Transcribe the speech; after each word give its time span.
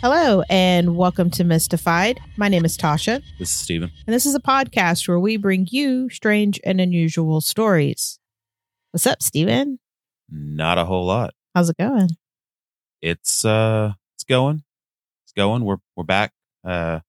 Hello, 0.00 0.42
and 0.48 0.96
welcome 0.96 1.30
to 1.32 1.44
Mystified. 1.44 2.20
My 2.38 2.48
name 2.48 2.64
is 2.64 2.78
Tasha, 2.78 3.22
This 3.38 3.50
is 3.50 3.54
Steven. 3.58 3.90
and 4.06 4.14
this 4.14 4.24
is 4.24 4.34
a 4.34 4.40
podcast 4.40 5.06
where 5.06 5.18
we 5.20 5.36
bring 5.36 5.66
you 5.70 6.08
strange 6.08 6.58
and 6.64 6.80
unusual 6.80 7.40
stories. 7.42 8.18
What's 8.92 9.06
up, 9.06 9.22
Steven? 9.22 9.78
Not 10.30 10.78
a 10.78 10.86
whole 10.86 11.04
lot. 11.04 11.34
How's 11.54 11.68
it 11.68 11.76
going? 11.76 12.08
It's 13.02 13.44
uh 13.44 13.92
it's 14.16 14.24
going. 14.24 14.62
It's 15.24 15.32
going. 15.36 15.64
We're 15.64 15.76
we're 15.96 16.04
back. 16.04 16.32
Uh 16.64 17.00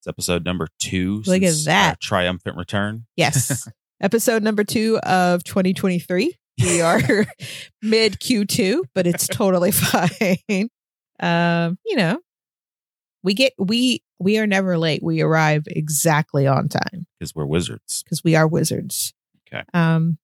it's 0.00 0.06
episode 0.06 0.44
number 0.44 0.68
two. 0.78 1.22
Look 1.26 1.42
at 1.42 1.48
since 1.52 1.64
that. 1.64 2.00
triumphant 2.00 2.56
return. 2.56 3.06
Yes. 3.16 3.68
Episode 4.00 4.42
number 4.42 4.64
two 4.64 4.98
of 4.98 5.44
2023. 5.44 6.36
We 6.62 6.80
are 6.82 7.00
mid 7.80 8.14
Q2, 8.20 8.80
but 8.94 9.06
it's 9.06 9.26
totally 9.28 9.70
fine. 9.72 10.68
Um, 11.20 11.78
you 11.86 11.96
know, 11.96 12.18
we 13.24 13.34
get 13.34 13.52
we 13.58 14.02
we 14.20 14.38
are 14.38 14.46
never 14.46 14.78
late. 14.78 15.02
We 15.02 15.20
arrive 15.20 15.64
exactly 15.66 16.46
on 16.46 16.68
time 16.68 17.06
Because 17.18 17.34
we're 17.34 17.46
wizards. 17.46 18.04
because 18.04 18.22
we 18.22 18.36
are 18.36 18.46
wizards. 18.46 19.12
Okay. 19.52 19.64
Um 19.74 20.18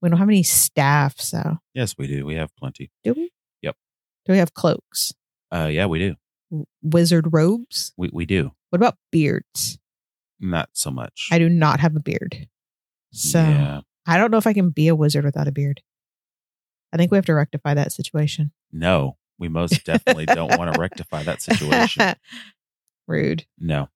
we 0.00 0.08
don't 0.08 0.18
have 0.18 0.28
any 0.28 0.42
staff, 0.44 1.18
so 1.20 1.58
Yes, 1.74 1.96
we 1.98 2.06
do. 2.06 2.24
We 2.24 2.36
have 2.36 2.54
plenty. 2.56 2.90
do 3.04 3.12
we? 3.12 3.30
Yep. 3.62 3.76
Do 4.24 4.32
we 4.32 4.38
have 4.38 4.54
cloaks? 4.54 5.12
Uh 5.52 5.68
yeah, 5.70 5.86
we 5.86 5.98
do. 5.98 6.14
W- 6.50 6.66
Wizard 6.82 7.26
robes? 7.32 7.92
We 7.96 8.08
we 8.12 8.24
do. 8.24 8.52
What 8.70 8.76
about 8.76 8.96
beards? 9.10 9.78
Not 10.40 10.70
so 10.72 10.90
much. 10.90 11.28
I 11.32 11.38
do 11.38 11.48
not 11.48 11.80
have 11.80 11.96
a 11.96 12.00
beard. 12.00 12.48
So 13.12 13.40
yeah. 13.40 13.80
I 14.06 14.16
don't 14.16 14.30
know 14.30 14.38
if 14.38 14.46
I 14.46 14.52
can 14.54 14.70
be 14.70 14.88
a 14.88 14.94
wizard 14.94 15.24
without 15.24 15.48
a 15.48 15.52
beard. 15.52 15.82
I 16.92 16.96
think 16.96 17.10
we 17.10 17.18
have 17.18 17.26
to 17.26 17.34
rectify 17.34 17.74
that 17.74 17.92
situation. 17.92 18.52
No, 18.72 19.17
we 19.38 19.48
most 19.48 19.84
definitely 19.84 20.26
don't 20.26 20.58
want 20.58 20.72
to 20.72 20.80
rectify 20.80 21.22
that 21.22 21.40
situation. 21.42 22.14
Rude. 23.06 23.46
No. 23.58 23.88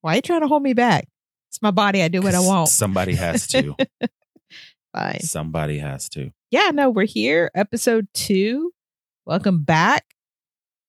Why 0.00 0.12
are 0.12 0.16
you 0.16 0.22
trying 0.22 0.40
to 0.42 0.48
hold 0.48 0.62
me 0.62 0.72
back? 0.72 1.08
It's 1.50 1.60
my 1.60 1.70
body. 1.70 2.02
I 2.02 2.08
do 2.08 2.22
what 2.22 2.34
I 2.34 2.40
want. 2.40 2.68
Somebody 2.68 3.14
has 3.14 3.46
to. 3.48 3.74
Fine. 4.94 5.20
somebody 5.20 5.78
has 5.78 6.08
to. 6.10 6.30
Yeah, 6.50 6.70
no, 6.72 6.88
we're 6.88 7.06
here. 7.06 7.50
Episode 7.54 8.08
two. 8.14 8.72
Welcome 9.26 9.62
back. 9.62 10.04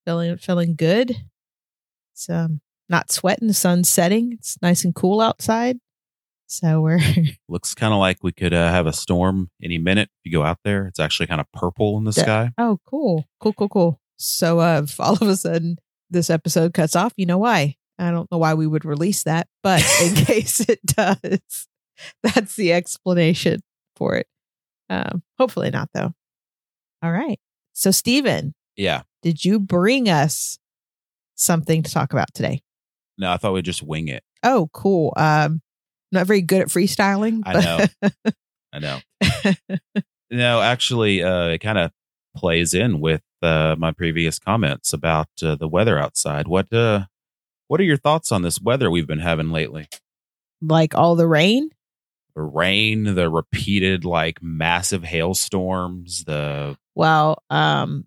Feeling 0.05 0.37
feeling 0.37 0.75
good. 0.75 1.15
It's 2.13 2.29
um 2.29 2.61
not 2.87 3.11
sweating, 3.11 3.47
the 3.49 3.53
sun's 3.53 3.89
setting. 3.89 4.33
It's 4.33 4.57
nice 4.61 4.85
and 4.85 4.95
cool 4.95 5.19
outside. 5.19 5.79
So 6.47 6.81
we're 6.81 6.99
Looks 7.49 7.75
kind 7.75 7.93
of 7.93 7.99
like 7.99 8.23
we 8.23 8.31
could 8.31 8.53
uh, 8.53 8.69
have 8.71 8.87
a 8.87 8.93
storm 8.93 9.49
any 9.61 9.77
minute. 9.77 10.09
If 10.23 10.31
you 10.31 10.37
go 10.37 10.43
out 10.43 10.59
there, 10.63 10.87
it's 10.87 10.99
actually 10.99 11.27
kind 11.27 11.41
of 11.41 11.51
purple 11.53 11.97
in 11.97 12.05
the 12.05 12.13
Yeah. 12.15 12.23
sky. 12.23 12.51
oh 12.57 12.79
cool. 12.85 13.25
Cool, 13.39 13.53
cool, 13.53 13.69
cool. 13.69 14.01
So 14.17 14.59
uh 14.59 14.81
if 14.85 14.99
all 14.99 15.13
of 15.13 15.21
a 15.23 15.35
sudden 15.35 15.77
this 16.09 16.29
episode 16.29 16.73
cuts 16.73 16.95
off, 16.95 17.13
you 17.17 17.25
know 17.25 17.37
why. 17.37 17.75
I 17.99 18.11
don't 18.11 18.31
know 18.31 18.37
why 18.37 18.53
we 18.53 18.65
would 18.67 18.85
release 18.85 19.23
that, 19.23 19.47
but 19.63 19.83
in 20.01 20.15
case 20.25 20.59
it 20.61 20.79
does, 20.85 21.67
that's 22.23 22.55
the 22.55 22.71
explanation 22.73 23.59
for 23.95 24.15
it. 24.15 24.27
Um, 24.89 25.23
hopefully 25.37 25.69
not 25.69 25.89
though. 25.93 26.13
All 27.03 27.11
right. 27.11 27.39
So 27.73 27.91
Stephen, 27.91 28.53
Yeah. 28.75 29.01
did 29.21 29.43
you 29.43 29.59
bring 29.59 30.07
us 30.09 30.57
something 31.35 31.83
to 31.83 31.91
talk 31.91 32.13
about 32.13 32.33
today? 32.33 32.61
No, 33.17 33.31
I 33.31 33.37
thought 33.37 33.53
we'd 33.53 33.65
just 33.65 33.83
wing 33.83 34.07
it. 34.07 34.23
Oh, 34.43 34.69
cool. 34.73 35.11
Um, 35.17 35.61
not 36.11 36.27
very 36.27 36.41
good 36.41 36.61
at 36.61 36.67
freestyling. 36.67 37.41
I 37.45 37.53
know. 37.53 38.11
I 38.73 38.79
know. 38.79 38.99
no, 40.31 40.61
actually, 40.61 41.23
uh, 41.23 41.47
it 41.47 41.59
kind 41.59 41.77
of 41.77 41.91
plays 42.35 42.73
in 42.73 42.99
with 42.99 43.23
uh, 43.41 43.75
my 43.77 43.91
previous 43.91 44.39
comments 44.39 44.93
about 44.93 45.29
uh, 45.41 45.55
the 45.55 45.67
weather 45.67 45.97
outside. 45.97 46.47
What 46.47 46.71
uh, 46.73 47.05
what 47.67 47.79
are 47.79 47.85
your 47.85 47.97
thoughts 47.97 48.31
on 48.31 48.41
this 48.41 48.61
weather 48.61 48.89
we've 48.91 49.07
been 49.07 49.19
having 49.19 49.51
lately? 49.51 49.87
like 50.61 50.95
all 50.95 51.15
the 51.15 51.27
rain. 51.27 51.69
The 52.35 52.41
rain, 52.41 53.15
the 53.15 53.29
repeated 53.29 54.05
like 54.05 54.41
massive 54.41 55.03
hailstorms, 55.03 56.23
the 56.25 56.77
Well, 56.93 57.43
um, 57.49 58.05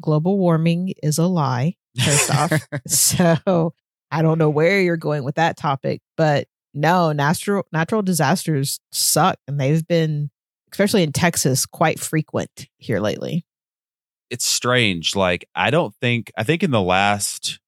global 0.00 0.38
warming 0.38 0.94
is 1.02 1.18
a 1.18 1.26
lie. 1.26 1.76
First 2.02 2.34
off, 2.34 2.52
so 2.86 3.74
I 4.10 4.22
don't 4.22 4.38
know 4.38 4.48
where 4.48 4.80
you're 4.80 4.96
going 4.96 5.24
with 5.24 5.34
that 5.34 5.56
topic, 5.56 6.00
but 6.16 6.46
no, 6.74 7.12
natural 7.12 7.64
natural 7.72 8.02
disasters 8.02 8.80
suck, 8.92 9.38
and 9.48 9.58
they've 9.60 9.86
been, 9.86 10.30
especially 10.72 11.02
in 11.02 11.12
Texas, 11.12 11.66
quite 11.66 11.98
frequent 12.00 12.68
here 12.78 13.00
lately. 13.00 13.44
it's 14.30 14.46
strange. 14.46 15.16
Like 15.16 15.44
I 15.56 15.70
don't 15.70 15.92
think 15.96 16.30
I 16.36 16.44
think 16.44 16.62
in 16.62 16.70
the 16.70 16.80
last 16.80 17.58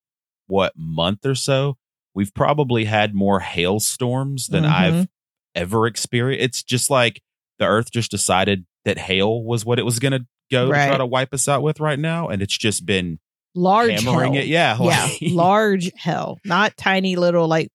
what 0.47 0.73
month 0.77 1.27
or 1.27 1.35
so, 1.35 1.77
we've 2.15 2.33
probably 2.33 2.85
had 2.85 3.15
more 3.15 3.41
hailstorms 3.41 4.47
than 4.47 4.63
Mhm. 4.65 4.69
I've 4.73 5.09
ever 5.57 5.87
experienced. 5.89 6.45
It's 6.45 6.63
just 6.63 6.89
like 6.91 7.21
the 7.59 7.65
earth 7.67 7.91
just 7.91 8.11
decided 8.13 8.65
that 8.85 8.97
hail 8.99 9.43
was 9.43 9.65
what 9.65 9.79
it 9.81 9.85
was 9.85 9.99
going 9.99 10.13
to 10.13 10.25
go 10.53 10.67
to 10.67 10.73
try 10.73 10.97
to 10.97 11.05
wipe 11.07 11.35
us 11.35 11.49
out 11.49 11.63
with 11.65 11.81
right 11.81 11.99
now 11.99 12.29
and 12.29 12.41
it's 12.43 12.57
just 12.57 12.87
been 12.87 13.19
Large 13.57 14.01
hammering 14.03 14.35
hell. 14.35 14.43
it. 14.43 14.47
Yeah, 14.49 14.77
yeah, 14.81 15.03
like- 15.05 15.19
large 15.23 15.91
hell, 15.97 16.39
not 16.45 16.77
tiny 16.77 17.17
little 17.17 17.49
like 17.49 17.71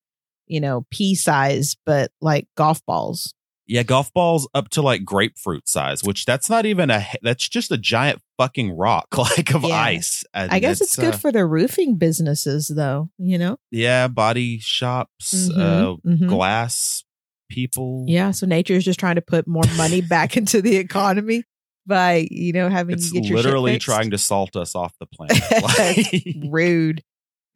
you 0.48 0.60
know 0.62 0.86
pea 0.92 1.16
size, 1.16 1.76
but 1.86 2.12
like 2.22 2.48
golf 2.56 2.86
balls. 2.86 3.34
yeah, 3.68 3.84
golf 3.84 4.14
balls 4.14 4.48
up 4.54 4.70
to 4.70 4.82
like 4.82 5.04
grapefruit 5.04 5.68
size, 5.68 6.04
which 6.04 6.26
that's 6.26 6.50
not 6.50 6.66
even 6.66 6.90
a 6.90 7.06
that's 7.22 7.48
just 7.50 7.72
a 7.72 7.78
giant 7.78 8.22
fucking 8.38 8.72
rock 8.78 9.08
like 9.18 9.54
of 9.54 9.64
Yeah. 9.64 9.76
ice. 9.82 10.24
And 10.34 10.52
I 10.52 10.60
guess 10.60 10.80
it's 10.82 10.96
good 10.96 11.16
uh, 11.16 11.18
for 11.18 11.32
the 11.32 11.46
roofing 11.46 11.98
businesses, 11.98 12.68
though. 12.70 13.10
You 13.18 13.38
know, 13.38 13.58
yeah, 13.72 14.08
body 14.08 14.60
shops, 14.60 15.50
Mhm, 15.50 15.58
uh 15.58 15.96
mhm. 16.08 16.28
glass 16.30 17.04
people. 17.50 18.06
yeah. 18.08 18.32
So 18.32 18.46
nature 18.46 18.74
is 18.76 18.86
just 18.86 19.00
trying 19.00 19.16
to 19.16 19.22
put 19.22 19.48
more 19.48 19.64
money 19.76 20.02
back 20.16 20.38
into 20.38 20.62
the 20.62 20.78
economy 20.78 21.44
by 21.86 22.28
you 22.32 22.52
know 22.54 22.70
having 22.70 22.96
It's 22.96 23.12
you 23.14 23.22
get 23.22 23.30
your 23.30 23.38
literally 23.38 23.80
trying 23.80 24.12
to 24.12 24.18
salt 24.18 24.56
us 24.56 24.76
off 24.76 24.94
the 25.00 25.06
planet. 25.14 25.42
Like- 25.64 26.36
rude, 26.52 27.04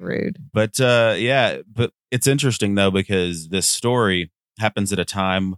rude. 0.02 0.38
but 0.54 0.80
uh 0.80 1.16
yeah, 1.18 1.60
but 1.72 1.92
it's 2.12 2.28
interesting 2.28 2.76
though 2.76 2.92
because 2.92 3.50
this 3.50 3.68
story 3.70 4.32
happens 4.60 4.92
at 4.92 5.00
a 5.00 5.06
time 5.06 5.56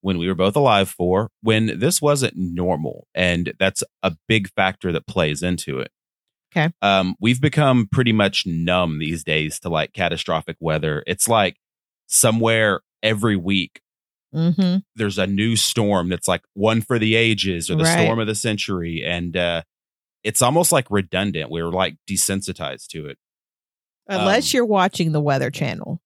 when 0.00 0.18
we 0.18 0.26
were 0.28 0.34
both 0.34 0.56
alive 0.56 0.88
for 0.90 1.30
when 1.42 1.78
this 1.78 2.02
wasn't 2.02 2.34
normal 2.36 3.06
and 3.14 3.52
that's 3.58 3.82
a 4.02 4.14
big 4.28 4.48
factor 4.54 4.92
that 4.92 5.06
plays 5.06 5.42
into 5.42 5.78
it. 5.78 5.90
Okay. 6.54 6.72
Um 6.82 7.14
we've 7.20 7.40
become 7.40 7.88
pretty 7.90 8.12
much 8.12 8.44
numb 8.46 8.98
these 8.98 9.24
days 9.24 9.58
to 9.60 9.68
like 9.68 9.92
catastrophic 9.92 10.56
weather. 10.60 11.02
It's 11.06 11.28
like 11.28 11.56
somewhere 12.06 12.80
every 13.02 13.36
week 13.36 13.80
Mm-hmm. 14.34 14.78
there's 14.96 15.16
a 15.16 15.28
new 15.28 15.54
storm 15.54 16.08
that's 16.08 16.26
like 16.26 16.42
one 16.54 16.80
for 16.82 16.98
the 16.98 17.14
ages 17.14 17.70
or 17.70 17.76
the 17.76 17.84
Right. 17.84 18.02
storm 18.02 18.18
of 18.18 18.26
the 18.26 18.34
century 18.34 19.04
and 19.06 19.36
uh 19.36 19.62
it's 20.24 20.42
almost 20.42 20.72
like 20.72 20.90
redundant 20.90 21.52
we're 21.52 21.68
like 21.70 21.94
desensitized 22.10 22.88
to 22.88 23.06
it 23.06 23.16
Unless 24.08 24.52
Um, 24.52 24.56
you're 24.56 24.66
watching 24.66 25.12
the 25.12 25.20
Weather 25.20 25.50
Channel, 25.50 26.00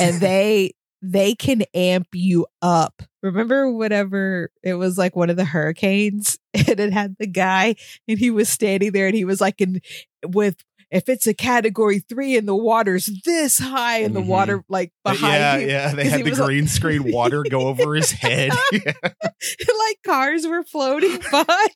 and 0.00 0.16
they 0.20 0.72
they 1.02 1.34
can 1.34 1.62
amp 1.74 2.08
you 2.12 2.46
up. 2.60 3.02
Remember 3.22 3.70
whatever 3.72 4.50
it 4.62 4.74
was 4.74 4.98
like 4.98 5.14
one 5.16 5.30
of 5.30 5.36
the 5.36 5.44
hurricanes 5.44 6.38
and 6.54 6.80
it 6.80 6.92
had 6.92 7.16
the 7.18 7.26
guy 7.26 7.74
and 8.08 8.18
he 8.18 8.30
was 8.30 8.48
standing 8.48 8.92
there 8.92 9.06
and 9.06 9.14
he 9.16 9.24
was 9.24 9.40
like 9.40 9.60
in 9.60 9.80
with 10.26 10.56
if 10.90 11.08
it's 11.08 11.26
a 11.26 11.34
category 11.34 11.98
three 12.00 12.36
and 12.36 12.48
the 12.48 12.56
water's 12.56 13.10
this 13.24 13.58
high 13.58 13.98
and 13.98 14.14
the 14.16 14.20
Mhm. 14.20 14.26
water 14.26 14.64
like 14.68 14.92
behind 15.04 15.20
yeah 15.34 15.56
you. 15.58 15.66
yeah 15.68 15.94
they 15.94 16.04
had 16.08 16.24
the 16.24 16.30
was 16.30 16.38
like- 16.38 16.46
green 16.46 16.66
screen 16.68 17.12
water 17.12 17.44
go 17.48 17.68
over 17.68 17.94
his 17.94 18.10
head 18.24 18.50
like 18.72 19.98
cars 20.06 20.46
were 20.46 20.62
floating 20.64 21.18
by. 21.30 21.66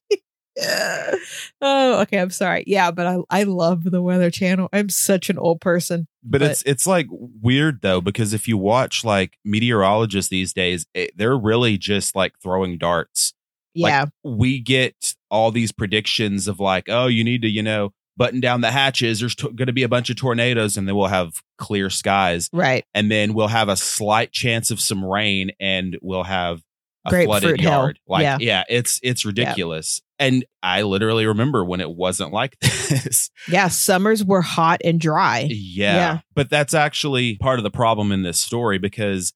Yeah. 0.56 1.14
Oh, 1.64 2.00
okay. 2.02 2.18
I'm 2.18 2.30
sorry. 2.30 2.64
Yeah, 2.66 2.90
but 2.90 3.06
I 3.06 3.18
I 3.30 3.42
love 3.44 3.84
the 3.84 4.02
Weather 4.02 4.30
Channel. 4.30 4.68
I'm 4.72 4.88
such 4.88 5.30
an 5.30 5.38
old 5.38 5.60
person. 5.60 6.08
but, 6.24 6.40
But- 6.40 6.50
it's 6.50 6.62
it's 6.66 6.86
like 6.88 7.06
weird 7.10 7.82
though 7.82 8.00
because 8.00 8.32
if 8.34 8.48
you 8.48 8.58
watch 8.58 9.04
like 9.04 9.38
meteorologists 9.44 10.28
these 10.28 10.52
days 10.52 10.84
it, 10.92 11.16
they're 11.16 11.38
really 11.38 11.78
just 11.78 12.16
like 12.16 12.32
throwing 12.42 12.78
darts 12.78 13.32
Like, 13.76 13.90
Yeah. 13.92 14.06
we 14.24 14.58
get 14.58 15.14
all 15.30 15.52
these 15.52 15.70
predictions 15.70 16.48
of 16.48 16.58
like 16.58 16.88
oh 16.88 17.06
you 17.06 17.22
need 17.22 17.42
to 17.42 17.48
you 17.48 17.62
know 17.62 17.92
button 18.16 18.40
down 18.40 18.60
the 18.60 18.70
hatches 18.72 19.20
there's 19.20 19.36
t- 19.36 19.48
going 19.52 19.66
to 19.68 19.72
be 19.72 19.84
a 19.84 19.88
bunch 19.88 20.10
of 20.10 20.16
tornadoes 20.16 20.76
and 20.76 20.86
then 20.88 20.96
we'll 20.96 21.06
have 21.06 21.40
clear 21.58 21.88
skies 21.90 22.50
right. 22.52 22.84
and 22.92 23.08
then 23.10 23.34
we'll 23.34 23.48
have 23.48 23.68
a 23.68 23.76
slight 23.76 24.32
chance 24.32 24.70
of 24.72 24.80
some 24.80 25.04
rain 25.04 25.52
and 25.60 25.96
we'll 26.02 26.24
have 26.24 26.60
a 27.04 27.10
Grapefruit 27.10 27.40
flooded 27.42 27.60
yard. 27.60 27.98
Like, 28.06 28.22
Yeah. 28.22 28.38
yeah. 28.40 28.64
it's 28.68 29.00
it's 29.02 29.24
ridiculous. 29.24 30.00
And 30.18 30.44
I 30.62 30.82
literally 30.82 31.26
remember 31.26 31.64
when 31.64 31.80
it 31.80 31.90
wasn't 31.90 32.32
like 32.32 32.58
this. 32.60 33.30
Yeah. 33.48 33.68
Summers 33.68 34.24
were 34.24 34.42
hot 34.42 34.80
and 34.84 35.00
dry. 35.00 35.46
yeah. 35.50 35.94
Yeah. 35.94 36.20
But 36.34 36.48
that's 36.50 36.74
actually 36.74 37.36
part 37.38 37.58
of 37.58 37.64
the 37.64 37.70
problem 37.70 38.12
in 38.12 38.22
this 38.22 38.38
story 38.38 38.78
because 38.78 39.32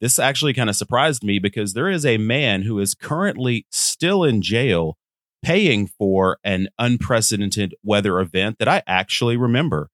this 0.00 0.18
actually 0.20 0.54
kind 0.54 0.70
of 0.70 0.76
surprised 0.76 1.24
me 1.24 1.40
because 1.40 1.72
there 1.74 1.88
is 1.88 2.06
a 2.06 2.18
man 2.18 2.62
who 2.62 2.78
is 2.78 2.94
currently 2.94 3.66
still 3.70 4.22
in 4.22 4.40
jail 4.42 4.96
paying 5.42 5.86
for 5.88 6.38
an 6.44 6.68
unprecedented 6.78 7.74
weather 7.82 8.20
event 8.20 8.58
that 8.60 8.68
I 8.68 8.82
actually 8.86 9.36
remember. 9.36 9.90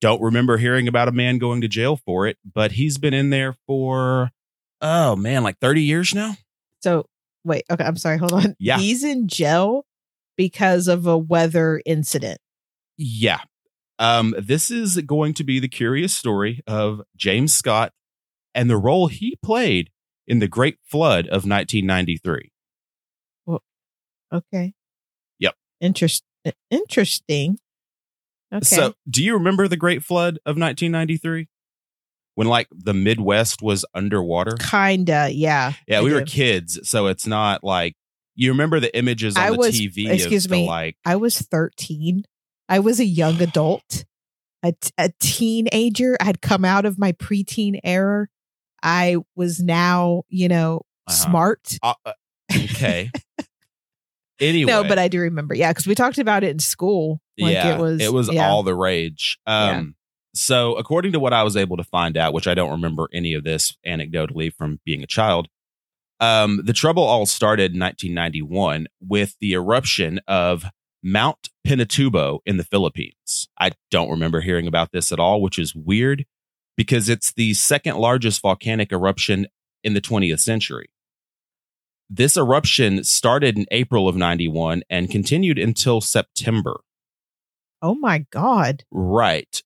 Don't 0.00 0.22
remember 0.22 0.56
hearing 0.56 0.88
about 0.88 1.08
a 1.08 1.12
man 1.12 1.36
going 1.36 1.60
to 1.60 1.68
jail 1.68 1.96
for 1.96 2.26
it, 2.26 2.38
but 2.54 2.72
he's 2.72 2.96
been 2.96 3.12
in 3.12 3.28
there 3.28 3.54
for, 3.66 4.30
oh 4.80 5.14
man, 5.14 5.42
like 5.42 5.58
30 5.58 5.82
years 5.82 6.14
now. 6.14 6.36
So 6.84 7.06
wait, 7.44 7.64
okay, 7.70 7.82
I'm 7.82 7.96
sorry, 7.96 8.18
hold 8.18 8.34
on. 8.34 8.54
Yeah. 8.58 8.76
He's 8.76 9.02
in 9.02 9.26
jail 9.26 9.86
because 10.36 10.86
of 10.86 11.06
a 11.06 11.16
weather 11.16 11.80
incident. 11.86 12.40
Yeah. 12.98 13.40
Um, 13.98 14.34
this 14.38 14.70
is 14.70 14.98
going 14.98 15.32
to 15.34 15.44
be 15.44 15.60
the 15.60 15.68
curious 15.68 16.14
story 16.14 16.60
of 16.66 17.00
James 17.16 17.54
Scott 17.54 17.92
and 18.54 18.68
the 18.68 18.76
role 18.76 19.06
he 19.06 19.38
played 19.42 19.90
in 20.26 20.40
the 20.40 20.48
Great 20.48 20.76
Flood 20.84 21.24
of 21.26 21.46
1993. 21.46 22.52
Well, 23.46 23.62
Okay. 24.30 24.74
Yep. 25.38 25.54
Interest 25.80 26.22
interesting. 26.70 27.58
Okay. 28.52 28.62
So, 28.62 28.92
do 29.08 29.24
you 29.24 29.32
remember 29.32 29.68
the 29.68 29.78
Great 29.78 30.02
Flood 30.02 30.34
of 30.44 30.58
1993? 30.58 31.48
When 32.36 32.48
like 32.48 32.66
the 32.72 32.94
Midwest 32.94 33.62
was 33.62 33.84
underwater? 33.94 34.56
kinda, 34.56 35.30
yeah. 35.32 35.72
Yeah, 35.86 36.00
I 36.00 36.02
we 36.02 36.12
were 36.12 36.22
kids, 36.22 36.80
so 36.88 37.06
it's 37.06 37.26
not 37.26 37.62
like 37.62 37.94
you 38.34 38.50
remember 38.50 38.80
the 38.80 38.96
images 38.96 39.36
on 39.36 39.42
I 39.44 39.50
the 39.50 39.56
was- 39.58 39.78
TV. 39.78 40.10
excuse 40.10 40.44
of 40.46 40.50
the, 40.50 40.56
me. 40.62 40.66
like 40.66 40.96
I 41.04 41.16
was 41.16 41.38
13. 41.38 42.24
I 42.68 42.78
was 42.80 42.98
a 42.98 43.04
young 43.04 43.40
adult, 43.42 44.04
a, 44.62 44.72
t- 44.72 44.90
a 44.98 45.10
teenager. 45.20 46.16
I 46.20 46.24
had 46.24 46.40
come 46.40 46.64
out 46.64 46.86
of 46.86 46.98
my 46.98 47.12
preteen 47.12 47.78
era. 47.84 48.26
I 48.82 49.18
was 49.36 49.60
now, 49.60 50.22
you 50.28 50.48
know, 50.48 50.80
Uh-huh. 51.06 51.14
smart. 51.14 51.78
uh, 51.82 51.94
uh, 52.04 52.12
okay. 52.50 53.10
anyway, 54.40 54.70
No, 54.72 54.82
but 54.82 54.98
I 54.98 55.08
do 55.08 55.20
remember. 55.20 55.54
Yeah, 55.54 55.70
because 55.70 55.86
we 55.86 55.94
talked 55.94 56.18
about 56.18 56.42
it 56.42 56.50
in 56.50 56.58
school. 56.58 57.20
Like 57.38 57.52
yeah, 57.52 57.74
it 57.76 57.80
was. 57.80 58.00
It 58.00 58.12
was 58.12 58.32
yeah. 58.32 58.48
all 58.48 58.62
the 58.62 58.74
rage. 58.74 59.38
Um, 59.46 59.94
so 60.34 60.74
according 60.74 61.12
to 61.12 61.20
what 61.20 61.32
I 61.32 61.42
was 61.42 61.56
able 61.56 61.76
to 61.76 61.84
find 61.84 62.16
out, 62.16 62.34
which 62.34 62.46
I 62.46 62.54
don't 62.54 62.70
remember 62.70 63.08
any 63.12 63.34
of 63.34 63.44
this 63.44 63.76
anecdotally 63.86 64.52
from 64.52 64.80
being 64.84 65.02
a 65.02 65.06
child, 65.06 65.48
um, 66.20 66.60
the 66.64 66.72
trouble 66.72 67.02
all 67.02 67.26
started 67.26 67.74
in 67.74 67.80
1991 67.80 68.86
with 69.00 69.36
the 69.40 69.52
eruption 69.52 70.20
of 70.26 70.64
Mount 71.02 71.50
Pinatubo 71.66 72.40
in 72.46 72.56
the 72.56 72.64
Philippines. 72.64 73.48
I 73.58 73.72
don't 73.90 74.10
remember 74.10 74.40
hearing 74.40 74.66
about 74.66 74.92
this 74.92 75.12
at 75.12 75.20
all, 75.20 75.42
which 75.42 75.58
is 75.58 75.74
weird 75.74 76.24
because 76.76 77.08
it's 77.08 77.32
the 77.32 77.54
second 77.54 77.96
largest 77.98 78.42
volcanic 78.42 78.90
eruption 78.90 79.46
in 79.82 79.94
the 79.94 80.00
20th 80.00 80.40
century. 80.40 80.86
This 82.10 82.36
eruption 82.36 83.04
started 83.04 83.58
in 83.58 83.66
April 83.70 84.08
of 84.08 84.16
91 84.16 84.82
and 84.90 85.10
continued 85.10 85.58
until 85.58 86.00
September. 86.00 86.80
Oh 87.82 87.94
my 87.94 88.24
God. 88.30 88.84
Right. 88.90 89.62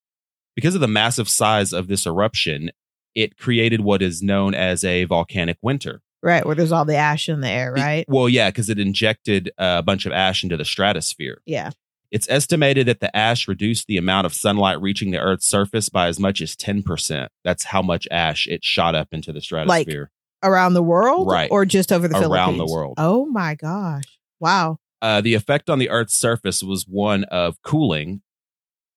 Because 0.59 0.75
of 0.75 0.81
the 0.81 0.89
massive 0.89 1.29
size 1.29 1.73
of 1.73 1.87
this 1.87 2.05
eruption, 2.05 2.73
it 3.15 3.37
created 3.39 3.81
what 3.81 4.03
is 4.03 4.25
known 4.25 4.57
as 4.57 4.83
a 4.83 5.05
volcanic 5.05 5.57
winter. 5.63 6.03
Right. 6.21 6.45
Where 6.45 6.57
there's 6.57 6.73
all 6.73 6.85
the 6.85 6.97
ash 6.97 7.29
in 7.29 7.43
the 7.43 7.49
air, 7.49 7.73
right? 7.73 8.05
Well, 8.09 8.29
yeah, 8.29 8.49
because 8.51 8.69
it 8.69 8.81
injected 8.81 9.53
a 9.57 9.85
bunch 9.85 10.05
of 10.05 10.11
ash 10.11 10.43
into 10.43 10.57
the 10.57 10.65
stratosphere. 10.65 11.43
Yeah. 11.47 11.71
It's 12.11 12.29
estimated 12.29 12.89
that 12.89 12.99
the 12.99 13.17
ash 13.17 13.47
reduced 13.47 13.87
the 13.87 13.99
amount 13.99 14.27
of 14.27 14.35
sunlight 14.35 14.81
reaching 14.81 15.13
the 15.13 15.21
Earth's 15.21 15.47
surface 15.49 15.89
by 15.89 16.09
as 16.09 16.19
much 16.19 16.41
as 16.41 16.57
10%. 16.57 17.29
That's 17.45 17.63
how 17.63 17.81
much 17.81 18.09
ash 18.11 18.49
it 18.49 18.65
shot 18.65 18.97
up 18.97 19.07
into 19.13 19.33
the 19.33 19.41
stratosphere. 19.41 20.11
Around 20.43 20.75
the 20.75 20.83
world? 20.83 21.29
Right. 21.31 21.53
Or 21.53 21.65
just 21.67 21.93
over 21.93 22.09
the 22.09 22.17
Around 22.17 22.55
Philippines? 22.55 22.59
the 22.59 22.75
world. 22.75 22.95
Oh 22.99 23.27
my 23.27 23.55
gosh. 23.55 24.03
Wow. 24.41 24.79
uh, 25.03 25.21
the 25.21 25.35
effect 25.35 25.71
on 25.71 25.79
the 25.79 25.89
Earth's 25.89 26.17
surface 26.17 26.65
was 26.65 26.83
one 26.89 27.23
of 27.25 27.63
cooling, 27.63 28.23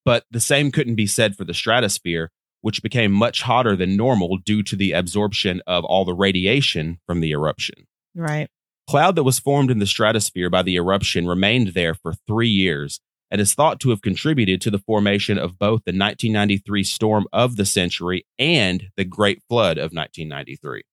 but 0.05 0.25
the 0.31 0.39
same 0.39 0.71
couldn't 0.71 0.95
be 0.95 1.07
said 1.07 1.35
for 1.35 1.43
the 1.43 1.53
stratosphere, 1.53 2.31
which 2.61 2.83
became 2.83 3.11
much 3.11 3.41
hotter 3.41 3.75
than 3.75 3.97
normal 3.97 4.37
due 4.37 4.63
to 4.63 4.75
the 4.75 4.91
absorption 4.91 5.61
of 5.67 5.83
all 5.85 6.05
the 6.05 6.13
radiation 6.13 6.99
from 7.05 7.19
the 7.21 7.31
eruption. 7.31 7.87
Right. 8.15 8.49
Cloud 8.87 9.15
that 9.15 9.23
was 9.23 9.39
formed 9.39 9.71
in 9.71 9.79
the 9.79 9.85
stratosphere 9.85 10.49
by 10.49 10.61
the 10.61 10.75
eruption 10.75 11.27
remained 11.27 11.69
there 11.69 11.93
for 11.93 12.13
three 12.27 12.49
years 12.49 12.99
and 13.29 13.39
is 13.39 13.53
thought 13.53 13.79
to 13.79 13.89
have 13.89 14.01
contributed 14.01 14.59
to 14.61 14.69
the 14.69 14.79
formation 14.79 15.37
of 15.37 15.57
both 15.57 15.83
the 15.85 15.91
1993 15.91 16.83
storm 16.83 17.25
of 17.31 17.55
the 17.55 17.65
century 17.65 18.25
and 18.37 18.89
the 18.97 19.05
Great 19.05 19.41
Flood 19.47 19.77
of 19.77 19.93
1993. 19.93 20.83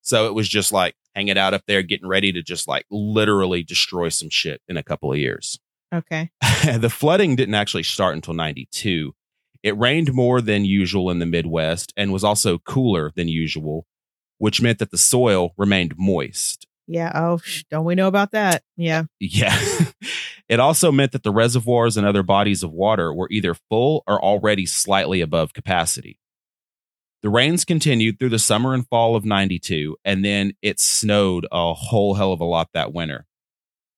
So 0.00 0.26
it 0.26 0.34
was 0.34 0.48
just 0.48 0.72
like 0.72 0.94
hanging 1.14 1.36
out 1.36 1.52
up 1.52 1.64
there, 1.66 1.82
getting 1.82 2.08
ready 2.08 2.32
to 2.32 2.42
just 2.42 2.66
like 2.66 2.86
literally 2.90 3.62
destroy 3.62 4.08
some 4.08 4.30
shit 4.30 4.62
in 4.66 4.78
a 4.78 4.82
couple 4.82 5.12
of 5.12 5.18
years. 5.18 5.58
Okay. 5.94 6.30
the 6.78 6.90
flooding 6.90 7.36
didn't 7.36 7.54
actually 7.54 7.82
start 7.82 8.14
until 8.14 8.34
92. 8.34 9.14
It 9.62 9.76
rained 9.78 10.12
more 10.12 10.40
than 10.40 10.64
usual 10.64 11.10
in 11.10 11.18
the 11.18 11.26
Midwest 11.26 11.92
and 11.96 12.12
was 12.12 12.24
also 12.24 12.58
cooler 12.58 13.12
than 13.16 13.28
usual, 13.28 13.86
which 14.38 14.62
meant 14.62 14.78
that 14.78 14.90
the 14.90 14.98
soil 14.98 15.52
remained 15.56 15.94
moist. 15.98 16.66
Yeah. 16.86 17.12
Oh, 17.14 17.38
sh- 17.38 17.64
don't 17.70 17.84
we 17.84 17.94
know 17.94 18.06
about 18.06 18.32
that? 18.32 18.62
Yeah. 18.76 19.04
Yeah. 19.20 19.58
it 20.48 20.60
also 20.60 20.90
meant 20.90 21.12
that 21.12 21.22
the 21.22 21.32
reservoirs 21.32 21.96
and 21.96 22.06
other 22.06 22.22
bodies 22.22 22.62
of 22.62 22.72
water 22.72 23.12
were 23.12 23.28
either 23.30 23.54
full 23.68 24.04
or 24.06 24.22
already 24.22 24.64
slightly 24.64 25.20
above 25.20 25.52
capacity. 25.52 26.18
The 27.20 27.30
rains 27.30 27.64
continued 27.64 28.18
through 28.18 28.28
the 28.28 28.38
summer 28.38 28.74
and 28.74 28.86
fall 28.86 29.16
of 29.16 29.24
92, 29.24 29.96
and 30.04 30.24
then 30.24 30.52
it 30.62 30.78
snowed 30.78 31.46
a 31.50 31.74
whole 31.74 32.14
hell 32.14 32.32
of 32.32 32.40
a 32.40 32.44
lot 32.44 32.68
that 32.74 32.92
winter. 32.92 33.26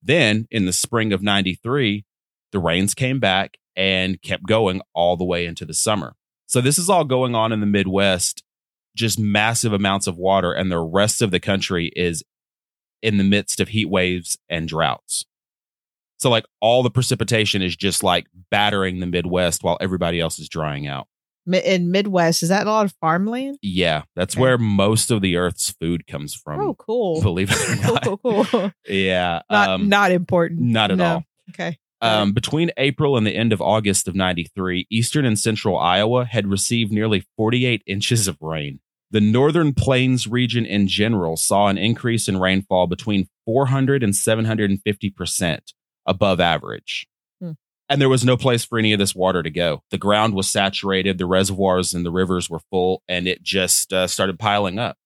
Then, 0.03 0.47
in 0.51 0.67
the 0.67 0.73
spring 0.73 1.13
of 1.13 1.23
93, 1.23 2.05
the 2.53 2.59
rains 2.59 2.95
came 2.95 3.21
back 3.21 3.59
and 3.77 4.21
kept 4.23 4.47
going 4.47 4.81
all 4.95 5.17
the 5.17 5.25
way 5.25 5.47
into 5.47 5.65
the 5.65 5.75
summer. 5.75 6.15
So, 6.47 6.61
this 6.61 6.79
is 6.79 6.91
all 6.91 7.05
going 7.05 7.35
on 7.35 7.53
in 7.53 7.61
the 7.61 7.67
Midwest, 7.67 8.43
just 8.97 9.19
massive 9.19 9.73
amounts 9.73 10.07
of 10.07 10.17
water, 10.17 10.53
and 10.53 10.71
the 10.71 10.81
rest 10.81 11.23
of 11.23 11.31
the 11.31 11.41
country 11.41 11.93
is 11.95 12.25
in 13.03 13.17
the 13.19 13.25
midst 13.25 13.61
of 13.61 13.69
heat 13.69 13.89
waves 13.89 14.37
and 14.49 14.69
droughts. 14.69 15.25
So, 16.19 16.29
like, 16.29 16.45
all 16.61 16.83
the 16.83 16.91
precipitation 16.91 17.63
is 17.63 17.77
just 17.77 18.03
like 18.03 18.27
battering 18.51 19.01
the 19.01 19.07
Midwest 19.07 19.63
while 19.63 19.79
everybody 19.81 20.21
else 20.21 20.39
is 20.39 20.49
drying 20.49 20.87
out. 20.87 21.09
In 21.51 21.91
Midwest, 21.91 22.43
is 22.43 22.49
that 22.51 22.67
a 22.67 22.71
lot 22.71 22.85
of 22.85 22.95
farmland? 23.01 23.59
Yeah, 23.63 24.03
that's 24.15 24.35
Okay. 24.35 24.43
where 24.43 24.59
most 24.59 25.11
of 25.11 25.21
the 25.23 25.37
Earth's 25.37 25.71
food 25.81 26.07
comes 26.07 26.35
from. 26.35 26.61
oh, 26.61 26.75
cool. 26.75 27.21
Believe 27.23 27.51
it 27.51 27.57
or 27.57 27.77
Cool, 27.83 27.95
not. 27.95 28.03
cool, 28.23 28.45
cool. 28.45 28.73
Yeah. 28.89 29.41
Not, 29.51 29.69
um, 29.69 29.89
not 29.89 30.13
important. 30.13 30.61
not 30.61 30.91
at 30.91 30.99
No. 30.99 31.05
all. 31.07 31.25
Okay. 31.51 31.79
Um, 32.03 32.33
between 32.33 32.71
April 32.79 33.17
and 33.17 33.27
the 33.27 33.35
end 33.37 33.53
of 33.53 33.61
August 33.61 34.09
of 34.09 34.15
93, 34.15 34.87
eastern 34.91 35.25
and 35.27 35.39
central 35.39 35.77
Iowa 35.77 36.25
had 36.25 36.47
received 36.47 36.93
nearly 36.93 37.25
48 37.37 37.83
inches 37.87 38.27
of 38.29 38.39
rain. 38.41 38.81
The 39.11 39.21
northern 39.21 39.75
plains 39.75 40.27
region 40.29 40.65
in 40.65 40.87
general 40.89 41.37
saw 41.37 41.67
an 41.67 41.77
increase 41.77 42.29
in 42.29 42.39
rainfall 42.39 42.87
between 42.87 43.29
400 43.45 44.03
and 44.03 44.13
750% 44.15 45.61
above 46.07 46.41
average. 46.41 47.07
And 47.91 48.01
there 48.01 48.09
was 48.09 48.25
no 48.25 48.37
place 48.37 48.65
for 48.65 48.79
any 48.79 48.93
of 48.93 49.01
this 49.01 49.17
water 49.17 49.43
to 49.43 49.51
go. 49.51 49.83
The 49.91 49.99
ground 49.99 50.35
was 50.35 50.49
saturated, 50.49 51.19
the 51.19 51.27
reservoirs 51.27 51.93
and 51.93 52.07
the 52.07 52.13
rivers 52.13 52.49
were 52.49 52.61
full, 52.71 53.03
and 53.09 53.27
it 53.27 53.43
just 53.43 53.93
uh, 53.93 54.07
started 54.07 54.39
piling 54.39 54.79
up. 54.79 54.97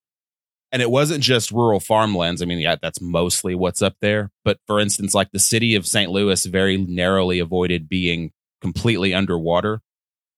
And 0.71 0.83
it 0.83 0.91
wasn't 0.91 1.23
just 1.23 1.51
rural 1.51 1.81
farmlands. 1.81 2.43
I 2.43 2.45
mean, 2.45 2.59
yeah, 2.59 2.77
that's 2.81 3.01
mostly 3.01 3.55
what's 3.55 3.81
up 3.81 3.97
there. 4.03 4.33
But 4.45 4.59
for 4.67 4.79
instance, 4.79 5.15
like 5.15 5.31
the 5.33 5.39
city 5.39 5.75
of 5.77 5.87
St. 5.87 6.11
Louis 6.11 6.45
very 6.45 6.77
narrowly 6.77 7.39
avoided 7.39 7.89
being 7.89 8.33
completely 8.61 9.15
underwater. 9.15 9.81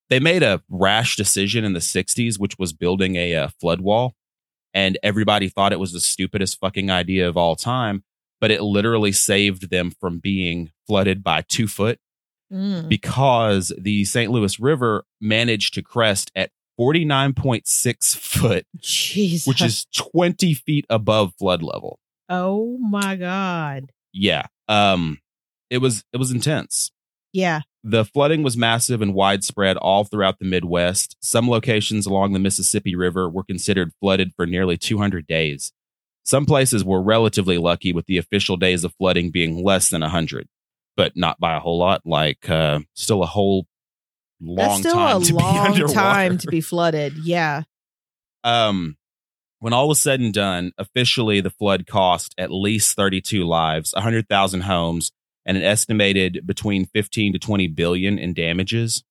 They 0.08 0.20
made 0.20 0.44
a 0.44 0.62
rash 0.68 1.16
decision 1.16 1.64
in 1.64 1.72
the 1.72 1.80
60s, 1.80 2.38
which 2.38 2.58
was 2.60 2.72
building 2.72 3.16
a 3.16 3.34
uh, 3.34 3.48
flood 3.60 3.80
wall. 3.80 4.14
And 4.72 4.98
everybody 5.02 5.48
thought 5.48 5.72
it 5.72 5.80
was 5.80 5.92
the 5.92 6.00
stupidest 6.00 6.60
fucking 6.60 6.90
idea 6.90 7.28
of 7.28 7.36
all 7.36 7.56
time. 7.56 8.04
But 8.40 8.52
it 8.52 8.62
literally 8.62 9.10
saved 9.10 9.70
them 9.70 9.90
from 9.98 10.20
being 10.20 10.70
flooded 10.86 11.24
by 11.24 11.42
two 11.48 11.66
foot 11.66 11.98
Mm. 12.52 12.88
because 12.88 13.72
the 13.76 14.04
St. 14.04 14.30
Louis 14.30 14.60
River 14.60 15.04
managed 15.20 15.74
to 15.74 15.82
crest 15.82 16.30
at 16.36 16.50
49.6 16.78 18.16
foot 18.16 18.66
Jeez. 18.78 19.46
which 19.46 19.62
is 19.62 19.86
20 19.96 20.54
feet 20.54 20.84
above 20.88 21.32
flood 21.38 21.62
level. 21.62 21.98
oh 22.28 22.78
my 22.78 23.16
God. 23.16 23.90
Yeah. 24.12 24.46
Um 24.68 25.18
it 25.70 25.78
was 25.78 26.04
it 26.12 26.18
was 26.18 26.30
intense. 26.30 26.92
Yeah. 27.32 27.62
The 27.82 28.04
flooding 28.04 28.42
was 28.42 28.56
massive 28.56 29.02
and 29.02 29.14
widespread 29.14 29.76
all 29.76 30.04
throughout 30.04 30.38
the 30.38 30.44
Midwest. 30.44 31.16
Some 31.20 31.48
locations 31.48 32.06
along 32.06 32.32
the 32.32 32.38
Mississippi 32.38 32.94
River 32.96 33.28
were 33.28 33.44
considered 33.44 33.92
flooded 34.00 34.32
for 34.34 34.46
nearly 34.46 34.76
200 34.76 35.26
days. 35.26 35.72
Some 36.24 36.46
places 36.46 36.84
were 36.84 37.00
relatively 37.02 37.58
lucky 37.58 37.92
with 37.92 38.06
the 38.06 38.18
official 38.18 38.56
days 38.56 38.82
of 38.82 38.94
flooding 38.98 39.30
being 39.30 39.62
less 39.62 39.88
than 39.90 40.00
100, 40.00 40.48
but 40.96 41.16
not 41.16 41.38
by 41.38 41.56
a 41.56 41.60
whole 41.60 41.78
lot, 41.78 42.02
like 42.04 42.48
uh 42.50 42.80
still 42.94 43.22
a 43.22 43.26
whole 43.26 43.66
long 44.40 44.56
That's 44.56 44.78
still 44.80 44.94
time 44.94 45.22
a 45.22 45.24
to 45.24 45.32
be 45.32 45.38
long 45.38 45.58
underwater. 45.58 45.94
time 45.94 46.38
to 46.38 46.46
be 46.48 46.60
flooded. 46.60 47.14
Yeah. 47.24 47.62
Um, 48.44 48.96
When 49.60 49.72
all 49.72 49.88
was 49.88 50.00
said 50.00 50.20
and 50.20 50.32
done, 50.32 50.72
officially 50.78 51.40
the 51.40 51.50
flood 51.50 51.86
cost 51.86 52.34
at 52.38 52.50
least 52.52 52.94
32 52.96 53.44
lives, 53.44 53.92
100,000 53.94 54.60
homes, 54.62 55.10
and 55.44 55.56
an 55.56 55.62
estimated 55.64 56.46
between 56.46 56.86
15 56.86 57.32
to 57.32 57.38
20 57.38 57.66
billion 57.68 58.18
in 58.18 58.34
damages. 58.34 59.02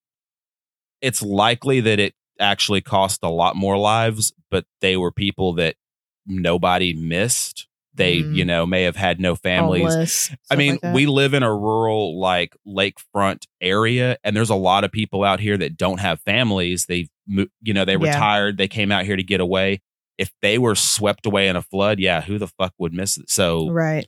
It's 1.01 1.21
likely 1.21 1.81
that 1.81 1.99
it 1.99 2.13
actually 2.39 2.81
cost 2.81 3.19
a 3.23 3.29
lot 3.29 3.55
more 3.55 3.77
lives, 3.77 4.33
but 4.51 4.65
they 4.81 4.95
were 4.97 5.11
people 5.11 5.53
that 5.53 5.75
nobody 6.25 6.93
missed. 6.93 7.67
They, 7.95 8.19
Mm. 8.19 8.35
you 8.35 8.45
know, 8.45 8.65
may 8.65 8.83
have 8.83 8.95
had 8.97 9.19
no 9.19 9.35
families. 9.35 9.83
Homeless, 9.93 10.31
I 10.51 10.55
mean, 10.55 10.79
like 10.83 10.93
we 10.93 11.05
live 11.05 11.33
in 11.33 11.43
a 11.43 11.53
rural, 11.55 12.19
like 12.19 12.55
lakefront 12.67 13.45
area, 13.61 14.17
and 14.23 14.35
there's 14.35 14.49
a 14.49 14.55
lot 14.55 14.83
of 14.83 14.91
people 14.91 15.23
out 15.23 15.39
here 15.39 15.57
that 15.57 15.77
don't 15.77 15.99
have 15.99 16.19
families. 16.21 16.85
They've, 16.87 17.09
you 17.27 17.73
know, 17.73 17.85
they 17.85 17.93
Yeah. 17.93 17.99
retired. 18.15 18.57
They 18.57 18.67
came 18.67 18.91
out 18.91 19.05
here 19.05 19.15
to 19.15 19.23
get 19.23 19.39
away. 19.39 19.81
If 20.17 20.31
they 20.41 20.57
were 20.57 20.75
swept 20.75 21.25
away 21.25 21.47
in 21.47 21.55
a 21.55 21.61
flood, 21.61 21.99
yeah, 21.99 22.21
who 22.21 22.37
the 22.37 22.47
fuck 22.47 22.73
would 22.77 22.93
miss 22.93 23.17
it? 23.17 23.29
So, 23.29 23.69
right. 23.69 24.07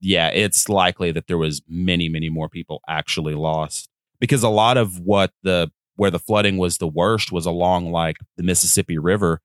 yeah, 0.00 0.28
it's 0.28 0.68
likely 0.68 1.10
that 1.12 1.26
there 1.26 1.38
was 1.38 1.62
many, 1.68 2.08
many 2.08 2.28
more 2.28 2.48
people 2.48 2.80
actually 2.88 3.34
lost 3.34 3.88
because 4.20 4.42
a 4.42 4.48
lot 4.48 4.76
of 4.76 5.00
what 5.00 5.32
the 5.42 5.70
where 5.96 6.10
the 6.12 6.18
flooding 6.18 6.58
was 6.58 6.78
the 6.78 6.86
worst 6.86 7.32
was 7.32 7.44
along 7.44 7.90
like 7.90 8.16
the 8.36 8.42
Mississippi 8.44 8.98
River. 8.98 9.40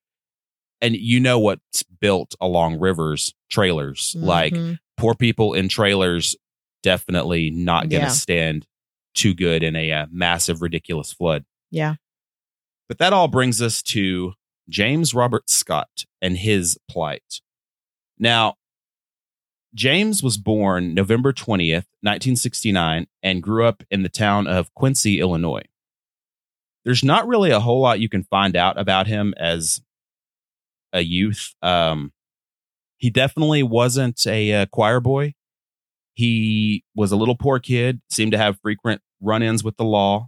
And 0.84 0.96
you 0.96 1.20
know 1.20 1.40
what's 1.40 1.82
built 1.82 2.36
along 2.40 2.80
rivers? 2.80 3.34
Trailers. 3.50 4.16
Like 4.20 4.54
Mhm. 4.54 4.78
poor 4.98 5.16
people 5.16 5.54
in 5.54 5.68
trailers 5.70 6.36
definitely 6.84 7.50
not 7.50 7.90
going 7.90 8.02
to 8.02 8.08
Yeah. 8.08 8.12
stand 8.14 8.68
too 9.16 9.34
good 9.34 9.64
in 9.64 9.76
a 9.76 9.92
uh, 9.92 10.06
massive, 10.12 10.62
ridiculous 10.62 11.12
flood. 11.14 11.46
yeah. 11.72 11.96
But 12.90 12.98
that 12.98 13.14
all 13.14 13.28
brings 13.30 13.62
us 13.62 13.82
to 13.84 14.34
James 14.70 15.14
Robert 15.14 15.50
Scott 15.50 16.06
and 16.22 16.38
his 16.38 16.78
plight. 16.90 17.40
Now, 18.20 18.56
James 19.74 20.22
was 20.22 20.38
born 20.38 20.94
November 20.94 21.32
20th, 21.34 21.88
1969, 22.02 23.08
and 23.24 23.42
grew 23.42 23.66
up 23.66 23.84
in 23.90 24.04
the 24.04 24.10
town 24.10 24.48
of 24.48 24.74
Quincy, 24.76 25.20
Illinois. 25.20 25.64
There's 26.86 27.04
not 27.04 27.26
really 27.28 27.50
a 27.52 27.62
whole 27.62 27.80
lot 27.82 28.00
you 28.02 28.10
can 28.10 28.24
find 28.26 28.56
out 28.56 28.78
about 28.78 29.08
him 29.08 29.34
as 29.38 29.82
a 30.94 31.02
youth. 31.02 31.54
Um, 31.62 32.14
he 32.98 33.10
definitely 33.10 33.64
wasn't 33.64 34.26
a 34.26 34.54
uh, 34.54 34.66
choir 34.68 35.00
boy. 35.02 35.34
He 36.14 36.84
was 36.96 37.12
a 37.12 37.16
little 37.16 37.36
poor 37.36 37.60
kid, 37.60 38.02
seemed 38.10 38.32
to 38.34 38.38
have 38.38 38.60
frequent 38.62 39.02
run 39.20 39.42
ins 39.44 39.64
with 39.64 39.78
the 39.78 39.84
law, 39.84 40.28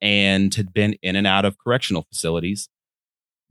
and 0.00 0.52
had 0.54 0.72
been 0.72 0.94
in 1.02 1.14
and 1.14 1.26
out 1.26 1.44
of 1.44 1.58
correctional 1.58 2.06
facilities. 2.10 2.68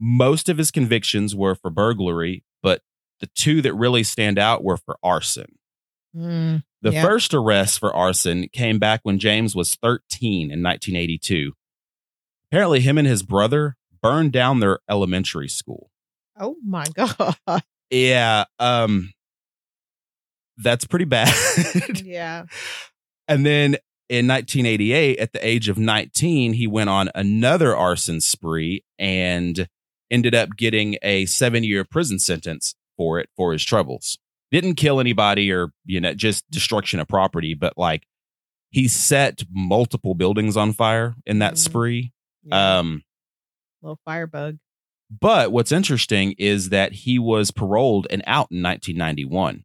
Most 0.00 0.48
of 0.48 0.58
his 0.58 0.70
convictions 0.70 1.34
were 1.34 1.54
for 1.54 1.70
burglary, 1.70 2.44
but 2.62 2.82
the 3.20 3.28
two 3.34 3.62
that 3.62 3.72
really 3.74 4.02
stand 4.02 4.38
out 4.38 4.62
were 4.64 4.76
for 4.76 4.98
arson. 5.02 5.58
Mm, 6.14 6.64
The 6.82 6.92
Yeah. 6.92 7.02
first 7.02 7.32
arrest 7.34 7.78
for 7.78 7.94
arson 7.94 8.48
came 8.52 8.78
back 8.78 9.00
when 9.02 9.18
James 9.18 9.54
was 9.56 9.74
13 9.76 10.50
in 10.50 10.62
1982. 10.62 11.52
Apparently, 12.50 12.80
him 12.80 12.98
and 12.98 13.06
his 13.08 13.22
brother 13.22 13.76
burned 14.02 14.32
down 14.32 14.60
their 14.60 14.78
elementary 14.88 15.48
school. 15.48 15.90
Oh 16.38 16.56
my 16.64 16.84
god. 16.94 17.62
Yeah, 17.90 18.44
um, 18.58 19.12
that's 20.58 20.84
pretty 20.86 21.04
bad. 21.04 21.32
yeah. 22.04 22.44
And 23.28 23.44
then 23.44 23.76
in 24.08 24.26
1988, 24.28 25.18
at 25.18 25.32
the 25.32 25.46
age 25.46 25.68
of 25.68 25.78
19, 25.78 26.52
he 26.54 26.66
went 26.66 26.90
on 26.90 27.10
another 27.14 27.76
arson 27.76 28.20
spree 28.20 28.84
and 28.98 29.68
ended 30.10 30.34
up 30.34 30.56
getting 30.56 30.96
a 31.02 31.26
seven 31.26 31.64
year 31.64 31.84
prison 31.84 32.18
sentence 32.18 32.74
for 32.96 33.18
it 33.18 33.28
for 33.36 33.52
his 33.52 33.64
troubles. 33.64 34.18
Didn't 34.52 34.76
kill 34.76 35.00
anybody 35.00 35.50
or, 35.52 35.72
you 35.84 36.00
know, 36.00 36.14
just 36.14 36.48
destruction 36.50 37.00
of 37.00 37.08
property, 37.08 37.54
but 37.54 37.76
like 37.76 38.06
he 38.70 38.86
set 38.88 39.42
multiple 39.52 40.14
buildings 40.14 40.56
on 40.56 40.72
fire 40.72 41.14
in 41.26 41.40
that 41.40 41.54
Mhm. 41.54 41.58
spree. 41.58 42.12
yeah. 42.44 42.78
Um, 42.78 43.02
Little 43.82 43.98
firebug. 44.04 44.58
But 45.10 45.52
what's 45.52 45.72
interesting 45.72 46.34
is 46.38 46.70
that 46.70 46.92
he 46.92 47.18
was 47.18 47.50
paroled 47.50 48.06
and 48.10 48.22
out 48.26 48.50
in 48.50 48.62
1991. 48.62 49.64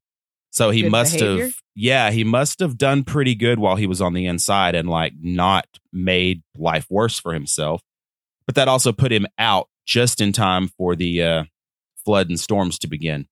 So 0.52 0.70
he 0.70 0.84
Good 0.84 0.92
must 0.92 1.14
behavior? 1.20 1.46
have, 1.46 1.56
yeah, 1.76 2.12
he 2.12 2.24
must 2.24 2.60
have 2.60 2.78
done 2.78 3.04
pretty 3.04 3.36
good 3.36 3.58
while 3.58 3.78
he 3.78 3.88
was 3.88 4.02
on 4.02 4.14
the 4.14 4.26
inside 4.26 4.76
and 4.76 4.90
like 4.90 5.14
not 5.20 5.66
made 5.94 6.44
life 6.58 6.86
worse 6.90 7.20
for 7.20 7.34
himself. 7.34 7.82
But 8.46 8.56
that 8.56 8.68
also 8.68 8.92
put 8.92 9.12
him 9.12 9.28
out 9.38 9.70
just 9.86 10.20
in 10.20 10.34
time 10.34 10.68
for 10.68 10.96
the 10.96 11.24
uh, 11.24 11.44
flood 12.04 12.30
and 12.30 12.40
storms 12.40 12.78
to 12.80 12.88
begin. 12.88 13.28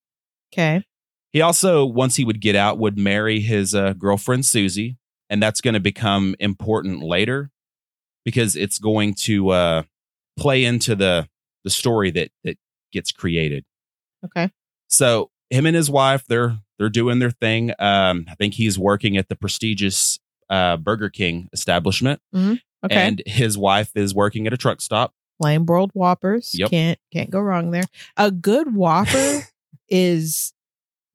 Okay. 0.53 0.83
He 1.31 1.41
also, 1.41 1.85
once 1.85 2.15
he 2.15 2.25
would 2.25 2.41
get 2.41 2.55
out, 2.55 2.79
would 2.79 2.97
marry 2.97 3.39
his 3.39 3.75
uh, 3.75 3.93
girlfriend 3.93 4.45
Susie, 4.45 4.97
and 5.29 5.43
that's 5.43 5.61
going 5.61 5.75
to 5.75 5.79
become 5.79 6.35
important 6.39 7.03
later 7.03 7.51
because 8.25 8.55
it's 8.55 8.79
going 8.79 9.13
to 9.13 9.49
uh, 9.49 9.83
play 10.37 10.63
into 10.63 10.95
the 10.95 11.27
the 11.63 11.69
story 11.69 12.11
that 12.11 12.29
that 12.43 12.57
gets 12.91 13.11
created. 13.11 13.63
Okay. 14.25 14.49
So 14.87 15.29
him 15.49 15.65
and 15.65 15.75
his 15.75 15.89
wife, 15.89 16.23
they're 16.27 16.59
they're 16.77 16.89
doing 16.89 17.19
their 17.19 17.31
thing. 17.31 17.71
Um, 17.79 18.25
I 18.29 18.35
think 18.35 18.53
he's 18.53 18.77
working 18.79 19.17
at 19.17 19.29
the 19.29 19.35
prestigious 19.35 20.19
uh, 20.49 20.77
Burger 20.77 21.09
King 21.09 21.49
establishment, 21.53 22.21
Okay. 22.33 22.55
and 22.95 23.21
his 23.25 23.57
wife 23.57 23.91
is 23.95 24.15
working 24.15 24.47
at 24.47 24.53
a 24.53 24.57
truck 24.57 24.81
stop. 24.81 25.13
Flame 25.41 25.63
broiled 25.65 25.91
whoppers. 25.93 26.51
Yep. 26.53 26.69
Can't 26.71 26.99
can't 27.13 27.29
go 27.29 27.39
wrong 27.39 27.71
there. 27.71 27.83
A 28.17 28.31
good 28.31 28.73
whopper 28.75 29.41
is 29.89 30.53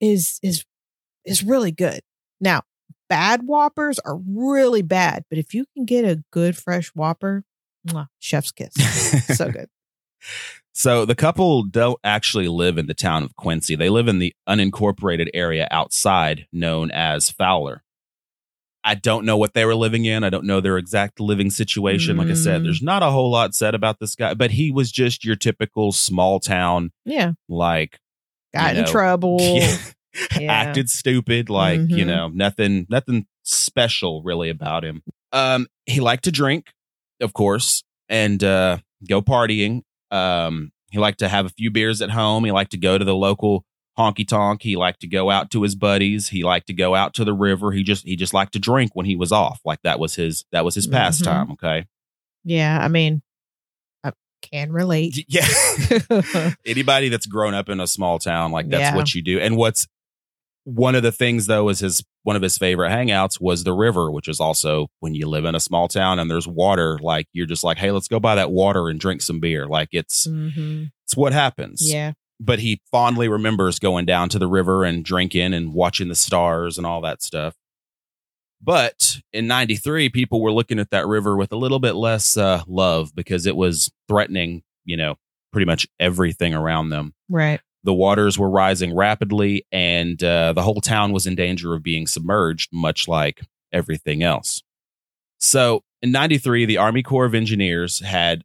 is 0.01 0.39
is 0.43 0.65
is 1.25 1.43
really 1.43 1.73
good. 1.73 2.01
Now, 2.41 2.63
bad 3.09 3.43
whoppers 3.47 3.99
are 4.01 4.17
really 4.17 4.83
bad, 4.83 5.25
but 5.31 5.39
if 5.39 5.55
you 5.55 5.67
can 5.75 5.85
get 5.85 6.05
a 6.05 6.23
good 6.31 6.57
fresh 6.57 6.89
whopper, 6.95 7.45
mwah, 7.89 8.09
chef's 8.19 8.53
kiss. 8.53 8.73
so 9.37 9.51
good. 9.51 9.69
So 10.73 11.05
the 11.05 11.15
couple 11.15 11.63
don't 11.65 12.01
actually 12.03 12.49
live 12.49 12.79
in 12.79 12.87
the 12.87 12.95
town 12.95 13.23
of 13.23 13.37
Quincy. 13.37 13.77
They 13.77 13.89
live 13.91 14.09
in 14.09 14.19
the 14.19 14.35
unincorporated 14.49 15.29
area 15.33 15.69
outside 15.71 16.47
known 16.53 16.91
as 16.91 17.31
Fowler. 17.31 17.83
I 18.87 18.95
don't 18.97 19.25
know 19.25 19.37
what 19.39 19.55
they 19.55 19.65
were 19.65 19.75
living 19.77 20.05
in. 20.05 20.25
I 20.25 20.31
don't 20.31 20.45
know 20.45 20.61
their 20.61 20.77
exact 20.77 21.21
living 21.21 21.49
situation. 21.51 22.17
Like 22.19 22.29
I 22.29 22.35
said, 22.35 22.61
Mm. 22.61 22.65
there's 22.65 22.83
not 22.83 23.03
a 23.03 23.11
whole 23.11 23.31
lot 23.31 23.55
said 23.55 23.75
about 23.75 23.99
this 23.99 24.15
guy, 24.15 24.35
but 24.35 24.51
he 24.51 24.71
was 24.71 24.93
just 24.93 25.25
your 25.25 25.37
typical 25.37 25.91
small 25.93 26.39
town, 26.41 26.91
Yeah. 27.05 27.33
like 27.49 27.99
Got 28.53 28.75
You 28.75 28.81
in 28.81 28.85
know, 28.85 28.91
trouble. 28.93 29.39
yeah, 29.55 29.77
Yeah. 30.39 30.53
acted 30.53 30.91
stupid, 30.91 31.49
like, 31.51 31.81
you 31.89 32.05
Mhm. 32.05 32.07
know, 32.07 32.29
nothing 32.29 32.87
nothing 32.91 33.27
special 33.43 34.23
really 34.23 34.49
about 34.51 34.85
him. 34.85 35.03
Um, 35.33 35.67
he 35.87 36.01
liked 36.01 36.25
to 36.25 36.31
drink, 36.33 36.73
of 37.21 37.33
course, 37.33 37.83
and 38.09 38.43
uh 38.45 38.79
go 39.09 39.23
partying. 39.23 39.83
Um, 40.15 40.71
he 40.91 40.99
liked 40.99 41.19
to 41.21 41.29
have 41.29 41.47
a 41.47 41.51
few 41.51 41.71
beers 41.71 42.01
at 42.03 42.11
home. 42.11 42.45
He 42.45 42.53
liked 42.53 42.71
to 42.73 42.77
go 42.79 42.97
to 42.99 43.05
the 43.05 43.15
local 43.15 43.65
honky 43.99 44.27
tonk. 44.27 44.63
He 44.63 44.77
liked 44.77 45.01
to 45.01 45.07
go 45.09 45.31
out 45.31 45.51
to 45.53 45.63
his 45.63 45.75
buddies. 45.75 46.29
He 46.29 46.45
liked 46.45 46.67
to 46.69 46.73
go 46.73 46.95
out 46.95 47.15
to 47.15 47.25
the 47.25 47.33
river. 47.35 47.73
He 47.73 47.83
just 47.83 48.05
he 48.07 48.17
just 48.17 48.33
liked 48.35 48.53
to 48.53 48.59
drink 48.59 48.93
when 48.95 49.07
he 49.07 49.17
was 49.17 49.33
off. 49.33 49.61
Like 49.65 49.81
that 49.83 49.99
was 49.99 50.15
his 50.15 50.45
that 50.53 50.65
was 50.65 50.75
his 50.75 50.87
Mhm. 50.89 50.93
pastime. 50.93 51.51
Okay. 51.53 51.87
Yeah. 52.45 52.79
I 52.81 52.89
mean, 52.89 53.23
I 54.05 54.13
can 54.43 54.71
relate. 54.73 55.25
Yeah. 55.29 55.47
Anybody 56.67 57.09
that's 57.09 57.27
grown 57.27 57.55
up 57.55 57.69
in 57.69 57.81
a 57.81 57.87
small 57.87 58.19
town, 58.19 58.53
like 58.53 58.69
that's 58.69 58.81
Yeah. 58.81 58.97
what 58.97 59.15
you 59.15 59.23
do. 59.23 59.39
And 59.41 59.57
what's 59.57 59.87
one 60.65 60.95
of 60.95 61.03
the 61.03 61.13
things 61.13 61.47
though 61.47 61.69
is 61.69 61.81
his 61.81 62.05
one 62.25 62.37
of 62.37 62.43
his 62.43 62.59
favorite 62.59 62.91
hangouts 62.91 63.41
was 63.41 63.65
the 63.65 63.73
river, 63.73 64.11
which 64.11 64.29
is 64.29 64.41
also 64.41 64.89
when 65.01 65.15
you 65.15 65.29
live 65.29 65.45
in 65.45 65.55
a 65.55 65.61
small 65.61 65.89
town 65.89 66.19
and 66.19 66.31
there's 66.31 66.49
water, 66.49 66.99
like 67.01 67.29
you're 67.33 67.47
just 67.47 67.63
like, 67.65 67.79
hey, 67.79 67.91
let's 67.91 68.09
go 68.09 68.19
by 68.19 68.35
that 68.35 68.51
water 68.51 68.89
and 68.89 68.99
drink 68.99 69.23
some 69.23 69.41
beer. 69.41 69.67
Like 69.67 69.91
it's 69.93 70.27
Mhm. 70.27 70.91
it's 71.05 71.17
what 71.17 71.33
happens. 71.33 71.81
Yeah. 71.83 72.13
But 72.41 72.59
he 72.59 72.81
fondly 72.91 73.29
remembers 73.29 73.79
going 73.79 74.07
down 74.07 74.29
to 74.31 74.39
the 74.39 74.49
river 74.49 74.85
and 74.85 75.05
drinking 75.05 75.55
and 75.55 75.73
watching 75.73 76.09
the 76.09 76.15
stars 76.17 76.77
and 76.79 76.87
all 76.87 77.01
that 77.03 77.23
stuff. 77.23 77.55
But 78.61 79.19
in 79.33 79.47
93, 79.47 80.09
people 80.09 80.41
were 80.41 80.53
looking 80.53 80.79
at 80.79 80.91
that 80.91 81.07
river 81.07 81.37
with 81.37 81.53
a 81.53 81.57
little 81.57 81.79
bit 81.79 81.93
less 81.95 82.37
uh, 82.37 82.63
love 82.67 83.15
because 83.15 83.47
it 83.47 83.57
was 83.57 83.91
threatening, 84.09 84.63
you 84.85 84.97
know, 84.97 85.17
pretty 85.53 85.67
much 85.67 85.87
everything 86.01 86.55
around 86.55 86.89
them. 86.89 87.15
Right. 87.29 87.61
The 87.85 87.95
waters 87.95 88.39
were 88.39 88.51
rising 88.51 88.95
rapidly, 88.95 89.67
and 89.71 90.23
uh, 90.25 90.55
the 90.55 90.63
whole 90.63 90.81
town 90.81 91.13
was 91.13 91.27
in 91.27 91.35
danger 91.35 91.75
of 91.75 91.83
being 91.83 92.07
submerged, 92.07 92.71
much 92.73 93.07
like 93.07 93.43
everything 93.73 94.23
else. 94.23 94.63
So 95.39 95.83
in 96.01 96.11
93, 96.11 96.65
the 96.65 96.79
Army 96.79 97.03
Corps 97.03 97.27
of 97.27 97.35
Engineers 97.35 98.01
had 98.01 98.43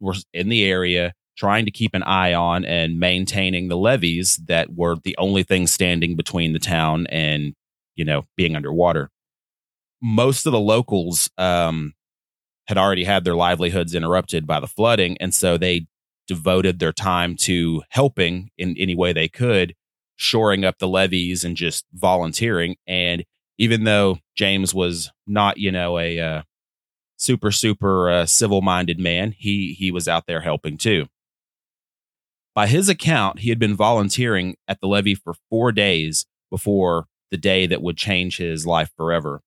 were 0.00 0.14
in 0.32 0.48
the 0.48 0.64
area 0.64 1.12
trying 1.36 1.64
to 1.64 1.70
keep 1.70 1.94
an 1.94 2.02
eye 2.02 2.34
on 2.34 2.64
and 2.64 2.98
maintaining 2.98 3.68
the 3.68 3.76
levees 3.76 4.36
that 4.46 4.74
were 4.74 4.96
the 5.04 5.16
only 5.18 5.42
thing 5.42 5.66
standing 5.66 6.16
between 6.16 6.52
the 6.52 6.58
town 6.58 7.06
and, 7.08 7.54
you 7.94 8.04
know, 8.04 8.24
being 8.36 8.56
underwater. 8.56 9.10
Most 10.02 10.46
of 10.46 10.52
the 10.52 10.60
locals 10.60 11.30
um, 11.38 11.94
had 12.66 12.76
already 12.76 13.04
had 13.04 13.24
their 13.24 13.36
livelihoods 13.36 13.94
interrupted 13.94 14.46
by 14.46 14.58
the 14.60 14.66
flooding, 14.66 15.16
and 15.18 15.32
so 15.32 15.56
they 15.56 15.86
devoted 16.28 16.78
their 16.78 16.92
time 16.92 17.34
to 17.34 17.82
helping 17.88 18.50
in 18.56 18.76
any 18.78 18.94
way 18.94 19.12
they 19.12 19.28
could, 19.28 19.74
shoring 20.16 20.64
up 20.64 20.78
the 20.78 20.86
levees 20.86 21.42
and 21.42 21.56
just 21.56 21.84
volunteering. 21.92 22.76
And 22.86 23.24
even 23.58 23.84
though 23.84 24.18
James 24.36 24.72
was 24.72 25.10
not, 25.26 25.58
you 25.58 25.72
know, 25.72 25.98
a 25.98 26.20
uh, 26.20 26.42
super 27.16 27.50
super 27.50 28.10
uh, 28.10 28.26
civil 28.26 28.62
minded 28.62 29.00
man, 29.00 29.34
he 29.36 29.74
he 29.76 29.90
was 29.90 30.06
out 30.06 30.26
there 30.26 30.42
helping 30.42 30.78
too. 30.78 31.06
By 32.54 32.66
his 32.66 32.88
account, 32.88 33.40
he 33.40 33.50
had 33.50 33.58
been 33.58 33.76
volunteering 33.76 34.56
at 34.66 34.80
the 34.80 34.88
levee 34.88 35.14
for 35.14 35.34
four 35.48 35.70
days 35.72 36.26
before 36.50 37.06
the 37.30 37.36
day 37.36 37.66
that 37.66 37.82
would 37.82 37.96
change 37.96 38.38
his 38.38 38.66
life 38.66 38.90
forever. 38.96 39.42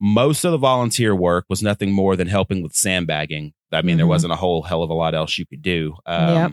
Most 0.00 0.44
of 0.44 0.50
the 0.50 0.58
volunteer 0.58 1.14
work 1.14 1.44
was 1.48 1.62
nothing 1.62 1.92
more 1.92 2.16
than 2.16 2.26
helping 2.26 2.62
with 2.62 2.74
sandbagging. 2.74 3.52
I 3.72 3.82
mean, 3.82 3.96
there 3.96 4.06
Mhm. 4.06 4.10
wasn't 4.10 4.32
a 4.32 4.36
whole 4.36 4.62
hell 4.62 4.82
of 4.82 4.90
a 4.90 4.94
lot 4.94 5.14
else 5.14 5.38
you 5.38 5.46
could 5.46 5.62
do. 5.62 5.96
Um, 6.06 6.34
Yep. 6.34 6.52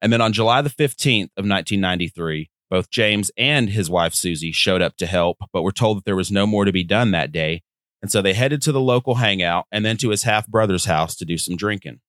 And 0.00 0.12
then 0.12 0.20
on 0.20 0.32
July 0.32 0.62
the 0.62 0.70
15th 0.70 1.30
of 1.36 1.44
1993, 1.44 2.50
both 2.70 2.90
James 2.90 3.30
and 3.36 3.70
his 3.70 3.90
wife 3.90 4.14
Susie 4.14 4.52
showed 4.52 4.82
up 4.82 4.96
to 4.98 5.06
help, 5.06 5.38
but 5.52 5.62
were 5.62 5.72
told 5.72 5.98
that 5.98 6.04
there 6.04 6.16
was 6.16 6.30
no 6.30 6.46
more 6.46 6.64
to 6.64 6.72
be 6.72 6.84
done 6.84 7.10
that 7.12 7.32
day. 7.32 7.62
And 8.00 8.10
so 8.12 8.22
they 8.22 8.34
headed 8.34 8.62
to 8.62 8.72
the 8.72 8.80
local 8.80 9.16
hangout 9.16 9.66
and 9.72 9.84
then 9.84 9.96
to 9.98 10.10
his 10.10 10.22
half 10.22 10.46
brother's 10.46 10.84
house 10.84 11.16
to 11.16 11.24
do 11.24 11.36
some 11.36 11.56
drinking. 11.56 12.00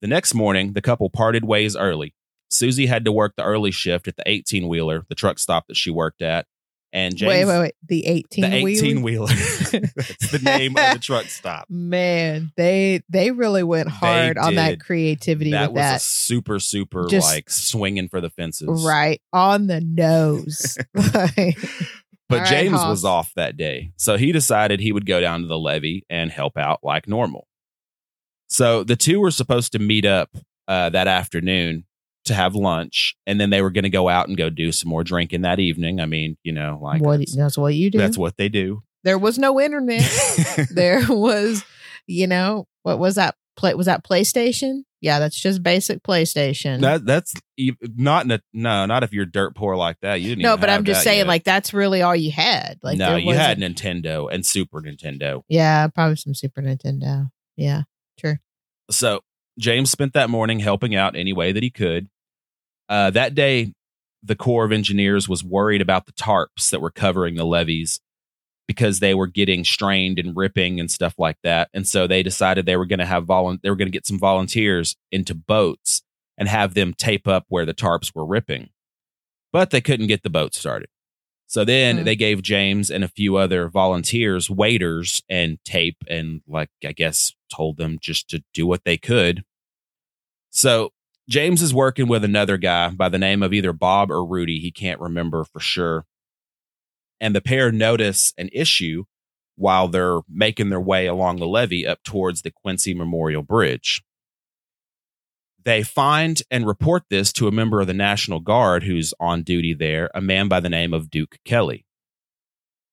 The 0.00 0.06
next 0.08 0.34
morning, 0.34 0.74
the 0.74 0.82
couple 0.82 1.10
parted 1.10 1.44
ways 1.44 1.76
early. 1.76 2.14
Susie 2.50 2.86
had 2.86 3.04
to 3.04 3.12
work 3.12 3.34
the 3.36 3.44
early 3.44 3.70
shift 3.70 4.06
at 4.06 4.16
the 4.16 4.22
18 4.28 4.68
wheeler, 4.68 5.04
the 5.08 5.14
truck 5.14 5.38
stop 5.38 5.66
that 5.68 5.76
she 5.76 5.90
worked 5.90 6.22
at. 6.22 6.46
And 6.94 7.16
James, 7.16 7.28
wait, 7.28 7.44
wait, 7.46 7.58
wait. 7.58 7.74
The 7.88 8.04
18 8.06 8.50
the 8.50 8.56
18 8.68 9.02
wheeler? 9.02 9.26
That's 9.72 10.30
the 10.30 10.40
name 10.44 10.76
of 10.76 10.92
the 10.92 10.98
truck 11.00 11.24
stop. 11.24 11.66
Man, 11.70 12.52
they 12.56 13.00
they 13.08 13.30
really 13.30 13.62
went 13.62 13.88
hard 13.88 14.36
on 14.36 14.56
that 14.56 14.78
creativity 14.80 15.52
That 15.52 15.72
with 15.72 15.76
was 15.76 15.82
that. 15.84 16.02
super, 16.02 16.58
super 16.60 17.06
Just- 17.08 17.26
like 17.26 17.48
swinging 17.48 18.08
for 18.08 18.20
the 18.20 18.28
fences. 18.28 18.84
Right 18.86 19.22
on 19.32 19.68
the 19.68 19.80
nose. 19.80 20.76
Like, 20.94 21.56
But 22.28 22.40
right, 22.40 22.46
James 22.48 22.76
Hoss. 22.78 22.88
was 22.88 23.04
off 23.04 23.32
that 23.36 23.56
day. 23.56 23.92
So 23.96 24.16
he 24.16 24.32
decided 24.32 24.80
he 24.80 24.92
would 24.92 25.04
go 25.06 25.20
down 25.20 25.40
to 25.42 25.46
the 25.46 25.58
levee 25.58 26.04
and 26.10 26.30
help 26.30 26.56
out 26.56 26.80
like 26.82 27.06
normal. 27.08 27.46
So 28.48 28.84
the 28.84 28.96
two 28.96 29.20
were 29.20 29.30
supposed 29.30 29.72
to 29.72 29.78
meet 29.78 30.04
up 30.04 30.30
uh, 30.68 30.90
that 30.90 31.08
afternoon 31.08 31.84
to 32.24 32.34
have 32.34 32.54
lunch. 32.54 33.16
And 33.26 33.40
then 33.40 33.50
they 33.50 33.62
were 33.62 33.70
going 33.70 33.84
to 33.84 33.90
go 33.90 34.08
out 34.08 34.28
and 34.28 34.36
go 34.36 34.50
do 34.50 34.72
some 34.72 34.88
more 34.88 35.04
drinking 35.04 35.42
that 35.42 35.58
evening. 35.58 36.00
I 36.00 36.06
mean, 36.06 36.36
you 36.42 36.52
know, 36.52 36.78
like 36.80 37.02
what 37.02 37.18
that's, 37.18 37.36
that's 37.36 37.58
what 37.58 37.74
you 37.74 37.90
do. 37.90 37.98
that's 37.98 38.18
what 38.18 38.36
they 38.36 38.48
do. 38.48 38.82
there 39.04 39.18
was 39.18 39.38
no 39.38 39.60
internet. 39.60 40.08
there 40.70 41.02
was, 41.08 41.64
you 42.06 42.26
know, 42.26 42.66
what 42.82 42.98
was 42.98 43.16
that? 43.16 43.36
Play 43.54 43.74
was 43.74 43.86
that 43.86 44.02
PlayStation? 44.02 44.84
Yeah, 45.02 45.18
that's 45.18 45.38
just 45.38 45.62
basic 45.62 46.02
PlayStation. 46.02 46.80
that, 46.80 47.04
that's 47.04 47.34
not 47.58 48.30
a, 48.30 48.40
no, 48.52 48.86
not 48.86 49.02
if 49.02 49.12
you're 49.12 49.26
dirt 49.26 49.54
poor 49.54 49.76
like 49.76 49.98
that. 50.00 50.20
You 50.20 50.30
didn't 50.30 50.42
no, 50.42 50.52
even 50.52 50.60
but 50.60 50.68
have 50.70 50.78
I'm 50.78 50.84
just 50.84 51.02
saying, 51.02 51.18
yet. 51.18 51.26
like 51.26 51.44
that's 51.44 51.74
really 51.74 52.02
all 52.02 52.14
you 52.14 52.30
had. 52.30 52.78
Like 52.82 52.98
no, 52.98 53.10
there 53.10 53.18
you 53.18 53.34
had 53.34 53.58
Nintendo 53.58 54.32
and 54.32 54.46
Super 54.46 54.80
Nintendo. 54.80 55.42
Yeah, 55.48 55.88
probably 55.88 56.16
some 56.16 56.34
Super 56.34 56.62
Nintendo. 56.62 57.30
Yeah, 57.56 57.82
sure. 58.18 58.40
So 58.90 59.20
James 59.58 59.90
spent 59.90 60.12
that 60.14 60.30
morning 60.30 60.60
helping 60.60 60.94
out 60.94 61.16
any 61.16 61.32
way 61.32 61.52
that 61.52 61.62
he 61.62 61.70
could. 61.70 62.08
Uh, 62.88 63.10
that 63.10 63.34
day, 63.34 63.72
the 64.22 64.36
Corps 64.36 64.64
of 64.64 64.72
Engineers 64.72 65.28
was 65.28 65.42
worried 65.44 65.80
about 65.80 66.06
the 66.06 66.12
tarps 66.12 66.70
that 66.70 66.80
were 66.80 66.90
covering 66.90 67.34
the 67.34 67.44
levees 67.44 68.00
because 68.68 69.00
they 69.00 69.14
were 69.14 69.26
getting 69.26 69.64
strained 69.64 70.18
and 70.18 70.36
ripping 70.36 70.78
and 70.78 70.90
stuff 70.90 71.14
like 71.18 71.36
that. 71.42 71.68
And 71.74 71.86
so 71.86 72.06
they 72.06 72.22
decided 72.22 72.64
they 72.64 72.76
were 72.76 72.86
going 72.86 73.00
to 73.00 73.04
have 73.06 73.24
volun- 73.24 73.60
they 73.62 73.70
were 73.70 73.76
going 73.76 73.88
to 73.88 73.92
get 73.92 74.06
some 74.06 74.18
volunteers 74.18 74.96
into 75.10 75.34
boats 75.34 76.02
and 76.38 76.48
have 76.48 76.74
them 76.74 76.94
tape 76.94 77.26
up 77.28 77.44
where 77.48 77.66
the 77.66 77.74
tarps 77.74 78.14
were 78.14 78.24
ripping. 78.24 78.70
But 79.52 79.70
they 79.70 79.80
couldn't 79.80 80.06
get 80.06 80.22
the 80.22 80.30
boat 80.30 80.54
started. 80.54 80.88
So 81.48 81.64
then 81.66 81.98
Hmm. 81.98 82.04
they 82.04 82.16
gave 82.16 82.40
James 82.40 82.90
and 82.90 83.04
a 83.04 83.08
few 83.08 83.36
other 83.36 83.68
volunteers 83.68 84.48
waiters 84.48 85.22
and 85.28 85.58
tape 85.64 85.98
and 86.08 86.40
like 86.46 86.70
I 86.86 86.92
guess 86.92 87.34
told 87.54 87.76
them 87.76 87.98
just 88.00 88.28
to 88.30 88.42
do 88.54 88.66
what 88.66 88.84
they 88.84 88.96
could. 88.96 89.44
So 90.52 90.92
James 91.28 91.62
is 91.62 91.74
working 91.74 92.06
with 92.08 92.24
another 92.24 92.58
guy 92.58 92.90
by 92.90 93.08
the 93.08 93.18
name 93.18 93.42
of 93.42 93.54
either 93.54 93.72
Bob 93.72 94.10
or 94.10 94.24
Rudy. 94.24 94.58
He 94.58 94.70
can't 94.70 95.00
remember 95.00 95.44
for 95.44 95.60
sure. 95.60 96.04
And 97.20 97.34
the 97.34 97.40
pair 97.40 97.72
notice 97.72 98.34
an 98.36 98.50
issue 98.52 99.04
while 99.56 99.88
they're 99.88 100.20
making 100.28 100.68
their 100.68 100.80
way 100.80 101.06
along 101.06 101.38
the 101.38 101.46
levee 101.46 101.86
up 101.86 102.02
towards 102.02 102.42
the 102.42 102.50
Quincy 102.50 102.92
Memorial 102.92 103.42
Bridge. 103.42 104.02
They 105.64 105.82
find 105.82 106.42
and 106.50 106.66
report 106.66 107.04
this 107.08 107.32
to 107.34 107.48
a 107.48 107.52
member 107.52 107.80
of 107.80 107.86
the 107.86 107.94
National 107.94 108.40
Guard 108.40 108.82
who's 108.82 109.14
on 109.18 109.42
duty 109.42 109.72
there, 109.72 110.10
a 110.14 110.20
man 110.20 110.48
by 110.48 110.60
the 110.60 110.68
name 110.68 110.92
of 110.92 111.10
Duke 111.10 111.38
Kelly. 111.44 111.86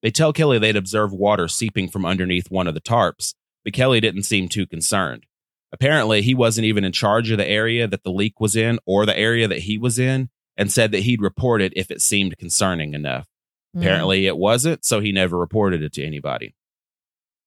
They 0.02 0.12
tell 0.12 0.32
Kelly 0.32 0.60
they'd 0.60 0.76
observed 0.78 1.14
water 1.14 1.48
seeping 1.48 1.90
from 1.90 2.06
underneath 2.06 2.50
one 2.50 2.68
of 2.68 2.74
the 2.74 2.82
tarps, 2.82 3.34
but 3.66 3.74
Kelly 3.74 4.00
didn't 4.00 4.24
seem 4.24 4.48
too 4.48 4.66
concerned. 4.66 5.26
Apparently, 5.72 6.22
he 6.22 6.34
wasn't 6.34 6.66
even 6.66 6.84
in 6.84 6.92
charge 6.92 7.30
of 7.32 7.38
the 7.38 7.48
area 7.48 7.88
that 7.88 8.04
the 8.04 8.12
leak 8.12 8.40
was 8.40 8.56
in 8.56 8.80
or 8.86 9.06
the 9.06 9.18
area 9.18 9.48
that 9.48 9.60
he 9.60 9.78
was 9.78 10.00
in, 10.00 10.30
and 10.58 10.72
said 10.72 10.92
that 10.92 11.04
he'd 11.04 11.22
report 11.22 11.62
it 11.62 11.74
if 11.76 11.92
it 11.92 12.02
seemed 12.02 12.38
concerning 12.38 12.94
enough. 12.94 13.28
Mm. 13.76 13.82
Apparently, 13.82 14.26
it 14.26 14.38
wasn't, 14.38 14.84
so 14.84 15.00
he 15.00 15.12
never 15.12 15.38
reported 15.38 15.82
it 15.82 15.94
to 15.94 16.04
anybody. 16.04 16.56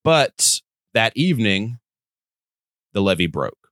But 0.04 0.60
that 0.94 1.12
evening, 1.16 1.78
the 2.92 3.02
levee 3.02 3.26
broke. 3.26 3.68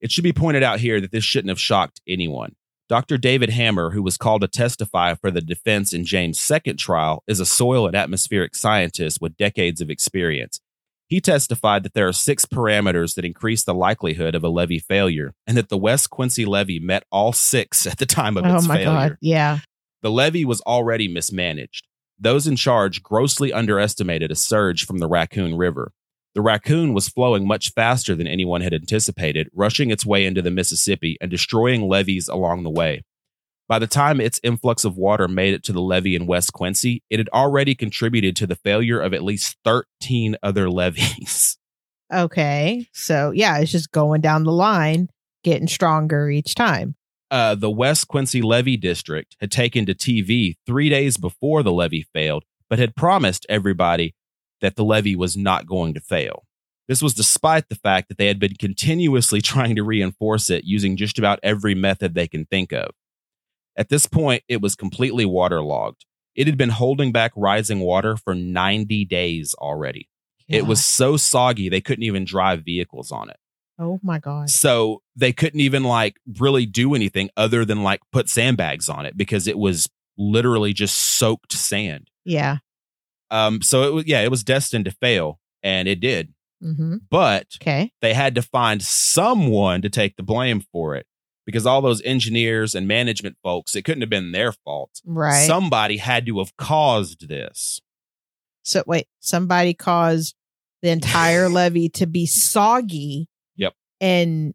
It 0.00 0.10
should 0.10 0.24
be 0.24 0.32
pointed 0.32 0.62
out 0.62 0.80
here 0.80 1.00
that 1.00 1.12
this 1.12 1.24
shouldn't 1.24 1.50
have 1.50 1.60
shocked 1.60 2.00
anyone. 2.08 2.56
Dr. 2.88 3.16
David 3.16 3.50
Hammer, 3.50 3.90
who 3.90 4.02
was 4.02 4.16
called 4.16 4.42
to 4.42 4.48
testify 4.48 5.14
for 5.14 5.30
the 5.30 5.40
defense 5.40 5.92
in 5.92 6.04
James' 6.04 6.40
second 6.40 6.78
trial, 6.78 7.22
is 7.26 7.40
a 7.40 7.46
soil 7.46 7.86
and 7.86 7.96
atmospheric 7.96 8.54
scientist 8.54 9.18
with 9.20 9.36
decades 9.36 9.80
of 9.80 9.90
experience. 9.90 10.60
He 11.08 11.20
testified 11.20 11.82
that 11.82 11.92
there 11.94 12.08
are 12.08 12.12
six 12.12 12.46
parameters 12.46 13.14
that 13.16 13.24
increase 13.24 13.64
the 13.64 13.74
likelihood 13.74 14.34
of 14.34 14.42
a 14.42 14.48
levee 14.48 14.78
failure, 14.78 15.34
and 15.46 15.56
that 15.56 15.68
the 15.68 15.76
West 15.76 16.08
Quincy 16.10 16.44
levee 16.46 16.78
met 16.80 17.04
all 17.12 17.32
six 17.32 17.86
at 17.86 17.98
the 17.98 18.06
time 18.06 18.36
of 18.36 18.44
Oh 18.46 18.56
its 18.56 18.66
my 18.66 18.76
failure. 18.78 19.08
god. 19.10 19.16
Yeah. 19.20 19.58
The 20.02 20.10
levee 20.10 20.44
was 20.44 20.60
already 20.62 21.08
mismanaged. 21.08 21.86
Those 22.18 22.46
in 22.46 22.56
charge 22.56 23.02
grossly 23.02 23.52
underestimated 23.52 24.30
a 24.30 24.34
surge 24.36 24.86
from 24.86 24.98
the 24.98 25.08
Raccoon 25.08 25.56
River. 25.56 25.92
The 26.34 26.40
Raccoon 26.40 26.94
was 26.94 27.08
flowing 27.08 27.46
much 27.46 27.72
faster 27.72 28.14
than 28.14 28.26
anyone 28.26 28.62
had 28.62 28.72
anticipated, 28.72 29.48
rushing 29.52 29.90
its 29.90 30.06
way 30.06 30.24
into 30.24 30.40
the 30.40 30.50
Mississippi 30.50 31.18
and 31.20 31.30
destroying 31.30 31.86
levees 31.88 32.26
along 32.26 32.62
the 32.62 32.70
way. 32.70 33.02
By 33.68 33.78
the 33.78 33.86
time 33.86 34.20
its 34.20 34.40
influx 34.42 34.84
of 34.84 34.96
water 34.96 35.28
made 35.28 35.54
it 35.54 35.62
to 35.64 35.72
the 35.72 35.80
levee 35.80 36.14
in 36.16 36.26
West 36.26 36.52
Quincy, 36.52 37.02
it 37.08 37.18
had 37.18 37.28
already 37.30 37.74
contributed 37.74 38.36
to 38.36 38.46
the 38.46 38.56
failure 38.56 39.00
of 39.00 39.14
at 39.14 39.22
least 39.22 39.56
13 39.64 40.36
other 40.42 40.70
levees. 40.70 41.56
Okay. 42.12 42.86
So 42.92 43.30
yeah, 43.30 43.56
it's 43.58 43.72
just 43.72 43.90
going 43.90 44.20
down 44.20 44.44
the 44.44 44.52
line, 44.52 45.08
getting 45.44 45.66
stronger 45.66 46.28
each 46.28 46.54
time. 46.54 46.94
uh, 47.30 47.54
the 47.54 47.70
West 47.70 48.06
Quincy 48.08 48.42
Levee 48.42 48.76
District 48.76 49.34
had 49.40 49.50
taken 49.50 49.86
to 49.86 49.94
TV 49.94 50.56
three 50.66 50.90
days 50.90 51.16
before 51.16 51.62
the 51.62 51.72
levee 51.72 52.04
failed, 52.12 52.44
but 52.68 52.78
had 52.78 52.94
promised 52.94 53.46
everybody 53.48 54.14
that 54.60 54.76
the 54.76 54.84
levee 54.84 55.16
was 55.16 55.38
not 55.38 55.64
going 55.64 55.94
to 55.94 56.00
fail. 56.00 56.44
This 56.86 57.00
was 57.00 57.14
despite 57.14 57.70
the 57.70 57.76
fact 57.76 58.08
that 58.10 58.18
they 58.18 58.26
had 58.26 58.38
been 58.38 58.56
continuously 58.56 59.40
trying 59.52 59.74
to 59.76 59.82
reinforce 59.82 60.50
it 60.50 60.64
using 60.64 60.98
just 60.98 61.18
about 61.18 61.40
every 61.42 61.74
method 61.74 62.12
they 62.14 62.28
can 62.28 62.44
think 62.44 62.72
of. 62.72 62.90
At 63.76 63.88
this 63.88 64.06
point, 64.06 64.42
it 64.48 64.60
was 64.60 64.74
completely 64.76 65.24
waterlogged. 65.24 66.04
It 66.34 66.46
had 66.46 66.56
been 66.56 66.70
holding 66.70 67.12
back 67.12 67.32
rising 67.36 67.80
water 67.80 68.16
for 68.16 68.34
90 68.34 69.04
days 69.06 69.54
already. 69.58 70.08
It 70.48 70.66
was 70.66 70.84
so 70.84 71.16
soggy 71.16 71.70
they 71.70 71.80
couldn't 71.80 72.04
even 72.04 72.24
drive 72.26 72.62
vehicles 72.64 73.10
on 73.10 73.30
it. 73.30 73.36
Oh 73.78 73.98
my 74.02 74.18
god. 74.18 74.50
So 74.50 75.00
they 75.16 75.32
couldn't 75.32 75.60
even 75.60 75.82
like 75.82 76.16
really 76.38 76.66
do 76.66 76.94
anything 76.94 77.30
other 77.38 77.64
than 77.64 77.82
like 77.82 78.00
put 78.12 78.28
sandbags 78.28 78.88
on 78.90 79.06
it 79.06 79.16
because 79.16 79.46
it 79.46 79.56
was 79.56 79.88
literally 80.18 80.74
just 80.74 80.94
soaked 81.16 81.52
sand. 81.54 82.10
Yeah. 82.26 82.58
Um, 83.30 83.62
so 83.62 83.84
it 83.84 83.94
was 83.94 84.06
yeah, 84.06 84.20
it 84.20 84.30
was 84.30 84.44
destined 84.44 84.84
to 84.84 84.90
fail, 84.90 85.40
and 85.62 85.88
it 85.88 86.00
did. 86.00 86.34
Mm-hmm. 86.62 86.96
But 87.10 87.46
Okay. 87.62 87.92
they 88.02 88.12
had 88.12 88.34
to 88.34 88.42
find 88.42 88.82
someone 88.82 89.80
to 89.82 89.88
take 89.88 90.16
the 90.16 90.22
blame 90.22 90.60
for 90.60 90.94
it 90.96 91.06
because 91.46 91.66
all 91.66 91.80
those 91.80 92.02
engineers 92.02 92.74
and 92.74 92.86
management 92.86 93.36
folks, 93.42 93.74
it 93.74 93.82
couldn't 93.82 94.02
have 94.02 94.10
been 94.10 94.32
their 94.32 94.52
fault. 94.52 95.00
Right. 95.04 95.46
Somebody 95.46 95.96
had 95.98 96.26
to 96.26 96.38
have 96.38 96.56
caused 96.56 97.28
this. 97.28 97.80
so 98.62 98.82
wait, 98.86 99.06
somebody 99.20 99.74
caused 99.74 100.34
the 100.82 100.90
entire 100.90 101.48
levee 101.50 101.88
to 101.90 102.06
be 102.06 102.26
soggy. 102.26 103.28
Yep. 103.56 103.74
And 104.00 104.54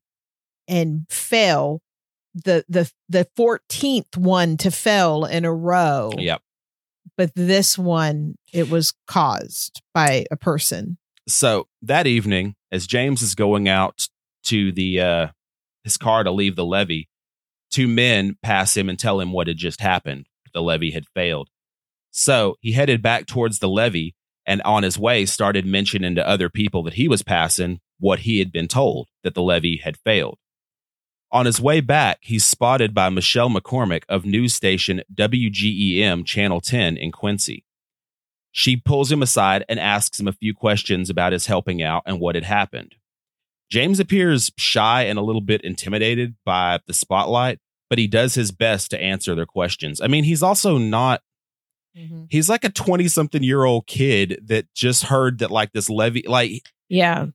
and 0.68 1.06
fail. 1.10 1.82
The 2.34 2.66
the 2.70 2.92
the 3.10 3.28
fourteenth 3.36 4.16
one 4.16 4.58
to 4.58 4.70
fail 4.72 5.26
in 5.26 5.44
a 5.46 5.54
row. 5.54 6.12
Yep. 6.18 6.42
But 7.18 7.32
this 7.36 7.78
one, 7.80 8.36
it 8.54 8.70
was 8.70 8.94
caused 9.08 9.82
by 9.94 10.26
a 10.30 10.36
person. 10.38 10.98
So 11.28 11.68
that 11.82 12.06
evening, 12.06 12.56
as 12.72 12.86
James 12.86 13.24
is 13.24 13.34
going 13.34 13.68
out 13.68 14.08
to 14.44 14.72
the 14.72 15.02
uh, 15.02 15.28
his 15.88 15.98
car 15.98 16.24
to 16.24 16.32
leave 16.32 16.58
the 16.58 16.66
levee, 16.66 17.08
two 17.72 17.88
men 17.88 18.36
pass 18.44 18.76
him 18.76 18.90
and 18.90 19.00
tell 19.00 19.22
him 19.22 19.32
what 19.32 19.48
had 19.48 19.58
just 19.58 19.80
happened. 19.80 20.28
The 20.54 20.62
levee 20.62 20.92
had 20.92 21.08
failed. 21.16 21.50
So 22.12 22.58
he 22.60 22.74
headed 22.74 23.02
back 23.02 23.26
towards 23.26 23.60
the 23.60 23.70
levee 23.70 24.16
and 24.46 24.62
on 24.64 24.84
his 24.84 25.00
way 25.00 25.26
started 25.26 25.66
mentioning 25.66 26.16
to 26.16 26.28
other 26.28 26.50
people 26.50 26.84
that 26.84 26.96
he 26.96 27.08
was 27.08 27.24
passing 27.24 27.80
what 28.00 28.20
he 28.20 28.40
had 28.40 28.52
been 28.52 28.68
told 28.68 29.08
that 29.24 29.34
the 29.34 29.42
levee 29.42 29.78
had 29.78 29.98
failed. 29.98 30.40
On 31.32 31.46
his 31.46 31.62
way 31.62 31.82
back, 31.82 32.20
he's 32.22 32.46
spotted 32.46 32.94
by 32.94 33.10
Michelle 33.10 33.50
McCormick 33.50 34.04
of 34.10 34.26
news 34.26 34.56
station 34.56 35.02
WGEM 35.14 36.26
Channel 36.26 36.62
10 36.62 36.98
in 36.98 37.12
Quincy. 37.12 37.66
She 38.52 38.76
pulls 38.76 39.12
him 39.12 39.22
aside 39.22 39.64
and 39.70 39.80
asks 39.80 40.20
him 40.20 40.28
a 40.28 40.34
few 40.34 40.54
questions 40.54 41.10
about 41.10 41.34
his 41.34 41.46
helping 41.48 41.82
out 41.82 42.04
and 42.06 42.20
what 42.20 42.36
had 42.36 42.46
happened. 42.46 42.96
James 43.70 44.00
appears 44.00 44.52
shy 44.58 45.04
and 45.04 45.20
a 45.20 45.22
little 45.22 45.42
bit 45.42 45.62
intimidated 45.62 46.36
by 46.46 46.80
the 46.88 46.94
spotlight, 46.94 47.60
but 47.90 48.00
he 48.00 48.08
does 48.08 48.36
his 48.36 48.52
best 48.52 48.92
to 48.92 49.02
answer 49.02 49.36
their 49.36 49.46
questions. 49.46 50.02
I 50.02 50.08
mean, 50.08 50.24
he's 50.24 50.44
also 50.44 50.78
not 50.78 51.22
Mm-hmm. 51.98 52.26
He's 52.30 52.50
like 52.50 52.64
a 52.64 52.70
20 52.70 53.08
something 53.08 53.42
year 53.42 53.64
old 53.64 53.88
kid 53.88 54.42
that 54.46 54.72
just 54.76 55.06
heard 55.06 55.40
that 55.40 55.52
like 55.52 55.72
this 55.72 55.90
levee 55.90 56.26
like, 56.28 56.70
yeah, 56.90 57.28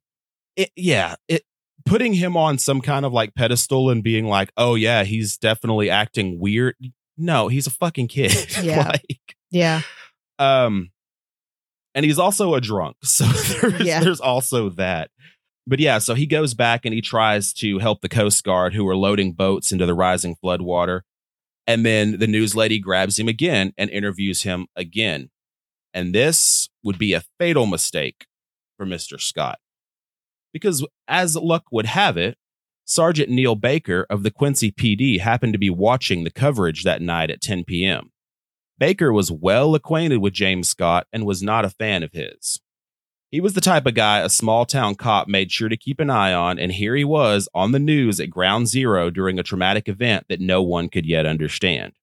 it, 0.57 0.71
yeah, 0.77 1.17
it, 1.29 1.43
putting 1.85 2.15
him 2.15 2.37
on 2.37 2.59
some 2.59 2.81
kind 2.81 3.05
of 3.05 3.13
like 3.13 3.35
pedestal 3.35 3.91
and 3.91 4.05
being 4.05 4.27
like, 4.27 4.53
oh 4.57 4.75
yeah, 4.75 5.03
he's 5.05 5.37
definitely 5.37 5.91
acting 5.91 6.39
weird. 6.39 6.77
No, 7.17 7.49
he's 7.49 7.67
a 7.67 7.71
fucking 7.71 8.09
kid. 8.09 8.33
Yeah. 8.63 8.89
like, 8.89 9.37
yeah. 9.51 9.83
Um, 10.39 10.91
and 11.95 12.05
he's 12.05 12.19
also 12.19 12.55
a 12.55 12.61
drunk. 12.61 12.97
So 13.03 13.25
there's, 13.61 13.81
yeah. 13.81 14.01
there's 14.01 14.21
also 14.21 14.71
that. 14.71 15.11
But 15.67 15.79
yeah, 15.79 15.99
so 15.99 16.15
he 16.15 16.27
goes 16.27 16.55
back 16.55 16.85
and 16.85 16.95
he 16.95 17.01
tries 17.01 17.53
to 17.55 17.79
help 17.79 18.01
the 18.01 18.09
Coast 18.09 18.43
Guard 18.45 18.75
who 18.75 18.87
are 18.89 18.97
loading 18.97 19.33
boats 19.33 19.71
into 19.71 19.87
the 19.87 19.95
rising 19.95 20.37
floodwater. 20.43 21.03
And 21.67 21.87
then 21.87 22.19
the 22.19 22.27
news 22.27 22.57
lady 22.57 22.81
grabs 22.81 23.19
him 23.19 23.29
again 23.29 23.73
and 23.79 23.89
interviews 23.91 24.43
him 24.43 24.67
again. 24.75 25.31
And 25.95 26.15
this 26.15 26.69
would 26.83 26.99
be 26.99 27.13
a 27.13 27.23
fatal 27.39 27.67
mistake 27.67 28.27
for 28.77 28.85
Mr. 28.87 29.21
Scott. 29.21 29.59
Because 30.53 30.85
as 31.07 31.37
luck 31.37 31.65
would 31.71 31.87
have 31.87 32.17
it, 32.17 32.37
Sergeant 32.85 33.31
Neil 33.31 33.55
Baker 33.55 34.07
of 34.11 34.25
the 34.25 34.31
Quincy 34.31 34.73
PD 34.73 35.21
happened 35.21 35.53
to 35.53 35.59
be 35.59 35.71
watching 35.71 36.25
the 36.25 36.31
coverage 36.31 36.83
that 36.83 37.01
night 37.01 37.31
at 37.31 37.41
10 37.41 37.65
p.m. 37.65 38.11
Baker 38.79 39.13
was 39.13 39.31
well 39.31 39.77
acquainted 39.77 40.19
with 40.19 40.33
James 40.33 40.69
Scott 40.69 41.07
and 41.13 41.25
was 41.25 41.43
not 41.43 41.65
a 41.65 41.71
fan 41.71 42.03
of 42.03 42.13
his. 42.13 42.61
He 43.33 43.41
was 43.41 43.55
the 43.55 43.63
type 43.63 43.87
of 43.87 43.95
guy 43.95 44.19
a 44.19 44.29
small 44.29 44.67
town 44.67 44.95
cop 44.95 45.27
made 45.27 45.51
sure 45.51 45.71
to 45.71 45.77
keep 45.77 46.01
an 46.01 46.11
eye 46.11 46.35
on, 46.35 46.59
and 46.59 46.71
here 46.71 46.95
he 46.95 47.03
was 47.03 47.49
on 47.55 47.73
the 47.73 47.79
news 47.79 48.21
at 48.21 48.29
ground 48.29 48.69
zero 48.69 49.09
during 49.09 49.39
a 49.39 49.43
traumatic 49.43 49.89
event 49.89 50.27
that 50.29 50.39
no 50.39 50.63
one 50.63 50.91
could 50.91 51.07
yet 51.07 51.25
understand. 51.25 51.95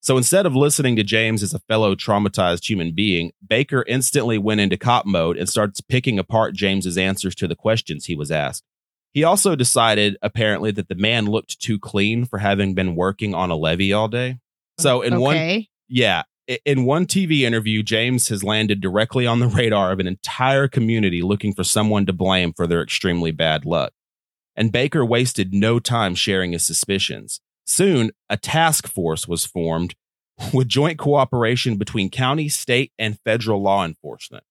So 0.00 0.16
instead 0.16 0.46
of 0.46 0.56
listening 0.56 0.96
to 0.96 1.04
James 1.04 1.44
as 1.44 1.54
a 1.54 1.60
fellow 1.60 1.94
traumatized 1.94 2.68
human 2.68 2.92
being, 2.92 3.30
Baker 3.46 3.84
instantly 3.86 4.36
went 4.36 4.60
into 4.60 4.76
cop 4.76 5.06
mode 5.06 5.36
and 5.36 5.48
starts 5.48 5.80
picking 5.80 6.18
apart 6.18 6.54
James's 6.54 6.98
answers 6.98 7.36
to 7.36 7.46
the 7.46 7.54
questions 7.54 8.06
he 8.06 8.16
was 8.16 8.32
asked. 8.32 8.64
He 9.12 9.22
also 9.22 9.54
decided, 9.54 10.16
apparently, 10.22 10.72
that 10.72 10.88
the 10.88 10.96
man 10.96 11.26
looked 11.26 11.60
too 11.60 11.78
clean 11.78 12.24
for 12.24 12.38
having 12.38 12.74
been 12.74 12.96
working 12.96 13.32
on 13.32 13.50
a 13.50 13.56
levee 13.56 13.92
all 13.92 14.08
day. 14.08 14.38
So 14.78 15.02
in 15.02 15.14
okay. 15.14 15.22
one 15.22 15.66
yeah, 15.88 16.24
in 16.64 16.84
one 16.84 17.06
TV 17.06 17.40
interview, 17.40 17.82
James 17.82 18.28
has 18.28 18.42
landed 18.42 18.80
directly 18.80 19.26
on 19.26 19.38
the 19.38 19.48
radar 19.48 19.92
of 19.92 20.00
an 20.00 20.06
entire 20.06 20.66
community 20.66 21.20
looking 21.20 21.54
for 21.54 21.64
someone 21.64 22.06
to 22.06 22.12
blame 22.12 22.52
for 22.54 22.66
their 22.66 22.82
extremely 22.82 23.30
bad 23.30 23.66
luck. 23.66 23.92
And 24.56 24.72
Baker 24.72 25.04
wasted 25.04 25.52
no 25.52 25.78
time 25.78 26.14
sharing 26.14 26.52
his 26.52 26.66
suspicions. 26.66 27.40
Soon, 27.66 28.10
a 28.30 28.36
task 28.36 28.88
force 28.88 29.28
was 29.28 29.44
formed 29.44 29.94
with 30.54 30.68
joint 30.68 30.98
cooperation 30.98 31.76
between 31.76 32.10
county, 32.10 32.48
state, 32.48 32.92
and 32.98 33.18
federal 33.24 33.62
law 33.62 33.84
enforcement 33.84 34.44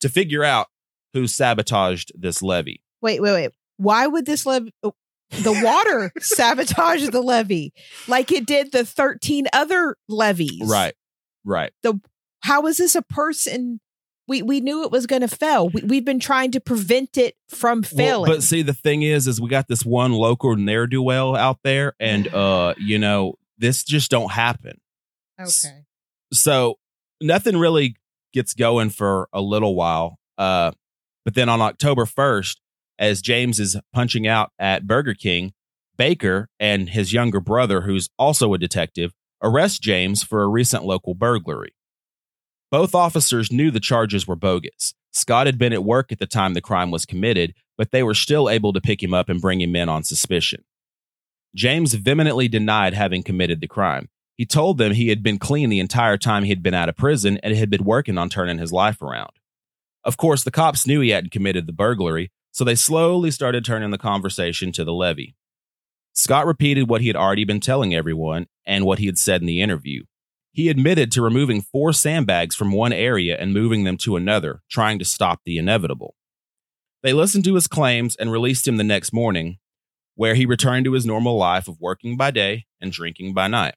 to 0.00 0.08
figure 0.08 0.44
out 0.44 0.66
who 1.14 1.26
sabotaged 1.26 2.12
this 2.14 2.42
levee. 2.42 2.82
Wait, 3.00 3.20
wait, 3.20 3.32
wait. 3.32 3.50
Why 3.78 4.06
would 4.06 4.26
this 4.26 4.44
levee? 4.44 4.72
Oh, 4.82 4.94
the 5.30 5.60
water 5.64 6.12
sabotage 6.20 7.08
the 7.08 7.22
levee 7.22 7.72
like 8.06 8.30
it 8.30 8.46
did 8.46 8.70
the 8.70 8.84
13 8.84 9.46
other 9.52 9.96
levees. 10.08 10.68
Right. 10.68 10.94
Right. 11.44 11.72
The 11.82 12.00
how 12.40 12.66
is 12.66 12.76
this 12.78 12.94
a 12.94 13.02
person? 13.02 13.80
We 14.28 14.42
we 14.42 14.60
knew 14.60 14.84
it 14.84 14.90
was 14.90 15.06
going 15.06 15.22
to 15.22 15.28
fail. 15.28 15.68
We, 15.68 15.82
we've 15.82 16.04
been 16.04 16.20
trying 16.20 16.52
to 16.52 16.60
prevent 16.60 17.16
it 17.16 17.34
from 17.48 17.82
failing. 17.82 18.28
Well, 18.28 18.38
but 18.38 18.42
see, 18.42 18.62
the 18.62 18.72
thing 18.72 19.02
is, 19.02 19.26
is 19.26 19.40
we 19.40 19.48
got 19.48 19.68
this 19.68 19.84
one 19.84 20.12
local 20.12 20.56
ne'er 20.56 20.86
do 20.86 21.02
well 21.02 21.34
out 21.34 21.58
there, 21.64 21.94
and 21.98 22.32
uh, 22.32 22.74
you 22.78 22.98
know, 22.98 23.34
this 23.58 23.82
just 23.82 24.10
don't 24.10 24.30
happen. 24.30 24.80
Okay. 25.40 25.84
So 26.32 26.78
nothing 27.20 27.56
really 27.56 27.96
gets 28.32 28.54
going 28.54 28.90
for 28.90 29.28
a 29.32 29.40
little 29.40 29.74
while. 29.74 30.18
Uh, 30.38 30.72
but 31.24 31.34
then 31.34 31.48
on 31.48 31.60
October 31.60 32.06
first, 32.06 32.60
as 32.98 33.22
James 33.22 33.60
is 33.60 33.76
punching 33.92 34.26
out 34.26 34.50
at 34.58 34.86
Burger 34.86 35.14
King, 35.14 35.52
Baker 35.96 36.48
and 36.58 36.88
his 36.88 37.12
younger 37.12 37.40
brother, 37.40 37.82
who's 37.82 38.08
also 38.18 38.54
a 38.54 38.58
detective, 38.58 39.12
arrest 39.42 39.82
James 39.82 40.22
for 40.22 40.42
a 40.42 40.48
recent 40.48 40.84
local 40.84 41.14
burglary. 41.14 41.74
Both 42.70 42.94
officers 42.94 43.52
knew 43.52 43.70
the 43.70 43.80
charges 43.80 44.26
were 44.26 44.36
bogus. 44.36 44.94
Scott 45.10 45.46
had 45.46 45.58
been 45.58 45.74
at 45.74 45.84
work 45.84 46.10
at 46.10 46.18
the 46.18 46.26
time 46.26 46.54
the 46.54 46.60
crime 46.60 46.90
was 46.90 47.04
committed, 47.04 47.54
but 47.76 47.90
they 47.90 48.02
were 48.02 48.14
still 48.14 48.48
able 48.48 48.72
to 48.72 48.80
pick 48.80 49.02
him 49.02 49.12
up 49.12 49.28
and 49.28 49.40
bring 49.40 49.60
him 49.60 49.76
in 49.76 49.88
on 49.88 50.04
suspicion. 50.04 50.64
James 51.54 51.92
vehemently 51.92 52.48
denied 52.48 52.94
having 52.94 53.22
committed 53.22 53.60
the 53.60 53.68
crime. 53.68 54.08
He 54.38 54.46
told 54.46 54.78
them 54.78 54.92
he 54.92 55.08
had 55.08 55.22
been 55.22 55.38
clean 55.38 55.68
the 55.68 55.80
entire 55.80 56.16
time 56.16 56.44
he 56.44 56.48
had 56.48 56.62
been 56.62 56.72
out 56.72 56.88
of 56.88 56.96
prison 56.96 57.38
and 57.42 57.54
had 57.54 57.68
been 57.68 57.84
working 57.84 58.16
on 58.16 58.30
turning 58.30 58.58
his 58.58 58.72
life 58.72 59.02
around. 59.02 59.32
Of 60.04 60.16
course, 60.16 60.42
the 60.42 60.50
cops 60.50 60.86
knew 60.86 61.00
he 61.00 61.10
hadn't 61.10 61.30
committed 61.30 61.66
the 61.66 61.72
burglary, 61.72 62.32
so 62.50 62.64
they 62.64 62.74
slowly 62.74 63.30
started 63.30 63.64
turning 63.64 63.90
the 63.90 63.98
conversation 63.98 64.72
to 64.72 64.84
the 64.84 64.94
levee. 64.94 65.34
Scott 66.14 66.46
repeated 66.46 66.88
what 66.88 67.02
he 67.02 67.06
had 67.06 67.16
already 67.16 67.44
been 67.44 67.60
telling 67.60 67.94
everyone 67.94 68.46
and 68.66 68.84
what 68.84 68.98
he 68.98 69.06
had 69.06 69.18
said 69.18 69.40
in 69.40 69.46
the 69.46 69.60
interview. 69.60 70.04
He 70.52 70.68
admitted 70.68 71.10
to 71.12 71.22
removing 71.22 71.62
four 71.62 71.92
sandbags 71.92 72.54
from 72.54 72.72
one 72.72 72.92
area 72.92 73.38
and 73.38 73.54
moving 73.54 73.84
them 73.84 73.96
to 73.98 74.16
another, 74.16 74.62
trying 74.70 74.98
to 74.98 75.04
stop 75.04 75.40
the 75.44 75.56
inevitable. 75.56 76.14
They 77.02 77.14
listened 77.14 77.44
to 77.44 77.54
his 77.54 77.66
claims 77.66 78.14
and 78.16 78.30
released 78.30 78.68
him 78.68 78.76
the 78.76 78.84
next 78.84 79.12
morning, 79.12 79.58
where 80.14 80.34
he 80.34 80.44
returned 80.44 80.84
to 80.84 80.92
his 80.92 81.06
normal 81.06 81.36
life 81.36 81.68
of 81.68 81.80
working 81.80 82.16
by 82.16 82.30
day 82.30 82.66
and 82.80 82.92
drinking 82.92 83.32
by 83.32 83.48
night. 83.48 83.74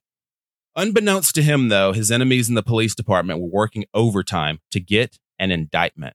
Unbeknownst 0.76 1.34
to 1.36 1.42
him, 1.42 1.70
though, 1.70 1.92
his 1.92 2.10
enemies 2.10 2.50
in 2.50 2.54
the 2.54 2.62
police 2.62 2.94
department 2.94 3.40
were 3.40 3.48
working 3.48 3.86
overtime 3.94 4.60
to 4.70 4.78
get 4.78 5.18
an 5.38 5.50
indictment. 5.50 6.14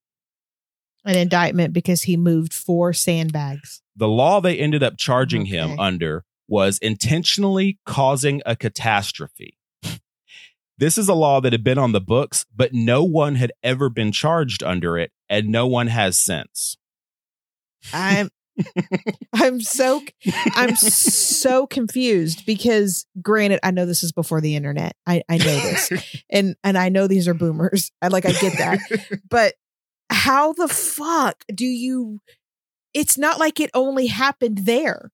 An 1.04 1.18
indictment 1.18 1.74
because 1.74 2.04
he 2.04 2.16
moved 2.16 2.54
four 2.54 2.94
sandbags. 2.94 3.82
The 3.96 4.08
law 4.08 4.40
they 4.40 4.60
ended 4.60 4.84
up 4.84 4.98
charging 4.98 5.42
okay. 5.42 5.58
him 5.58 5.80
under 5.80 6.24
was 6.52 6.78
intentionally 6.80 7.80
causing 7.86 8.42
a 8.46 8.58
catastrophe. 8.58 9.58
This 10.78 10.98
is 10.98 11.08
a 11.08 11.14
law 11.14 11.40
that 11.42 11.54
had 11.54 11.64
been 11.64 11.78
on 11.78 11.94
the 11.94 12.02
books, 12.02 12.46
but 12.54 12.74
no 12.74 13.04
one 13.04 13.36
had 13.36 13.54
ever 13.64 13.90
been 13.90 14.12
charged 14.12 14.62
under 14.62 14.98
it, 14.98 15.12
and 15.30 15.48
no 15.48 15.66
one 15.66 15.88
has 15.88 16.20
since. 16.20 16.78
I'm 17.94 18.30
I'm 19.34 19.62
so 19.62 20.02
I'm 20.56 20.76
so 20.76 21.68
confused 21.68 22.46
because 22.46 23.06
granted, 23.22 23.60
I 23.64 23.72
know 23.72 23.86
this 23.86 24.04
is 24.04 24.12
before 24.12 24.42
the 24.42 24.56
internet. 24.56 24.96
I, 25.08 25.24
I 25.30 25.38
know 25.38 25.46
this. 25.46 25.92
And 26.30 26.56
and 26.64 26.78
I 26.78 26.90
know 26.90 27.08
these 27.08 27.28
are 27.28 27.34
boomers. 27.34 27.92
I 28.02 28.08
like 28.10 28.26
I 28.26 28.32
get 28.34 28.58
that. 28.58 28.80
But 29.30 29.54
how 30.10 30.54
the 30.54 30.68
fuck 30.68 31.44
do 31.54 31.66
you 31.66 32.20
it's 32.94 33.18
not 33.18 33.40
like 33.40 33.60
it 33.60 33.70
only 33.74 34.08
happened 34.08 34.60
there. 34.66 35.12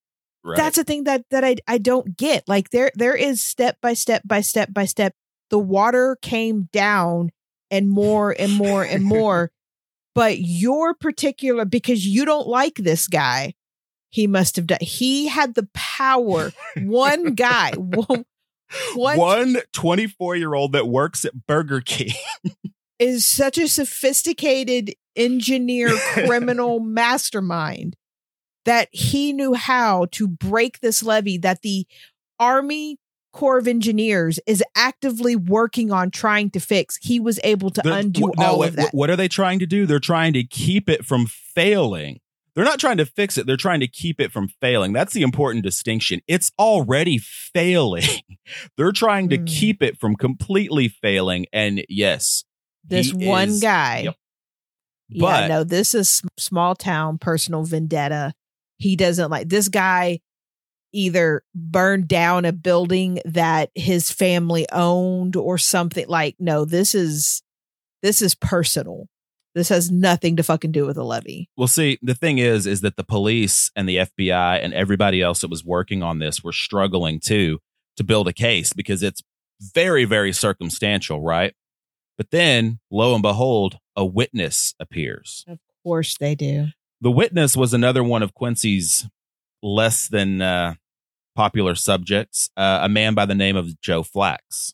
Right. 0.48 0.56
That's 0.56 0.78
the 0.78 0.86
thing 0.86 1.04
that 1.04 1.26
that 1.30 1.44
I 1.44 1.58
I 1.68 1.78
don't 1.78 2.16
get. 2.16 2.48
Like 2.48 2.70
there 2.70 2.92
there 2.96 3.16
is 3.16 3.42
step 3.42 3.78
by 3.82 3.94
step 3.94 4.22
by 4.26 4.40
step 4.40 4.74
by 4.74 4.86
step. 4.86 5.14
The 5.50 5.60
water 5.60 6.18
came 6.22 6.70
down 6.72 7.32
and 7.70 7.90
more 7.90 8.34
and 8.38 8.54
more 8.54 8.84
and 8.84 9.04
more. 9.18 9.52
But 10.16 10.40
your 10.40 10.94
particular 10.94 11.66
because 11.66 12.06
you 12.06 12.24
don't 12.24 12.48
like 12.48 12.76
this 12.76 13.10
guy, 13.10 13.56
he 14.10 14.26
must 14.26 14.56
have 14.56 14.68
done. 14.68 14.80
He 14.82 15.28
had 15.28 15.54
the 15.56 15.68
power. 15.74 16.54
One 16.78 17.36
guy, 17.36 17.74
one, 17.74 18.24
one 18.96 19.58
24 19.74 20.38
year 20.38 20.54
old 20.54 20.72
that 20.72 20.88
works 20.88 21.26
at 21.26 21.46
Burger 21.46 21.82
King 21.82 22.14
is 23.00 23.26
such 23.26 23.58
a 23.58 23.68
sophisticated 23.68 24.94
engineer 25.16 25.90
criminal 26.14 26.80
mastermind 26.80 27.96
that 28.68 28.90
he 28.92 29.34
knew 29.34 29.54
how 29.56 30.06
to 30.12 30.28
break 30.28 30.80
this 30.82 31.02
levee 31.02 31.38
that 31.40 31.62
the 31.64 31.88
Army 32.40 33.00
Corps 33.34 33.58
of 33.60 33.68
Engineers 33.68 34.40
is 34.46 34.64
actively 34.76 35.36
working 35.36 35.92
on 35.92 36.12
trying 36.12 36.50
to 36.52 36.60
fix. 36.60 36.98
He 37.02 37.20
was 37.20 37.40
able 37.44 37.70
to 37.72 37.82
undo 37.94 38.32
all 38.38 38.64
of 38.64 38.76
that. 38.76 38.94
What 38.94 39.10
are 39.10 39.16
they 39.16 39.28
trying 39.28 39.60
to 39.60 39.66
do? 39.66 39.86
They're 39.86 40.00
trying 40.00 40.34
to 40.34 40.44
keep 40.44 40.90
it 40.90 41.06
from 41.06 41.26
failing. 41.28 42.20
they're 42.56 42.66
not 42.66 42.80
trying 42.80 42.98
to 42.98 43.06
fix 43.06 43.38
it. 43.38 43.46
They're 43.46 43.56
trying 43.56 43.82
to 43.82 43.88
keep 43.88 44.20
it 44.20 44.32
from 44.32 44.48
failing. 44.60 44.92
That's 44.92 45.14
the 45.14 45.22
important 45.22 45.64
distinction. 45.64 46.22
It's 46.28 46.52
already 46.58 47.20
failing. 47.20 48.04
they're 48.78 48.92
trying 48.92 49.30
to 49.30 49.38
Mm. 49.38 49.46
keep 49.48 49.84
it 49.84 50.00
from 50.00 50.16
completely 50.16 50.88
failing. 50.88 51.46
And 51.54 51.84
yes, 51.88 52.44
This 52.84 53.14
one 53.14 53.50
is- 53.50 53.62
guy. 53.62 54.02
Yep. 54.06 54.16
Yeah, 55.10 55.48
no, 55.48 55.64
this 55.64 55.94
is 55.96 56.22
small 56.38 56.76
town 56.76 57.18
personal 57.20 57.64
vendetta. 57.64 58.34
He 58.78 58.96
doesn't 58.96 59.32
like 59.32 59.50
this 59.50 59.70
guy 59.70 60.20
either 60.94 61.44
burned 61.54 62.08
down 62.08 62.46
a 62.46 62.52
building 62.52 63.20
that 63.26 63.70
his 63.76 64.10
family 64.10 64.66
owned 64.72 65.36
or 65.36 65.58
something 65.58 66.08
like 66.08 66.36
no, 66.40 66.66
this 66.66 66.96
is 66.96 67.42
this 68.02 68.22
is 68.22 68.36
personal. 68.36 69.08
This 69.56 69.70
has 69.70 69.90
nothing 69.90 70.36
to 70.36 70.44
fucking 70.44 70.72
do 70.72 70.86
with 70.86 70.98
a 70.98 71.04
levee. 71.04 71.50
Well, 71.58 71.68
see, 71.68 71.98
the 72.04 72.14
thing 72.14 72.38
is, 72.38 72.68
is 72.68 72.82
that 72.82 72.96
the 72.96 73.04
police 73.04 73.72
and 73.76 73.90
the 73.90 73.98
FBI 73.98 74.64
and 74.64 74.72
everybody 74.72 75.20
else 75.22 75.42
that 75.42 75.50
was 75.50 75.66
working 75.66 76.04
on 76.04 76.20
this 76.20 76.44
were 76.44 76.52
struggling 76.52 77.20
too 77.20 77.58
to 77.96 78.04
build 78.04 78.28
a 78.28 78.34
case 78.34 78.72
because 78.72 79.02
it's 79.02 79.24
very, 79.60 80.06
very 80.06 80.32
circumstantial, 80.32 81.22
right? 81.22 81.56
But 82.18 82.30
then, 82.30 82.80
lo 82.92 83.14
and 83.14 83.24
behold, 83.24 83.80
a 83.96 84.06
witness 84.06 84.76
appears. 84.80 85.44
Of 85.48 85.58
course 85.84 86.16
they 86.20 86.36
do. 86.36 86.68
The 87.00 87.12
witness 87.12 87.56
was 87.56 87.74
another 87.74 88.04
one 88.04 88.24
of 88.24 88.34
Quincy's 88.34 89.08
less 89.62 90.08
than 90.08 90.42
uh, 90.42 90.76
popular 91.36 91.76
subjects, 91.76 92.50
uh, 92.58 92.80
a 92.82 92.90
man 92.90 93.14
by 93.14 93.26
the 93.26 93.36
name 93.36 93.56
of 93.56 93.80
Joe 93.82 94.04
Flax. 94.04 94.74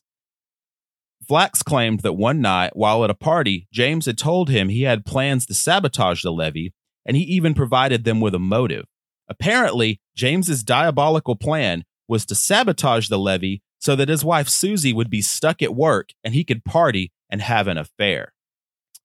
Flax 1.26 1.62
claimed 1.62 2.00
that 2.00 2.14
one 2.14 2.40
night, 2.40 2.74
while 2.74 3.04
at 3.04 3.10
a 3.10 3.14
party, 3.14 3.66
James 3.72 4.06
had 4.06 4.18
told 4.18 4.50
him 4.50 4.68
he 4.68 4.82
had 4.82 5.06
plans 5.06 5.46
to 5.46 5.54
sabotage 5.54 6.22
the 6.22 6.32
levee, 6.32 6.72
and 7.06 7.16
he 7.16 7.22
even 7.24 7.54
provided 7.54 8.04
them 8.04 8.20
with 8.20 8.34
a 8.34 8.38
motive. 8.38 8.86
Apparently, 9.28 10.00
James's 10.14 10.62
diabolical 10.62 11.36
plan 11.36 11.84
was 12.08 12.26
to 12.26 12.34
sabotage 12.34 13.08
the 13.08 13.18
levee 13.18 13.62
so 13.78 13.96
that 13.96 14.08
his 14.08 14.24
wife 14.24 14.48
Susie 14.48 14.92
would 14.92 15.10
be 15.10 15.22
stuck 15.22 15.62
at 15.62 15.74
work 15.74 16.10
and 16.22 16.34
he 16.34 16.44
could 16.44 16.64
party 16.64 17.12
and 17.30 17.42
have 17.42 17.68
an 17.68 17.78
affair. 17.78 18.32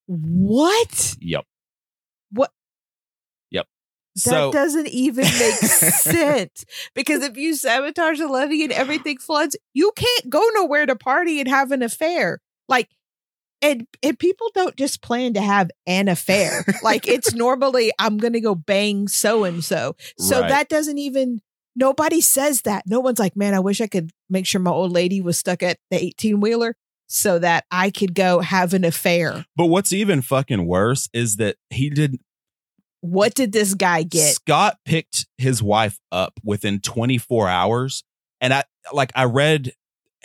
What? 0.07 1.15
Yep. 1.19 1.45
That 4.15 4.21
So 4.21 4.51
doesn't 4.51 4.87
even 4.87 5.23
make 5.23 5.53
sense 5.55 6.65
because 6.95 7.23
if 7.23 7.37
you 7.37 7.55
sabotage 7.55 8.19
the 8.19 8.27
levee 8.27 8.63
and 8.63 8.73
everything 8.73 9.17
floods, 9.17 9.55
you 9.73 9.91
can't 9.95 10.29
go 10.29 10.43
nowhere 10.55 10.85
to 10.85 10.95
party 10.95 11.39
and 11.39 11.47
have 11.47 11.71
an 11.71 11.81
affair. 11.83 12.39
Like, 12.67 12.89
and 13.61 13.85
and 14.03 14.17
people 14.17 14.49
don't 14.55 14.75
just 14.77 15.01
plan 15.01 15.33
to 15.33 15.41
have 15.41 15.69
an 15.85 16.07
affair. 16.07 16.63
like 16.83 17.07
it's 17.07 17.33
normally 17.35 17.91
I'm 17.99 18.17
gonna 18.17 18.39
go 18.41 18.55
bang 18.55 19.07
so 19.07 19.43
and 19.43 19.63
so. 19.63 19.95
So 20.17 20.41
Right. 20.41 20.49
that 20.49 20.69
doesn't 20.69 20.97
even. 20.97 21.41
Nobody 21.75 22.19
says 22.19 22.63
that. 22.63 22.83
No 22.87 22.99
one's 22.99 23.19
like, 23.19 23.37
man, 23.37 23.53
I 23.53 23.59
wish 23.59 23.79
I 23.79 23.87
could 23.87 24.11
make 24.29 24.45
sure 24.45 24.59
my 24.59 24.71
old 24.71 24.91
lady 24.91 25.21
was 25.21 25.37
stuck 25.37 25.63
at 25.63 25.77
the 25.91 26.03
18 26.03 26.41
wheeler 26.41 26.75
so 27.07 27.39
that 27.39 27.63
I 27.71 27.89
could 27.89 28.13
go 28.15 28.39
have 28.39 28.73
an 28.73 28.83
affair. 28.83 29.45
But 29.55 29.67
what's 29.67 29.93
even 29.93 30.21
fucking 30.21 30.65
worse 30.65 31.07
is 31.13 31.37
that 31.37 31.55
he 31.69 31.89
did 31.89 32.17
What 33.01 33.33
did 33.33 33.51
this 33.53 33.73
guy 33.73 34.03
get? 34.03 34.33
Scott 34.35 34.77
picked 34.85 35.25
his 35.37 35.63
wife 35.63 35.99
up 36.11 36.33
within 36.43 36.79
24 36.81 37.47
hours. 37.47 38.03
And 38.41 38.53
I 38.53 38.63
like 38.93 39.11
I 39.15 39.23
read 39.25 39.71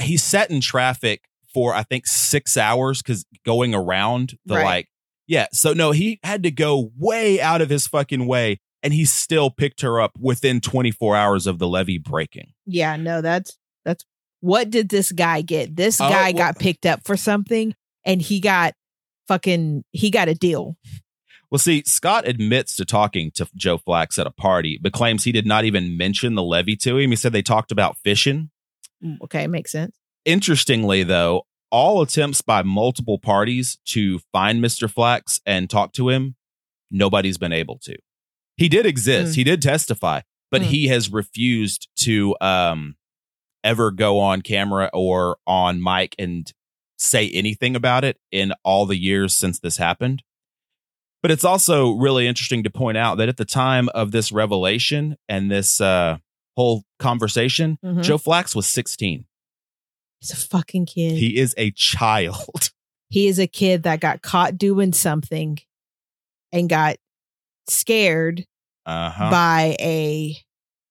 he 0.01 0.17
sat 0.17 0.51
in 0.51 0.61
traffic 0.61 1.25
for 1.53 1.73
I 1.75 1.83
think 1.85 2.07
6 2.07 2.57
hours 2.57 3.01
cuz 3.03 3.25
going 3.45 3.75
around 3.75 4.37
the 4.45 4.55
Right. 4.57 4.65
like 4.65 4.89
yeah, 5.27 5.47
so 5.53 5.73
no, 5.73 5.91
he 5.93 6.19
had 6.23 6.43
to 6.43 6.51
go 6.51 6.91
way 6.99 7.41
out 7.41 7.63
of 7.63 7.71
his 7.71 7.87
fucking 7.87 8.27
way 8.27 8.59
and 8.83 8.93
he 8.93 9.05
still 9.07 9.51
picked 9.51 9.81
her 9.81 9.99
up 10.01 10.13
within 10.21 10.61
24 10.61 11.17
hours 11.17 11.47
of 11.47 11.59
the 11.59 11.67
levee 11.67 11.97
breaking. 11.99 12.53
Yeah, 12.67 12.97
no, 12.97 13.21
that's 13.23 13.57
that's 13.85 14.05
what 14.41 14.69
did 14.71 14.89
this 14.91 15.13
guy 15.13 15.41
get? 15.43 15.75
This 15.77 16.01
Oh, 16.01 16.09
guy 16.09 16.25
well- 16.33 16.53
got 16.53 16.59
picked 16.59 16.85
up 16.87 17.01
for 17.07 17.17
something 17.17 17.75
and 18.05 18.21
he 18.21 18.41
got 18.41 18.75
fucking 19.29 19.85
he 19.93 20.11
got 20.11 20.29
a 20.29 20.35
deal. 20.35 20.77
Well, 21.51 21.59
see, 21.59 21.83
Scott 21.87 22.27
admits 22.27 22.75
to 22.77 22.85
talking 22.85 23.31
to 23.33 23.47
Joe 23.55 23.79
Flax 23.79 24.19
at 24.19 24.27
a 24.27 24.31
party, 24.31 24.79
but 24.81 24.93
claims 24.93 25.25
he 25.25 25.33
did 25.33 25.47
not 25.47 25.65
even 25.65 25.97
mention 25.97 26.35
the 26.35 26.43
levee 26.43 26.77
to 26.77 26.99
him. 26.99 27.11
He 27.11 27.17
said 27.17 27.33
they 27.33 27.43
talked 27.43 27.71
about 27.73 27.97
fishing. 27.99 28.51
Mm, 29.05 29.19
Okay, 29.25 29.47
makes 29.47 29.71
sense. 29.73 29.97
Interestingly, 30.25 31.03
though, 31.03 31.47
all 31.71 32.01
attempts 32.03 32.41
by 32.41 32.63
multiple 32.63 33.19
parties 33.19 33.79
to 33.87 34.21
find 34.33 34.63
Mr. 34.63 34.91
Flax 34.91 35.41
and 35.45 35.69
talk 35.69 35.93
to 35.95 36.09
him, 36.09 36.35
nobody's 36.91 37.39
been 37.39 37.53
able 37.53 37.79
to. 37.85 37.97
He 38.57 38.69
did 38.69 38.87
exist. 38.87 39.33
Mm. 39.33 39.37
He 39.37 39.45
did 39.45 39.61
testify, 39.63 40.21
but 40.51 40.63
Mm. 40.63 40.67
he 40.67 40.87
has 40.89 41.11
refused 41.13 41.89
to 42.01 42.37
um 42.41 42.97
ever 43.63 43.91
go 43.91 44.19
on 44.21 44.43
camera 44.43 44.91
or 44.93 45.39
on 45.47 45.83
mic 45.83 46.15
and 46.19 46.53
say 46.99 47.29
anything 47.31 47.75
about 47.75 48.05
it 48.05 48.19
in 48.31 48.53
all 48.63 48.87
the 48.87 48.97
years 48.97 49.35
since 49.35 49.59
this 49.59 49.79
happened. 49.79 50.23
But 51.25 51.31
it's 51.31 51.43
also 51.45 51.93
really 51.93 52.27
interesting 52.27 52.65
to 52.65 52.71
point 52.71 52.99
out 52.99 53.15
that 53.17 53.31
at 53.31 53.39
the 53.39 53.47
time 53.47 53.89
of 53.95 54.11
this 54.11 54.31
revelation 54.31 55.17
and 55.27 55.51
this 55.51 55.81
uh, 55.81 56.19
whole 56.55 56.85
conversation, 56.99 57.79
Mhm. 57.83 58.03
Joe 58.03 58.19
Flax 58.19 58.55
was 58.55 58.67
16. 58.67 59.25
He's 60.21 60.33
a 60.33 60.37
fucking 60.37 60.85
kid. 60.85 61.13
He, 61.13 61.29
He 61.31 61.37
is 61.39 61.55
a 61.57 61.71
child. 61.71 62.71
He 63.09 63.27
is 63.29 63.39
a 63.39 63.47
kid 63.47 63.85
that 63.85 64.01
got 64.01 64.21
caught 64.21 64.59
doing 64.59 64.93
something 64.93 65.59
and 66.53 66.69
got 66.69 66.97
scared 67.69 68.45
Uh-huh. 68.85 69.31
by 69.31 69.77
a 69.81 70.37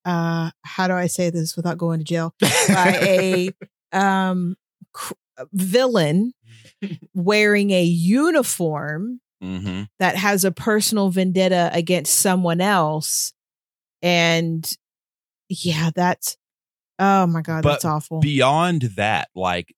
uh 0.04 0.50
how 0.64 0.88
do 0.88 0.94
I 0.96 1.06
say 1.08 1.30
this 1.30 1.56
without 1.56 1.78
going 1.78 2.00
to 2.00 2.06
jail? 2.06 2.34
by 2.40 2.98
a 3.04 3.50
um 3.92 4.56
cr- 4.94 5.14
villain 5.54 6.34
wearing 7.14 7.70
a 7.70 7.84
uniform 7.84 9.20
hmm 9.44 9.84
that 10.00 10.16
has 10.16 10.46
a 10.46 10.52
personal 10.52 11.10
vendetta 11.10 11.70
against 11.74 12.16
someone 12.16 12.62
else. 12.62 13.34
And 14.02 14.70
yeah 15.50 15.92
that's 15.94 16.38
oh 17.00 17.28
my 17.28 17.42
god 17.42 17.64
But 17.64 17.72
that's 17.72 17.86
awful. 17.86 18.20
Beyond 18.20 18.84
that, 18.96 19.30
like, 19.36 19.76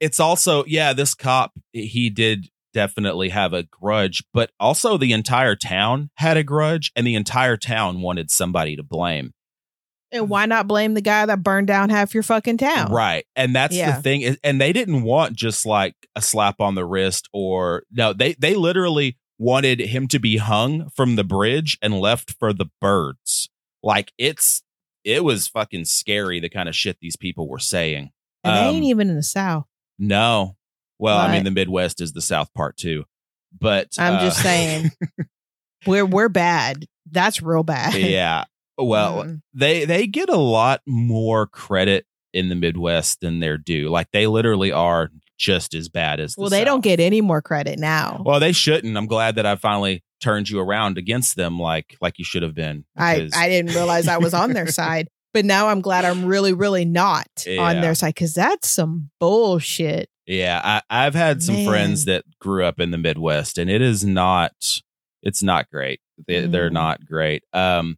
it's 0.00 0.20
also, 0.20 0.64
yeah, 0.66 0.92
this 0.92 1.14
cop, 1.14 1.52
he 1.72 2.10
did 2.10 2.48
definitely 2.72 3.30
have 3.30 3.52
a 3.52 3.64
grudge, 3.64 4.22
but 4.32 4.50
also 4.60 4.96
the 4.96 5.12
entire 5.12 5.56
town 5.56 6.10
had 6.16 6.36
a 6.36 6.44
grudge 6.44 6.92
and 6.94 7.06
the 7.06 7.14
entire 7.14 7.56
town 7.56 8.00
wanted 8.00 8.30
somebody 8.30 8.76
to 8.76 8.82
blame. 8.82 9.32
And 10.12 10.28
why 10.28 10.46
not 10.46 10.66
blame 10.66 10.94
the 10.94 11.00
guy 11.00 11.24
that 11.26 11.42
burned 11.42 11.66
down 11.66 11.90
half 11.90 12.14
your 12.14 12.22
fucking 12.22 12.56
town 12.58 12.92
Right. 12.92 13.24
And 13.36 13.54
that's 13.54 13.74
Yeah. 13.76 13.96
the 13.96 14.02
thing. 14.02 14.36
And 14.42 14.60
they 14.60 14.72
didn't 14.72 15.02
want 15.02 15.34
just 15.36 15.64
like 15.66 15.94
a 16.16 16.22
slap 16.22 16.60
on 16.60 16.74
the 16.74 16.84
wrist 16.84 17.28
or 17.32 17.84
no, 17.92 18.12
they 18.12 18.34
they 18.34 18.54
literally 18.54 19.16
wanted 19.38 19.80
him 19.80 20.06
to 20.08 20.18
be 20.18 20.36
hung 20.36 20.90
from 20.90 21.16
the 21.16 21.24
bridge 21.24 21.78
and 21.80 21.98
left 21.98 22.34
for 22.38 22.52
the 22.52 22.66
birds. 22.80 23.48
Like 23.82 24.12
it's 24.18 24.62
it 25.04 25.24
was 25.24 25.48
fucking 25.48 25.86
scary 25.86 26.40
the 26.40 26.48
kind 26.50 26.68
of 26.68 26.74
shit 26.76 26.98
these 27.00 27.16
people 27.16 27.48
were 27.48 27.58
saying. 27.58 28.10
and 28.44 28.56
they 28.56 28.60
Um, 28.68 28.74
ain't 28.76 28.84
even 28.84 29.08
in 29.10 29.16
the 29.16 29.22
south 29.22 29.64
No. 29.98 30.56
Well, 30.98 31.16
I 31.18 31.32
mean 31.32 31.44
the 31.44 31.50
Midwest 31.50 32.00
is 32.02 32.12
the 32.12 32.20
South 32.20 32.52
part 32.52 32.76
too. 32.76 33.04
But 33.58 33.88
i'm 33.98 34.16
uh, 34.16 34.20
just 34.20 34.42
saying 34.42 34.90
we're 35.86 36.04
we're 36.06 36.28
bad 36.28 36.84
that's 37.10 37.42
real 37.42 37.62
bad 37.64 37.94
yeah. 37.94 38.44
Well, 38.84 39.24
Mm. 39.24 39.40
they 39.54 39.84
they 39.84 40.06
get 40.06 40.28
a 40.28 40.36
lot 40.36 40.80
more 40.86 41.46
credit 41.46 42.06
in 42.32 42.48
the 42.48 42.54
Midwest 42.54 43.20
than 43.20 43.40
they're 43.40 43.58
due. 43.58 43.88
Like 43.88 44.08
they 44.12 44.26
literally 44.26 44.70
are 44.72 45.10
just 45.38 45.74
as 45.74 45.88
bad 45.88 46.20
as 46.20 46.34
the 46.34 46.42
well 46.42 46.50
they 46.50 46.64
don't 46.64 46.82
get 46.84 47.00
any 47.00 47.20
more 47.22 47.40
credit 47.40 47.78
now 47.78 48.22
Well, 48.26 48.38
they 48.40 48.52
shouldn't. 48.52 48.94
I'm 48.96 49.06
glad 49.06 49.36
that 49.36 49.46
I 49.46 49.56
finally 49.56 50.02
turned 50.20 50.50
you 50.50 50.60
around 50.60 50.98
against 50.98 51.34
them 51.36 51.58
like 51.58 51.96
like 52.00 52.18
you 52.18 52.24
should 52.24 52.42
have 52.42 52.54
been. 52.54 52.84
I, 52.96 53.14
because- 53.20 53.32
I 53.36 53.48
didn't 53.48 53.74
realize 53.74 54.06
I 54.06 54.18
was 54.18 54.34
on 54.34 54.52
their 54.52 54.66
side, 54.80 55.08
but 55.32 55.44
now 55.46 55.68
I'm 55.68 55.80
glad 55.80 56.04
I'm 56.04 56.26
really, 56.26 56.52
really 56.52 56.84
not 56.84 57.26
on 57.58 57.80
their 57.80 57.94
side 57.94 58.14
because 58.14 58.34
that's 58.34 58.68
some 58.68 59.10
bullshit. 59.18 60.08
yeah, 60.26 60.60
I, 60.62 61.06
I've 61.06 61.14
had 61.14 61.42
some 61.42 61.64
friends 61.64 62.04
that 62.04 62.24
grew 62.38 62.64
up 62.64 62.78
in 62.78 62.90
the 62.92 62.98
Midwest, 62.98 63.58
and 63.58 63.68
it 63.70 63.80
is 63.82 64.04
not. 64.04 64.52
It's 65.22 65.42
not 65.42 65.68
great. 65.70 66.00
They, 66.28 66.46
They're 66.46 66.70
Mm. 66.70 66.74
not 66.74 67.04
great. 67.06 67.42
Um, 67.52 67.96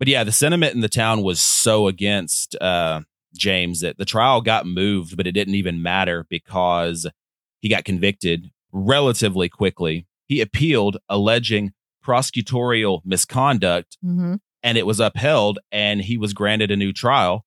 but 0.00 0.08
yeah, 0.08 0.24
the 0.24 0.32
sentiment 0.32 0.74
in 0.74 0.80
the 0.80 0.88
town 0.88 1.22
was 1.22 1.40
so 1.40 1.86
against 1.86 2.56
uh, 2.60 3.02
James 3.36 3.80
that 3.82 3.98
the 3.98 4.04
trial 4.04 4.40
got 4.40 4.66
moved, 4.66 5.16
but 5.16 5.28
it 5.28 5.32
didn't 5.32 5.54
even 5.54 5.80
matter 5.82 6.26
because 6.28 7.06
he 7.60 7.68
got 7.68 7.84
convicted 7.84 8.50
relatively 8.72 9.48
quickly. 9.48 10.06
He 10.26 10.40
appealed, 10.40 10.96
alleging 11.08 11.72
prosecutorial 12.04 13.00
misconduct 13.04 13.98
Mm-hmm. 14.04 14.34
and 14.62 14.78
it 14.78 14.86
was 14.86 14.98
upheld 15.00 15.58
and 15.70 16.00
he 16.00 16.16
was 16.18 16.32
granted 16.32 16.70
a 16.70 16.76
new 16.76 16.92
trial 16.92 17.44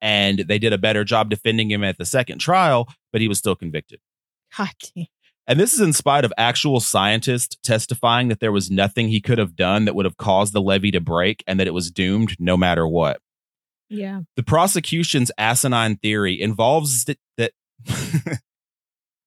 and 0.00 0.40
they 0.40 0.58
did 0.58 0.72
a 0.72 0.78
better 0.78 1.04
job 1.04 1.30
defending 1.30 1.70
him 1.70 1.82
at 1.82 1.96
the 1.98 2.04
second 2.04 2.38
trial 2.38 2.86
but 3.12 3.20
he 3.22 3.28
was 3.28 3.38
still 3.38 3.56
convicted 3.56 4.00
God 4.56 4.68
damn. 4.94 5.06
And 5.52 5.60
this 5.60 5.74
is 5.74 5.80
in 5.80 5.92
spite 5.92 6.24
of 6.24 6.32
actual 6.38 6.80
scientists 6.80 7.58
testifying 7.62 8.28
that 8.28 8.40
there 8.40 8.52
was 8.52 8.70
nothing 8.70 9.08
he 9.08 9.20
could 9.20 9.36
have 9.36 9.54
done 9.54 9.84
that 9.84 9.94
would 9.94 10.06
have 10.06 10.16
caused 10.16 10.54
the 10.54 10.62
levee 10.62 10.92
to 10.92 11.00
break 11.00 11.44
and 11.46 11.60
that 11.60 11.66
it 11.66 11.74
was 11.74 11.90
doomed 11.90 12.34
no 12.38 12.56
matter 12.56 12.88
what. 12.88 13.20
Yeah. 13.90 14.22
The 14.36 14.44
prosecution's 14.44 15.30
asinine 15.36 15.96
theory 15.96 16.40
involves 16.40 17.04
that 17.04 17.18
that, 17.36 17.52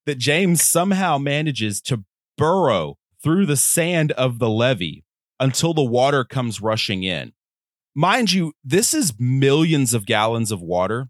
that 0.06 0.18
James 0.18 0.64
somehow 0.64 1.16
manages 1.16 1.80
to 1.82 2.02
burrow 2.36 2.96
through 3.22 3.46
the 3.46 3.56
sand 3.56 4.10
of 4.10 4.40
the 4.40 4.50
levee 4.50 5.04
until 5.38 5.74
the 5.74 5.84
water 5.84 6.24
comes 6.24 6.60
rushing 6.60 7.04
in. 7.04 7.34
Mind 7.94 8.32
you, 8.32 8.52
this 8.64 8.92
is 8.94 9.14
millions 9.16 9.94
of 9.94 10.06
gallons 10.06 10.50
of 10.50 10.60
water 10.60 11.06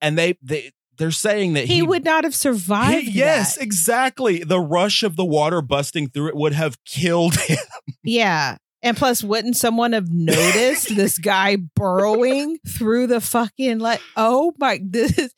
and 0.00 0.18
they 0.18 0.36
they 0.42 0.72
they're 0.98 1.10
saying 1.10 1.54
that 1.54 1.66
he, 1.66 1.76
he, 1.76 1.82
would 1.82 2.04
not 2.04 2.24
have 2.24 2.34
survived. 2.34 3.06
He- 3.06 3.12
yes, 3.12 3.56
that. 3.56 3.64
exactly. 3.64 4.42
The 4.42 4.60
rush 4.60 5.02
of 5.02 5.16
the 5.16 5.24
water 5.24 5.62
busting 5.62 6.08
through 6.08 6.28
it 6.28 6.36
would 6.36 6.52
have 6.52 6.82
killed 6.84 7.36
him. 7.40 7.58
Yeah. 8.02 8.56
And 8.82 8.96
plus, 8.96 9.24
wouldn't 9.24 9.56
someone 9.56 9.94
have 9.94 10.10
noticed 10.10 10.94
this 10.94 11.18
guy 11.22 11.56
burrowing 11.56 12.58
through 12.68 13.08
the 13.08 13.20
fucking 13.20 13.78
like? 13.78 14.00
Oh 14.16 14.52
my! 14.58 14.78
This 14.80 15.18
is, 15.18 15.34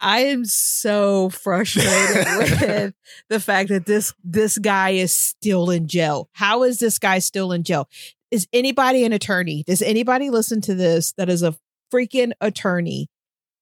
I 0.00 0.20
am 0.24 0.44
so 0.44 1.30
frustrated 1.30 2.26
with 2.60 2.94
the 3.30 3.40
fact 3.40 3.70
that 3.70 3.86
this 3.86 4.12
this 4.22 4.58
guy 4.58 4.90
is 4.90 5.16
still 5.16 5.70
in 5.70 5.88
jail. 5.88 6.28
How 6.32 6.64
is 6.64 6.78
this 6.78 6.98
guy 6.98 7.20
still 7.20 7.52
in 7.52 7.62
jail? 7.62 7.88
Is 8.30 8.46
anybody 8.52 9.04
an 9.04 9.12
attorney? 9.12 9.62
Does 9.66 9.80
anybody 9.80 10.28
listen 10.28 10.60
to 10.62 10.74
this 10.74 11.12
that 11.12 11.30
is 11.30 11.42
a 11.42 11.56
freaking 11.92 12.32
attorney? 12.40 13.08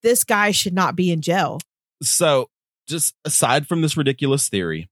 This 0.02 0.24
guy 0.24 0.50
should 0.50 0.74
not 0.74 0.96
be 0.96 1.10
in 1.10 1.20
jail. 1.20 1.60
So, 2.02 2.48
just 2.88 3.14
aside 3.24 3.66
from 3.66 3.82
this 3.82 3.96
ridiculous 3.96 4.48
theory, 4.48 4.88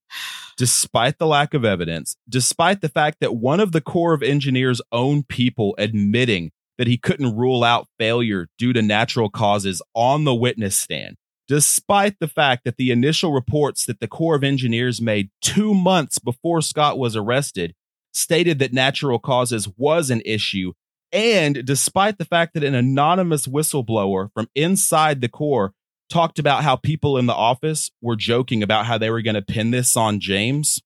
despite 0.57 1.19
the 1.19 1.27
lack 1.27 1.55
of 1.55 1.65
evidence, 1.65 2.17
despite 2.29 2.81
the 2.81 2.89
fact 2.89 3.19
that 3.21 3.35
one 3.35 3.61
of 3.61 3.73
the 3.73 3.81
Corps 3.81 4.15
of 4.15 4.23
Engineers' 4.23 4.81
own 4.93 5.25
people 5.25 5.75
admitting 5.79 6.53
that 6.79 6.87
he 6.87 6.97
couldn't 6.97 7.37
rule 7.37 7.63
out 7.65 7.89
failure 7.99 8.47
due 8.57 8.73
to 8.73 8.81
natural 8.81 9.29
causes 9.29 9.83
on 9.95 10.25
the 10.25 10.35
witness 10.35 10.79
stand, 10.79 11.17
despite 11.49 12.17
the 12.21 12.29
fact 12.29 12.65
that 12.65 12.77
the 12.77 12.91
initial 12.91 13.33
reports 13.33 13.85
that 13.87 14.01
the 14.01 14.09
Corps 14.09 14.37
of 14.37 14.45
Engineers 14.45 15.01
made 15.01 15.31
two 15.43 15.75
months 15.75 16.19
before 16.19 16.63
Scott 16.63 16.99
was 16.99 17.17
arrested 17.17 17.75
stated 18.13 18.59
that 18.59 18.73
natural 18.73 19.19
causes 19.19 19.69
was 19.77 20.11
an 20.11 20.23
issue, 20.25 20.73
and 21.13 21.65
despite 21.65 22.19
the 22.19 22.25
fact 22.25 22.55
that 22.55 22.65
an 22.65 22.75
anonymous 22.75 23.47
whistleblower 23.47 24.33
from 24.33 24.49
inside 24.55 25.21
the 25.21 25.29
Corps 25.29 25.73
talked 26.09 26.39
about 26.39 26.63
how 26.63 26.77
people 26.77 27.17
in 27.17 27.27
the 27.27 27.35
office 27.35 27.91
were 28.01 28.17
joking 28.17 28.63
about 28.63 28.87
how 28.87 28.99
they 28.99 29.11
were 29.11 29.23
going 29.23 29.35
to 29.35 29.43
pin 29.43 29.71
this 29.71 29.97
on 29.97 30.21
James, 30.21 30.83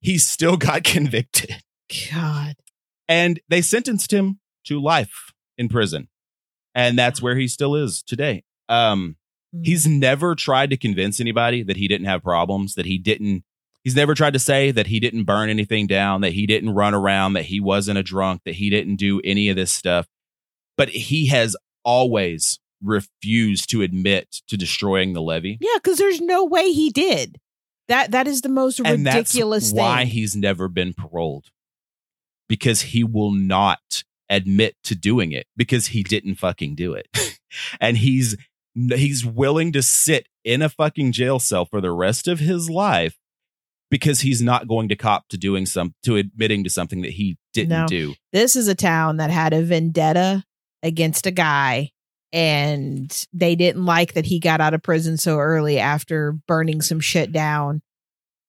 he 0.00 0.18
still 0.18 0.56
got 0.58 0.84
convicted. 0.84 1.62
God. 2.10 2.54
And 3.08 3.40
they 3.48 3.60
sentenced 3.62 4.12
him 4.12 4.40
to 4.64 4.80
life 4.80 5.32
in 5.58 5.68
prison. 5.68 6.08
And 6.74 6.98
that's 6.98 7.20
where 7.20 7.36
he 7.36 7.48
still 7.48 7.74
is 7.74 8.02
today. 8.02 8.44
Um, 8.68 9.16
he's 9.62 9.86
never 9.86 10.34
tried 10.34 10.70
to 10.70 10.76
convince 10.76 11.20
anybody 11.20 11.62
that 11.62 11.76
he 11.76 11.88
didn't 11.88 12.06
have 12.06 12.22
problems, 12.22 12.74
that 12.74 12.86
he 12.86 12.96
didn't, 12.96 13.44
he's 13.84 13.96
never 13.96 14.14
tried 14.14 14.32
to 14.32 14.38
say 14.38 14.70
that 14.70 14.86
he 14.86 15.00
didn't 15.00 15.24
burn 15.24 15.50
anything 15.50 15.86
down, 15.86 16.20
that 16.22 16.32
he 16.32 16.46
didn't 16.46 16.74
run 16.74 16.94
around, 16.94 17.34
that 17.34 17.46
he 17.46 17.60
wasn't 17.60 17.98
a 17.98 18.02
drunk, 18.02 18.42
that 18.44 18.56
he 18.56 18.70
didn't 18.70 18.96
do 18.96 19.20
any 19.24 19.48
of 19.48 19.56
this 19.56 19.72
stuff. 19.72 20.06
But 20.76 20.88
he 20.90 21.28
has 21.28 21.56
always 21.84 22.58
refused 22.82 23.70
to 23.70 23.82
admit 23.82 24.40
to 24.48 24.56
destroying 24.56 25.12
the 25.12 25.22
levee. 25.22 25.58
Yeah, 25.60 25.76
because 25.76 25.98
there's 25.98 26.20
no 26.20 26.44
way 26.44 26.72
he 26.72 26.90
did. 26.90 27.38
That 27.88 28.12
that 28.12 28.26
is 28.26 28.40
the 28.40 28.48
most 28.48 28.80
and 28.80 29.04
ridiculous 29.04 29.70
that's 29.70 29.78
why 29.78 30.04
he's 30.04 30.36
never 30.36 30.68
been 30.68 30.94
paroled 30.94 31.50
because 32.48 32.82
he 32.82 33.04
will 33.04 33.32
not 33.32 34.04
admit 34.30 34.76
to 34.84 34.94
doing 34.94 35.32
it 35.32 35.46
because 35.56 35.88
he 35.88 36.02
didn't 36.02 36.36
fucking 36.36 36.74
do 36.74 36.94
it 36.94 37.06
and 37.80 37.98
he's 37.98 38.36
he's 38.74 39.26
willing 39.26 39.72
to 39.72 39.82
sit 39.82 40.26
in 40.44 40.62
a 40.62 40.68
fucking 40.68 41.12
jail 41.12 41.38
cell 41.38 41.66
for 41.66 41.80
the 41.80 41.92
rest 41.92 42.26
of 42.28 42.38
his 42.38 42.70
life 42.70 43.18
because 43.92 44.20
he's 44.22 44.42
not 44.42 44.66
going 44.66 44.88
to 44.88 44.96
cop 44.96 45.28
to 45.28 45.36
doing 45.38 45.66
some 45.66 45.94
to 46.02 46.16
admitting 46.16 46.64
to 46.64 46.70
something 46.70 47.02
that 47.02 47.12
he 47.12 47.36
didn't 47.52 47.68
No. 47.68 47.86
do 47.86 48.14
this 48.32 48.56
is 48.56 48.66
a 48.66 48.74
town 48.74 49.18
that 49.18 49.30
had 49.30 49.52
a 49.52 49.62
vendetta 49.62 50.42
against 50.82 51.26
a 51.26 51.30
guy 51.30 51.90
and 52.32 53.26
they 53.32 53.54
didn't 53.54 53.84
like 53.84 54.14
that 54.14 54.24
he 54.24 54.40
got 54.40 54.60
out 54.62 54.72
of 54.74 54.82
prison 54.82 55.16
so 55.18 55.38
early 55.38 55.78
after 55.78 56.32
burning 56.48 56.80
some 56.80 56.98
shit 56.98 57.30
down 57.30 57.82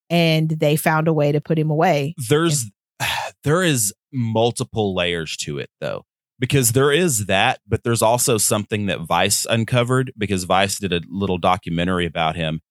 and 0.09 0.49
they 0.49 0.75
found 0.77 1.07
a 1.07 1.13
way 1.13 1.31
to 1.31 1.41
put 1.41 1.59
him 1.59 1.69
away 1.69 2.15
there's 2.29 2.71
there 3.43 3.61
is 3.61 3.93
multiple 4.11 4.95
layers 4.95 5.35
to 5.37 5.57
it 5.59 5.69
though 5.81 6.05
because 6.39 6.71
there 6.71 6.91
is 6.91 7.25
that 7.25 7.59
but 7.67 7.83
there's 7.83 8.01
also 8.01 8.37
something 8.37 8.85
that 8.85 9.01
vice 9.01 9.45
uncovered 9.49 10.11
because 10.17 10.45
vice 10.45 10.79
did 10.79 10.93
a 10.93 11.01
little 11.09 11.37
documentary 11.37 12.05
about 12.05 12.35
him 12.35 12.61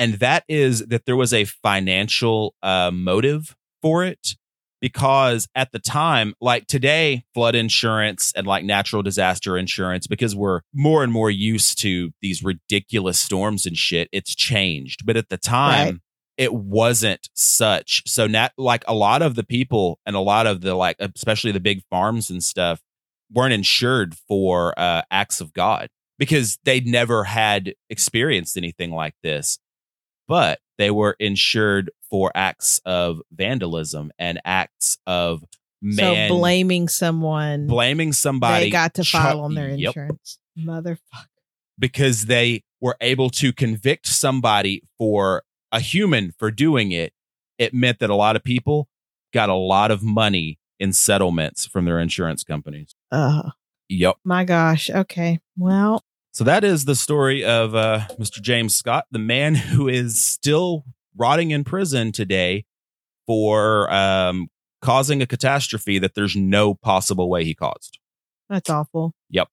and 0.00 0.14
that 0.14 0.42
is 0.48 0.80
that 0.86 1.04
there 1.06 1.14
was 1.14 1.32
a 1.32 1.44
financial 1.44 2.54
uh, 2.62 2.90
motive 2.92 3.54
for 3.82 4.02
it 4.02 4.34
because 4.80 5.46
at 5.54 5.70
the 5.72 5.78
time 5.78 6.34
like 6.40 6.66
today 6.66 7.22
flood 7.34 7.54
insurance 7.54 8.32
and 8.34 8.46
like 8.46 8.64
natural 8.64 9.02
disaster 9.02 9.58
insurance 9.58 10.06
because 10.06 10.34
we're 10.34 10.62
more 10.74 11.04
and 11.04 11.12
more 11.12 11.30
used 11.30 11.78
to 11.82 12.10
these 12.22 12.42
ridiculous 12.42 13.18
storms 13.18 13.66
and 13.66 13.76
shit 13.76 14.08
it's 14.10 14.34
changed. 14.34 15.04
But 15.04 15.16
at 15.16 15.28
the 15.28 15.36
time 15.36 15.86
Right. 15.86 16.00
it 16.38 16.54
wasn't 16.54 17.28
such. 17.34 18.02
So 18.06 18.26
nat 18.26 18.52
like 18.56 18.84
a 18.88 18.94
lot 18.94 19.20
of 19.22 19.34
the 19.34 19.44
people 19.44 19.98
and 20.06 20.16
a 20.16 20.20
lot 20.20 20.46
of 20.46 20.62
the 20.62 20.74
like 20.74 20.96
especially 20.98 21.52
the 21.52 21.60
big 21.60 21.82
farms 21.90 22.30
and 22.30 22.42
stuff 22.42 22.80
weren't 23.32 23.52
insured 23.52 24.14
for 24.26 24.72
uh 24.78 25.02
acts 25.10 25.40
of 25.40 25.52
god 25.52 25.88
because 26.18 26.58
they'd 26.64 26.86
never 26.86 27.24
had 27.24 27.74
experienced 27.90 28.56
anything 28.56 28.90
like 28.92 29.14
this 29.22 29.58
but 30.30 30.60
they 30.78 30.92
were 30.92 31.16
insured 31.18 31.90
for 32.08 32.30
acts 32.36 32.80
of 32.86 33.20
vandalism 33.32 34.12
and 34.16 34.40
acts 34.44 34.96
of 35.06 35.42
man 35.82 36.28
so 36.30 36.36
blaming 36.36 36.86
someone 36.88 37.66
blaming 37.66 38.12
somebody 38.12 38.66
they 38.66 38.70
got 38.70 38.94
to 38.94 39.02
file 39.04 39.40
on 39.40 39.54
their 39.54 39.68
Yep 39.70 39.88
insurance. 39.96 40.38
Motherfucker 40.56 41.26
because 41.78 42.26
they 42.26 42.62
were 42.80 42.96
able 43.00 43.28
to 43.30 43.52
convict 43.52 44.06
somebody 44.06 44.82
for 44.98 45.42
a 45.72 45.80
human 45.80 46.32
for 46.38 46.50
doing 46.50 46.92
it, 46.92 47.12
it 47.58 47.72
meant 47.74 47.98
that 48.00 48.10
a 48.10 48.14
lot 48.14 48.36
of 48.36 48.44
people 48.44 48.88
got 49.32 49.48
a 49.48 49.54
lot 49.54 49.90
of 49.90 50.02
money 50.02 50.58
in 50.78 50.92
settlements 50.92 51.66
from 51.66 51.84
their 51.86 51.98
insurance 51.98 52.44
companies. 52.44 52.94
oh 53.10 53.50
Yep. 53.88 54.16
my 54.24 54.44
gosh. 54.44 54.88
Okay. 54.88 55.40
Well 55.58 56.04
So 56.32 56.44
that 56.44 56.62
is 56.64 56.84
the 56.84 56.94
story 56.94 57.44
of 57.44 57.74
uh, 57.74 58.00
Mr. 58.18 58.40
James 58.40 58.76
Scott, 58.76 59.06
the 59.10 59.18
man 59.18 59.54
who 59.74 59.88
is 59.88 60.24
still 60.24 60.84
rotting 61.16 61.50
in 61.50 61.64
prison 61.64 62.12
today 62.12 62.64
for 63.26 63.92
um, 63.92 64.48
causing 64.80 65.20
a 65.22 65.26
catastrophe 65.26 65.98
that 65.98 66.14
there's 66.14 66.36
no 66.36 66.74
possible 66.74 67.28
way 67.28 67.44
he 67.44 67.54
caused. 67.54 67.98
that's 68.48 68.70
awful 68.70 69.12
Yep. 69.30 69.48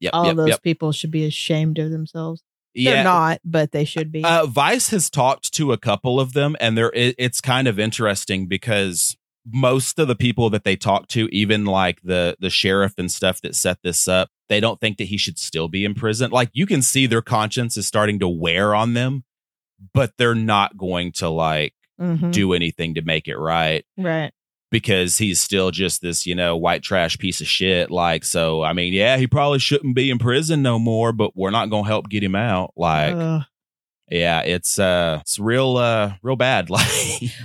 Yep. 0.00 0.10
all 0.14 0.26
yep, 0.26 0.36
those 0.36 0.48
yep. 0.50 0.62
people 0.62 0.92
should 0.92 1.10
be 1.10 1.24
ashamed 1.24 1.78
of 1.78 1.90
themselves 1.90 2.42
Yeah. 2.74 2.90
they're 2.92 3.04
not 3.04 3.40
but 3.44 3.72
they 3.72 3.84
should 3.84 4.12
be 4.12 4.22
Uh, 4.22 4.46
Vice 4.46 4.90
has 4.90 5.08
talked 5.08 5.52
to 5.54 5.72
a 5.72 5.78
couple 5.78 6.20
of 6.20 6.32
them, 6.34 6.54
and 6.60 6.76
there 6.76 6.92
it, 6.92 7.14
it's 7.18 7.40
kind 7.40 7.66
of 7.66 7.78
interesting 7.78 8.46
because 8.46 9.16
most 9.50 9.98
of 9.98 10.08
the 10.08 10.16
people 10.16 10.50
that 10.50 10.64
they 10.64 10.76
talk 10.76 11.06
to, 11.08 11.28
even 11.32 11.64
like 11.64 12.00
the 12.02 12.36
the 12.40 12.50
sheriff 12.50 12.94
and 12.98 13.10
stuff 13.10 13.40
that 13.42 13.54
set 13.54 13.78
this 13.82 14.06
up, 14.08 14.28
they 14.48 14.60
don't 14.60 14.80
think 14.80 14.98
that 14.98 15.04
he 15.08 15.16
should 15.16 15.38
still 15.38 15.68
be 15.68 15.84
in 15.84 15.94
prison. 15.94 16.30
Like 16.30 16.50
you 16.52 16.66
can 16.66 16.82
see 16.82 17.06
their 17.06 17.22
conscience 17.22 17.76
is 17.76 17.86
starting 17.86 18.18
to 18.20 18.28
wear 18.28 18.74
on 18.74 18.94
them, 18.94 19.24
but 19.94 20.12
they're 20.18 20.34
not 20.34 20.76
going 20.76 21.12
to 21.12 21.28
like 21.28 21.74
Mhm. 22.00 22.30
do 22.32 22.52
anything 22.52 22.94
to 22.94 23.02
make 23.02 23.26
it 23.26 23.36
right 23.38 23.84
right 23.96 24.30
because 24.70 25.16
he's 25.18 25.40
still 25.40 25.70
just 25.70 26.02
this, 26.02 26.26
you 26.26 26.34
know, 26.34 26.54
white 26.56 26.82
trash 26.82 27.16
piece 27.16 27.40
of 27.40 27.46
shit. 27.46 27.90
Like, 27.90 28.24
so 28.24 28.62
I 28.62 28.72
mean, 28.74 28.92
yeah, 28.92 29.16
he 29.16 29.26
probably 29.26 29.58
shouldn't 29.60 29.96
be 29.96 30.10
in 30.10 30.18
prison 30.18 30.60
no 30.62 30.78
more, 30.78 31.12
but 31.12 31.34
we're 31.36 31.50
not 31.50 31.70
gonna 31.70 31.86
help 31.88 32.08
get 32.10 32.22
him 32.22 32.34
out. 32.34 32.72
Like, 32.76 33.14
Ugh. 33.14 33.42
Yeah, 34.10 34.40
it's 34.42 34.78
uh 34.78 35.18
it's 35.22 35.38
real 35.38 35.76
uh 35.76 36.12
real 36.22 36.36
bad. 36.36 36.70
Like 36.76 36.86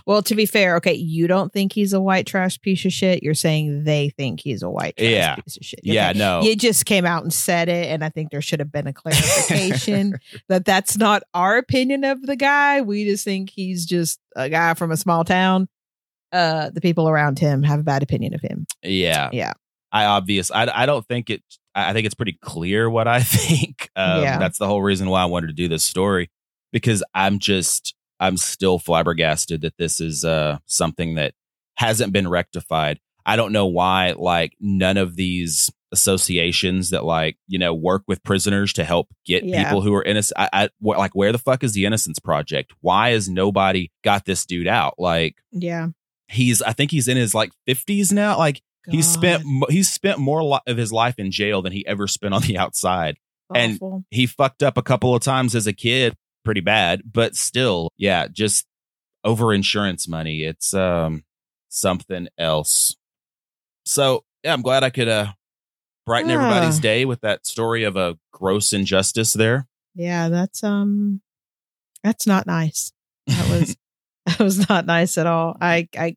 Well, 0.06 0.22
to 0.24 0.36
be 0.36 0.46
fair, 0.46 0.76
okay, 0.78 0.94
you 0.94 1.28
don't 1.28 1.52
think 1.52 1.74
he's 1.74 1.94
a 1.94 2.00
white 2.02 2.26
trash 2.28 2.60
piece 2.62 2.86
of 2.86 2.92
shit. 2.94 3.24
You're 3.24 3.34
saying 3.34 3.84
they 3.84 4.10
think 4.10 4.42
he's 4.42 4.62
a 4.64 4.70
white 4.70 4.96
trash 4.98 5.10
Yeah. 5.10 5.36
piece 5.36 5.58
of 5.58 5.64
shit. 5.66 5.80
yeah, 5.84 6.12
no. 6.14 6.42
You 6.44 6.56
just 6.56 6.86
came 6.86 7.06
out 7.06 7.24
and 7.24 7.34
said 7.34 7.68
it, 7.70 7.88
and 7.88 8.04
I 8.04 8.10
think 8.10 8.30
there 8.32 8.42
should 8.42 8.60
have 8.60 8.72
been 8.72 8.88
a 8.88 8.94
clarification 8.94 10.16
that 10.50 10.66
that's 10.66 10.98
not 10.98 11.24
our 11.34 11.58
opinion 11.58 12.04
of 12.04 12.22
the 12.22 12.36
guy. 12.36 12.82
We 12.82 13.06
just 13.06 13.24
think 13.26 13.50
he's 13.50 13.86
just 13.86 14.20
a 14.36 14.50
guy 14.50 14.74
from 14.76 14.92
a 14.92 14.98
small 14.98 15.24
town. 15.24 15.68
Uh, 16.32 16.70
the 16.70 16.80
people 16.82 17.10
around 17.10 17.40
him 17.40 17.64
have 17.64 17.80
a 17.82 17.84
bad 17.84 18.04
opinion 18.04 18.34
of 18.34 18.42
him. 18.42 18.66
yeah. 18.84 19.30
Yeah. 19.34 19.54
I 19.94 20.06
obvious 20.06 20.50
I 20.52 20.72
I 20.74 20.86
don't 20.86 21.06
think 21.06 21.30
it 21.30 21.44
I 21.76 21.90
I 21.90 21.94
think 21.94 22.06
it's 22.06 22.16
pretty 22.16 22.38
clear 22.42 22.90
what 22.90 23.10
I 23.10 23.20
think. 23.24 23.90
Um 23.98 24.22
Yeah. 24.24 24.38
that's 24.38 24.58
the 24.58 24.66
whole 24.66 24.82
reason 24.82 25.10
why 25.10 25.22
I 25.22 25.26
wanted 25.26 25.48
to 25.48 25.54
do 25.54 25.68
this 25.68 25.84
story 25.84 26.30
because 26.72 27.04
I'm 27.14 27.40
just 27.40 27.96
I'm 28.20 28.38
still 28.38 28.78
flabbergasted 28.80 29.62
that 29.62 29.78
this 29.78 30.00
is 30.00 30.24
uh, 30.24 30.60
something 30.66 31.16
that 31.16 31.34
hasn't 31.76 32.14
been 32.14 32.28
rectified. 32.28 33.00
I 33.26 33.36
don't 33.36 33.52
know 33.52 33.66
why, 33.68 34.14
like, 34.18 34.54
none 34.60 34.98
of 34.98 35.16
these 35.16 35.72
associations 35.92 36.90
that, 36.92 37.04
like, 37.06 37.38
you 37.48 37.58
know, 37.60 37.74
work 37.74 38.04
with 38.08 38.24
prisoners 38.24 38.74
to 38.74 38.84
help 38.84 39.08
get 39.26 39.44
Yeah. 39.44 39.64
people 39.64 39.82
who 39.82 39.94
are 39.96 40.04
innocent. 40.04 40.40
I, 40.40 40.50
I, 40.54 40.70
wh- 40.80 40.98
like, 40.98 41.16
where 41.16 41.32
the 41.32 41.38
fuck 41.38 41.64
is 41.64 41.74
the 41.74 41.86
Innocence 41.86 42.20
Project? 42.20 42.74
Why 42.82 43.12
has 43.12 43.30
nobody 43.30 43.92
got 44.04 44.26
this 44.26 44.46
dude 44.46 44.68
out? 44.68 44.96
Like, 44.98 45.36
Yeah. 45.52 45.88
he's, 46.28 46.62
I 46.62 46.74
think 46.74 46.92
he's 46.92 47.08
in 47.08 47.18
his 47.18 47.34
like 47.34 47.52
50s 47.68 48.12
now. 48.12 48.38
Like, 48.38 48.62
he's 48.90 49.08
spent, 49.08 49.44
God, 49.44 49.52
mo- 49.52 49.68
he's 49.70 49.92
spent 49.92 50.20
more 50.20 50.44
li- 50.44 50.60
of 50.68 50.78
his 50.78 50.92
life 50.92 51.16
in 51.18 51.32
jail 51.32 51.62
than 51.62 51.74
he 51.74 51.86
ever 51.88 52.08
spent 52.08 52.34
on 52.34 52.42
the 52.44 52.58
outside 52.58 53.18
and- 53.54 53.80
he 54.12 54.26
fucked 54.28 54.64
up 54.64 54.78
a 54.78 54.84
couple 54.84 55.14
of 55.16 55.22
times 55.24 55.56
as 55.56 55.68
a 55.68 55.74
kid 55.74 56.16
pretty 56.44 56.62
bad 56.62 57.02
but 57.12 57.36
still 57.36 57.90
yeah 57.98 58.28
just 58.28 58.66
over 59.24 59.54
insurance 59.54 60.08
money 60.08 60.44
it's 60.44 60.74
um 60.74 61.24
something 61.70 62.28
else 62.38 62.96
so 63.86 64.24
yeah 64.44 64.54
i'm 64.54 64.62
glad 64.62 64.84
i 64.84 64.90
could 64.90 65.08
uh 65.08 65.28
brighten 66.06 66.32
Ah. 66.32 66.34
everybody's 66.36 66.80
day 66.80 67.06
with 67.06 67.22
that 67.22 67.46
story 67.46 67.84
of 67.84 67.96
a 67.96 68.18
gross 68.34 68.74
injustice 68.74 69.34
there 69.34 69.68
yeah, 69.94 70.30
that's 70.30 70.64
um 70.64 71.20
that's 72.02 72.26
not 72.26 72.48
nice. 72.48 72.94
That 73.28 73.50
was 73.50 73.76
that 74.26 74.40
was 74.40 74.70
not 74.70 74.86
nice 74.86 75.18
at 75.18 75.28
all. 75.28 75.58
I 75.60 75.90
I 75.98 76.16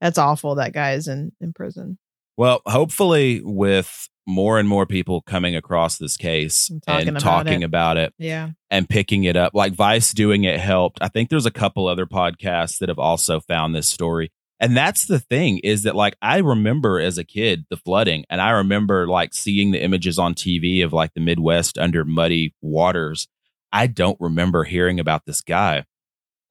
that's 0.00 0.18
awful 0.18 0.54
that 0.54 0.72
guy 0.72 0.92
is 0.92 1.08
in 1.08 1.32
in 1.40 1.52
prison. 1.52 1.98
well 2.36 2.62
hopefully 2.64 3.40
with 3.42 4.08
more 4.26 4.58
and 4.58 4.68
more 4.68 4.86
people 4.86 5.20
coming 5.22 5.56
across 5.56 5.98
this 5.98 6.16
case 6.16 6.68
And 6.70 6.82
talking 6.82 7.08
and 7.08 7.16
about 7.16 7.20
talking 7.44 7.62
it. 7.62 7.64
about 7.64 7.96
it 7.96 8.14
Yeah. 8.18 8.50
and 8.70 8.88
picking 8.88 9.24
it 9.24 9.36
up. 9.36 9.52
Like 9.54 9.72
Vice 9.74 10.12
doing 10.12 10.44
it 10.44 10.60
helped. 10.60 10.98
I 11.00 11.08
think 11.08 11.28
there's 11.28 11.46
a 11.46 11.50
couple 11.50 11.88
other 11.88 12.06
podcasts 12.06 12.78
that 12.78 12.88
have 12.88 12.98
also 13.00 13.40
found 13.40 13.74
this 13.74 13.88
story. 13.88 14.30
And 14.60 14.76
that's 14.76 15.06
the 15.06 15.18
thing 15.18 15.58
is 15.64 15.82
that 15.82 15.96
like 15.96 16.14
I 16.22 16.38
remember 16.38 17.00
as 17.00 17.18
a 17.18 17.24
kid 17.24 17.64
the 17.68 17.76
flooding 17.76 18.24
and 18.30 18.40
I 18.40 18.50
remember 18.50 19.08
like 19.08 19.34
seeing 19.34 19.72
the 19.72 19.82
images 19.82 20.20
on 20.20 20.34
TV 20.34 20.84
of 20.84 20.92
like 20.92 21.14
the 21.14 21.20
Midwest 21.20 21.76
under 21.78 22.04
muddy 22.04 22.54
waters. 22.62 23.26
I 23.72 23.88
don't 23.88 24.20
remember 24.20 24.62
hearing 24.62 25.00
about 25.00 25.26
this 25.26 25.40
guy. 25.40 25.84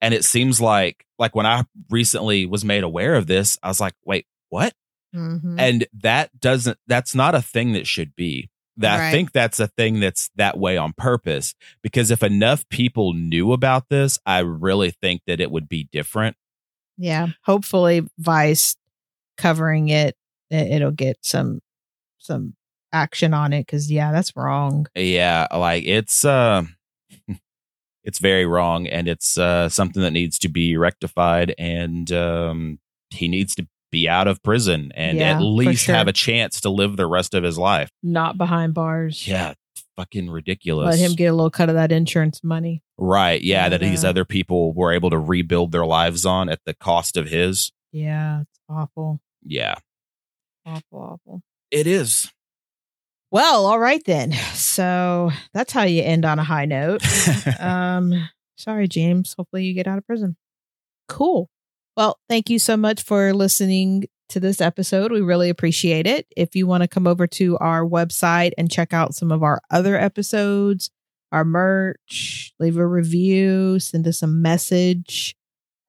And 0.01 0.13
it 0.13 0.25
seems 0.25 0.59
like 0.59 1.05
like 1.19 1.35
when 1.35 1.45
I 1.45 1.63
recently 1.89 2.45
was 2.45 2.65
made 2.65 2.83
aware 2.83 3.15
of 3.15 3.27
this, 3.27 3.57
I 3.63 3.67
was 3.69 3.79
like, 3.79 3.93
"Wait, 4.03 4.25
what?" 4.49 4.73
Mhm. 5.15 5.55
and 5.59 5.87
that 5.93 6.39
doesn't 6.39 6.77
that's 6.87 7.13
not 7.13 7.35
a 7.35 7.41
thing 7.41 7.73
that 7.73 7.85
should 7.87 8.15
be 8.15 8.49
that 8.77 8.99
i 8.99 9.11
think 9.11 9.31
that's 9.33 9.59
a 9.59 9.67
thing 9.67 9.99
that's 9.99 10.29
that 10.37 10.57
way 10.57 10.77
on 10.77 10.93
purpose 10.93 11.53
because 11.81 12.09
if 12.11 12.23
enough 12.23 12.67
people 12.69 13.13
knew 13.13 13.51
about 13.51 13.89
this 13.89 14.17
i 14.25 14.39
really 14.39 14.91
think 14.91 15.21
that 15.27 15.41
it 15.41 15.51
would 15.51 15.67
be 15.67 15.89
different 15.91 16.35
Yeah. 16.97 17.27
Hopefully 17.45 18.07
Vice 18.19 18.75
covering 19.37 19.89
it, 19.89 20.15
it 20.49 20.71
it'll 20.73 20.91
get 20.91 21.17
some 21.23 21.61
some 22.19 22.55
action 22.93 23.33
on 23.33 23.53
it 23.53 23.65
because 23.65 23.91
yeah, 23.91 24.11
that's 24.11 24.35
wrong. 24.35 24.85
yeah 24.95 25.47
like 25.51 25.83
it's 25.85 26.23
uh 26.23 26.63
it's 28.03 28.19
very 28.19 28.45
wrong 28.45 28.87
and 28.87 29.07
it's 29.07 29.37
uh 29.37 29.67
something 29.69 30.01
that 30.03 30.11
needs 30.11 30.37
to 30.39 30.49
be 30.49 30.77
rectified 30.77 31.53
and 31.57 32.11
um 32.11 32.79
he 33.09 33.27
needs 33.27 33.55
to 33.55 33.67
be 33.91 34.07
out 34.09 34.27
of 34.27 34.41
prison 34.43 34.91
and 34.95 35.17
Yeah, 35.17 35.35
at 35.35 35.41
least 35.41 35.85
sure. 35.85 35.95
have 35.95 36.07
a 36.07 36.13
chance 36.13 36.61
to 36.61 36.69
live 36.69 36.97
the 36.97 37.05
rest 37.07 37.33
of 37.33 37.43
his 37.43 37.57
life 37.57 37.89
Not 38.01 38.37
behind 38.37 38.73
bars. 38.73 39.27
yeah 39.27 39.53
fucking 39.97 40.29
ridiculous 40.29 40.97
Let 40.97 40.99
him 40.99 41.15
get 41.15 41.25
a 41.27 41.33
little 41.33 41.49
cut 41.51 41.69
of 41.69 41.75
that 41.75 41.91
insurance 41.91 42.43
money. 42.43 42.81
Right. 42.97 43.41
Yeah. 43.41 43.67
That 43.69 43.81
these 43.81 44.05
other 44.05 44.23
people 44.25 44.73
were 44.73 44.93
able 44.93 45.09
to 45.09 45.19
rebuild 45.19 45.71
their 45.73 45.85
lives 45.85 46.25
on 46.25 46.49
at 46.49 46.59
the 46.65 46.73
cost 46.73 47.17
of 47.17 47.27
his. 47.27 47.71
Yeah, 47.91 48.41
it's 48.41 48.59
awful. 48.69 49.19
Yeah. 49.43 49.75
Awful, 50.65 50.83
awful. 51.25 51.41
It 51.71 51.87
is. 51.87 52.31
Well, 53.31 53.65
all 53.65 53.79
right 53.79 54.01
then. 54.05 54.31
So 54.53 55.31
that's 55.53 55.73
how 55.73 55.83
you 55.83 56.01
end 56.03 56.25
on 56.25 56.39
a 56.39 56.43
high 56.43 56.65
note. 56.65 57.01
um, 57.59 58.29
sorry, 58.57 58.87
James. 58.87 59.33
Hopefully 59.37 59.65
you 59.65 59.73
get 59.73 59.87
out 59.87 59.97
of 59.97 60.05
prison. 60.07 60.35
Cool. 61.07 61.49
Well, 62.01 62.17
thank 62.27 62.49
you 62.49 62.57
so 62.57 62.77
much 62.77 63.03
for 63.03 63.31
listening 63.31 64.05
to 64.29 64.39
this 64.39 64.59
episode. 64.59 65.11
We 65.11 65.21
really 65.21 65.51
appreciate 65.51 66.07
it. 66.07 66.25
If 66.35 66.55
you 66.55 66.65
want 66.65 66.81
to 66.81 66.87
come 66.87 67.05
over 67.05 67.27
to 67.27 67.59
our 67.59 67.85
website 67.85 68.53
and 68.57 68.71
check 68.71 68.91
out 68.91 69.13
some 69.13 69.31
of 69.31 69.43
our 69.43 69.61
other 69.69 69.95
episodes, 69.95 70.89
our 71.31 71.45
merch, 71.45 72.55
leave 72.59 72.77
a 72.77 72.87
review, 72.87 73.79
send 73.79 74.07
us 74.07 74.23
a 74.23 74.27
message, 74.27 75.35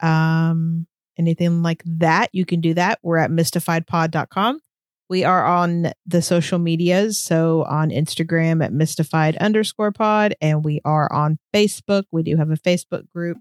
um, 0.01 0.87
anything 1.19 1.63
like 1.63 1.83
that, 1.87 2.29
you 2.35 2.45
can 2.45 2.61
do 2.61 2.75
that. 2.75 2.99
We're 3.03 3.17
at 3.17 3.31
mystifiedpod.com. 3.31 4.61
We 5.09 5.25
are 5.25 5.47
on 5.47 5.93
the 6.05 6.21
social 6.21 6.59
medias. 6.59 7.19
So 7.19 7.65
on 7.65 7.89
Instagram 7.89 8.63
at 8.63 8.75
mystified 8.75 9.39
underscore 9.39 9.93
pod, 9.93 10.35
and 10.43 10.63
we 10.63 10.83
are 10.85 11.11
on 11.11 11.39
Facebook. 11.55 12.03
We 12.13 12.23
do 12.23 12.37
have 12.37 12.51
a 12.51 12.57
Facebook 12.57 13.11
group. 13.15 13.39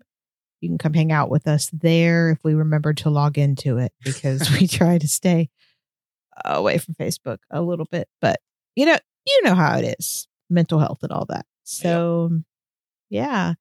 You 0.62 0.70
can 0.70 0.78
come 0.78 0.94
hang 0.94 1.12
out 1.12 1.30
with 1.30 1.48
us 1.48 1.70
there 1.74 2.30
if 2.30 2.44
we 2.44 2.54
remember 2.54 2.94
to 2.94 3.10
log 3.10 3.38
into 3.38 3.78
it 3.78 3.92
because 4.04 4.50
we 4.52 4.68
try 4.68 5.00
to 5.00 5.08
stay 5.08 5.50
away 6.46 6.78
from 6.78 6.96
Facebook 6.96 7.40
a 7.50 7.62
little 7.62 7.88
bit. 7.92 8.08
But 8.22 8.40
you 8.76 8.86
know, 8.86 8.98
you 9.26 9.42
know 9.44 9.56
how 9.56 9.78
it 9.78 9.96
is, 10.00 10.28
mental 10.50 10.80
health 10.80 11.00
and 11.02 11.12
all 11.12 11.26
that. 11.30 11.46
So 11.64 12.42
yeah. 13.10 13.54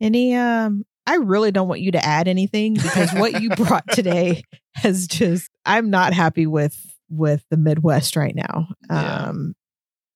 Any 0.00 0.34
um 0.34 0.84
I 1.06 1.16
really 1.16 1.50
don't 1.52 1.68
want 1.68 1.80
you 1.80 1.92
to 1.92 2.04
add 2.04 2.28
anything 2.28 2.74
because 2.74 3.12
what 3.14 3.40
you 3.40 3.50
brought 3.56 3.88
today 3.90 4.42
has 4.74 5.06
just 5.06 5.50
I'm 5.64 5.90
not 5.90 6.12
happy 6.12 6.46
with 6.46 6.76
with 7.08 7.44
the 7.50 7.56
Midwest 7.56 8.16
right 8.16 8.34
now. 8.34 8.68
Yeah. 8.90 9.28
Um 9.28 9.54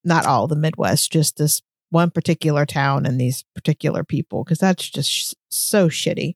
not 0.04 0.26
all 0.26 0.48
the 0.48 0.56
Midwest, 0.56 1.12
just 1.12 1.36
this 1.36 1.62
one 1.92 2.10
particular 2.10 2.64
town 2.66 3.06
and 3.06 3.20
these 3.20 3.44
particular 3.54 4.02
people 4.02 4.42
because 4.42 4.58
that's 4.58 4.88
just 4.90 5.10
sh- 5.10 5.34
so 5.50 5.88
shitty. 5.88 6.34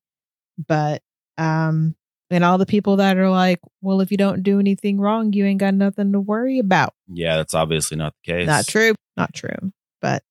But 0.68 1.02
um 1.38 1.96
and 2.30 2.44
all 2.44 2.58
the 2.58 2.66
people 2.66 2.96
that 2.96 3.16
are 3.16 3.30
like, 3.30 3.60
well, 3.80 4.00
if 4.00 4.10
you 4.10 4.16
don't 4.16 4.42
do 4.42 4.58
anything 4.58 5.00
wrong, 5.00 5.32
you 5.32 5.44
ain't 5.46 5.60
got 5.60 5.74
nothing 5.74 6.12
to 6.12 6.20
worry 6.20 6.58
about. 6.58 6.92
yeah. 7.08 7.36
That's 7.36 7.54
obviously 7.54 7.96
not 7.96 8.14
the 8.24 8.32
case. 8.32 8.46
Not 8.46 8.66
true. 8.66 8.94
Not 9.16 9.32
true. 9.32 9.72
But 10.02 10.22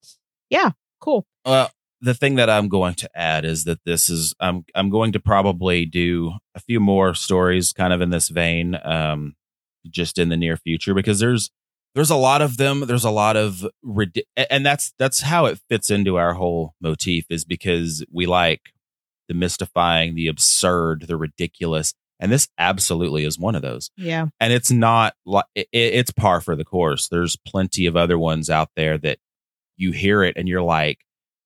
yeah, 0.50 0.72
cool. 1.02 1.26
Well, 1.46 1.72
the 2.02 2.14
thing 2.14 2.36
that 2.36 2.50
I'm 2.50 2.68
going 2.68 2.94
to 2.96 3.10
add 3.18 3.46
is 3.46 3.64
that 3.64 3.80
this 3.86 4.10
is 4.10 4.34
I'm 4.40 4.64
I'm 4.76 4.90
going 4.90 5.12
to 5.14 5.20
probably 5.20 5.86
do 5.86 6.34
a 6.54 6.60
few 6.60 6.80
more 6.80 7.16
stories 7.16 7.74
kind 7.74 7.92
of 7.94 8.02
in 8.02 8.12
this 8.12 8.30
vein 8.30 8.78
um 8.84 9.36
just 9.90 10.18
in 10.18 10.30
the 10.30 10.38
near 10.38 10.58
future 10.58 10.94
because 10.94 11.20
there's 11.20 11.50
there's 11.96 12.10
a 12.12 12.16
lot 12.16 12.42
of 12.42 12.58
them 12.58 12.82
there's 12.82 13.06
a 13.06 13.10
lot 13.10 13.36
of 13.38 13.66
and 14.50 14.66
that's 14.66 14.94
that's 15.00 15.22
how 15.22 15.46
it 15.46 15.60
fits 15.70 15.90
into 15.90 16.18
our 16.18 16.34
whole 16.34 16.76
motif 16.82 17.26
is 17.30 17.44
because 17.46 18.06
we 18.12 18.26
like 18.26 18.62
the 19.28 19.34
mystifying 19.34 20.14
the 20.14 20.28
absurd 20.28 21.06
the 21.08 21.18
ridiculous 21.18 21.94
and 22.20 22.32
this 22.32 22.48
absolutely 22.58 23.24
is 23.26 23.40
one 23.40 23.56
of 23.56 23.62
those 23.62 23.90
Yeah. 23.98 24.28
and 24.40 24.54
it's 24.54 24.72
not 24.72 25.16
like 25.26 25.46
it, 25.56 25.68
it's 25.72 26.12
par 26.12 26.40
for 26.42 26.56
the 26.56 26.64
course. 26.66 27.08
There's 27.10 27.36
plenty 27.36 27.86
of 27.88 27.96
other 27.98 28.18
ones 28.20 28.50
out 28.50 28.70
there 28.76 28.98
that 29.00 29.18
you 29.78 29.92
hear 29.92 30.24
it 30.24 30.38
and 30.38 30.48
you're 30.48 30.62
like, 30.62 31.00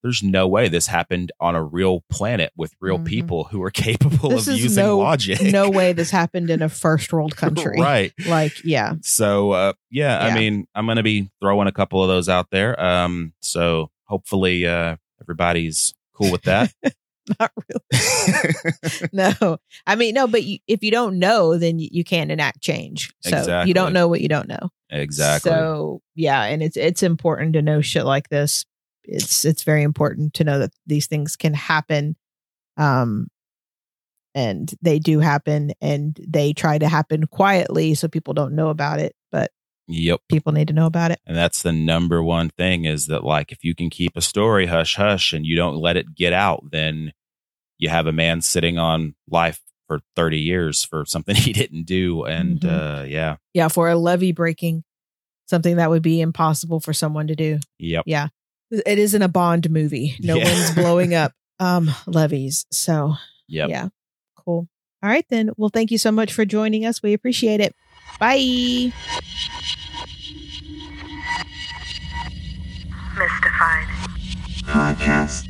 "There's 0.03 0.23
no 0.23 0.47
way 0.47 0.67
this 0.69 0.87
happened 0.87 1.31
on 1.39 1.55
a 1.55 1.63
real 1.63 2.03
planet 2.09 2.51
with 2.55 2.73
real 2.79 2.99
Mhm. 2.99 3.05
people 3.05 3.43
who 3.45 3.61
are 3.63 3.71
capable 3.71 4.29
This 4.29 4.47
of 4.47 4.57
using 4.57 4.83
no- 4.83 4.97
logic." 4.99 5.41
No 5.41 5.69
way 5.69 5.93
this 5.93 6.11
happened 6.21 6.49
in 6.49 6.61
a 6.61 6.69
first 6.69 7.11
world 7.13 7.35
country. 7.35 7.79
right? 7.79 8.13
Like, 8.27 8.63
yeah. 8.63 8.93
So, 9.01 9.51
uh, 9.51 9.73
yeah, 9.91 10.19
I 10.19 10.33
mean, 10.33 10.67
I'm 10.75 10.85
gonna 10.87 11.03
be 11.03 11.29
throwing 11.41 11.67
a 11.67 11.71
couple 11.71 12.01
of 12.03 12.07
those 12.09 12.29
out 12.29 12.47
there. 12.51 12.79
Um, 12.83 13.33
so 13.41 13.89
hopefully, 14.05 14.65
uh, 14.67 14.95
everybody's 15.21 15.93
cool 16.13 16.31
with 16.31 16.43
that. 16.43 16.73
Not 17.39 17.51
really. 17.69 19.03
no. 19.13 19.57
I 19.85 19.95
mean, 19.95 20.15
no, 20.15 20.25
but 20.27 20.43
you, 20.43 20.57
if 20.67 20.81
you 20.83 20.89
don't 20.91 21.19
know, 21.19 21.57
then 21.57 21.77
you, 21.77 21.87
you 21.91 22.03
can't 22.03 22.31
enact 22.31 22.61
change. 22.61 23.13
So 23.21 23.37
Exactly. 23.37 23.67
you 23.67 23.73
don't 23.75 23.93
know 23.93 24.07
what 24.07 24.21
you 24.21 24.27
don't 24.27 24.47
know. 24.47 24.69
exactly. 24.89 25.51
So 25.51 26.01
yeah, 26.15 26.41
and 26.43 26.63
it's 26.63 26.75
it's 26.77 27.03
important 27.03 27.53
to 27.53 27.61
know 27.61 27.81
shit 27.81 28.05
like 28.05 28.29
this. 28.29 28.65
It's 29.11 29.45
it's 29.45 29.63
very 29.63 29.83
important 29.83 30.33
to 30.35 30.43
know 30.43 30.59
that 30.59 30.71
these 30.85 31.07
things 31.07 31.35
can 31.35 31.53
happen. 31.53 32.15
Um 32.77 33.27
and 34.35 34.71
they 34.81 34.99
do 34.99 35.19
happen 35.19 35.71
and 35.81 36.17
they 36.27 36.53
try 36.53 36.77
to 36.77 36.87
happen 36.87 37.25
quietly 37.27 37.95
so 37.95 38.07
people 38.07 38.33
don't 38.33 38.53
know 38.55 38.69
about 38.69 38.99
it, 38.99 39.15
but 39.31 39.51
yep. 39.87 40.19
people 40.29 40.51
need 40.53 40.67
to 40.67 40.73
know 40.73 40.85
about 40.85 41.11
it. 41.11 41.19
And 41.25 41.35
that's 41.35 41.63
the 41.63 41.71
number 41.71 42.21
one 42.21 42.49
thing 42.49 42.85
is 42.85 43.07
that 43.07 43.23
like 43.23 43.51
if 43.51 43.63
you 43.63 43.73
can 43.73 43.89
keep 43.89 44.15
a 44.15 44.21
story 44.21 44.67
hush 44.67 44.95
hush 44.95 45.33
and 45.33 45.45
you 45.45 45.55
don't 45.55 45.75
let 45.75 45.97
it 45.97 46.15
get 46.15 46.31
out, 46.31 46.63
then 46.71 47.11
you 47.79 47.89
have 47.89 48.07
a 48.07 48.11
man 48.11 48.41
sitting 48.41 48.77
on 48.77 49.15
life 49.29 49.59
for 49.87 50.01
30 50.15 50.37
years 50.39 50.83
for 50.85 51.05
something 51.05 51.35
he 51.47 51.51
didn't 51.51 51.83
do. 51.85 52.23
And 52.23 52.59
Mhm. 52.61 53.01
uh 53.01 53.03
yeah. 53.05 53.37
Yeah, 53.53 53.67
for 53.67 53.89
a 53.89 53.95
levee 53.95 54.31
breaking, 54.31 54.83
something 55.47 55.77
that 55.77 55.89
would 55.89 56.03
be 56.03 56.21
impossible 56.21 56.79
for 56.79 56.93
someone 56.93 57.27
to 57.27 57.35
do. 57.35 57.59
Yep. 57.79 58.03
It 58.71 58.99
isn't 58.99 59.21
a 59.21 59.27
Bond 59.27 59.69
movie. 59.69 60.15
No 60.19 60.35
Yeah. 60.35 60.43
one's 60.45 60.71
blowing 60.75 61.13
up 61.15 61.33
um 61.59 61.89
levees. 62.07 62.65
So 62.71 63.15
Yep. 63.47 63.69
yeah, 63.69 63.87
cool. 64.35 64.67
All 65.01 65.09
right 65.09 65.25
then. 65.29 65.51
Well, 65.57 65.69
thank 65.69 65.91
you 65.91 65.97
so 65.97 66.11
much 66.11 66.33
for 66.33 66.45
joining 66.45 66.85
us. 66.85 67.01
We 67.01 67.13
appreciate 67.13 67.61
it. 67.61 67.73
Bye. 68.19 68.91
Mystified. 73.17 73.87
Podcast. 74.65 75.48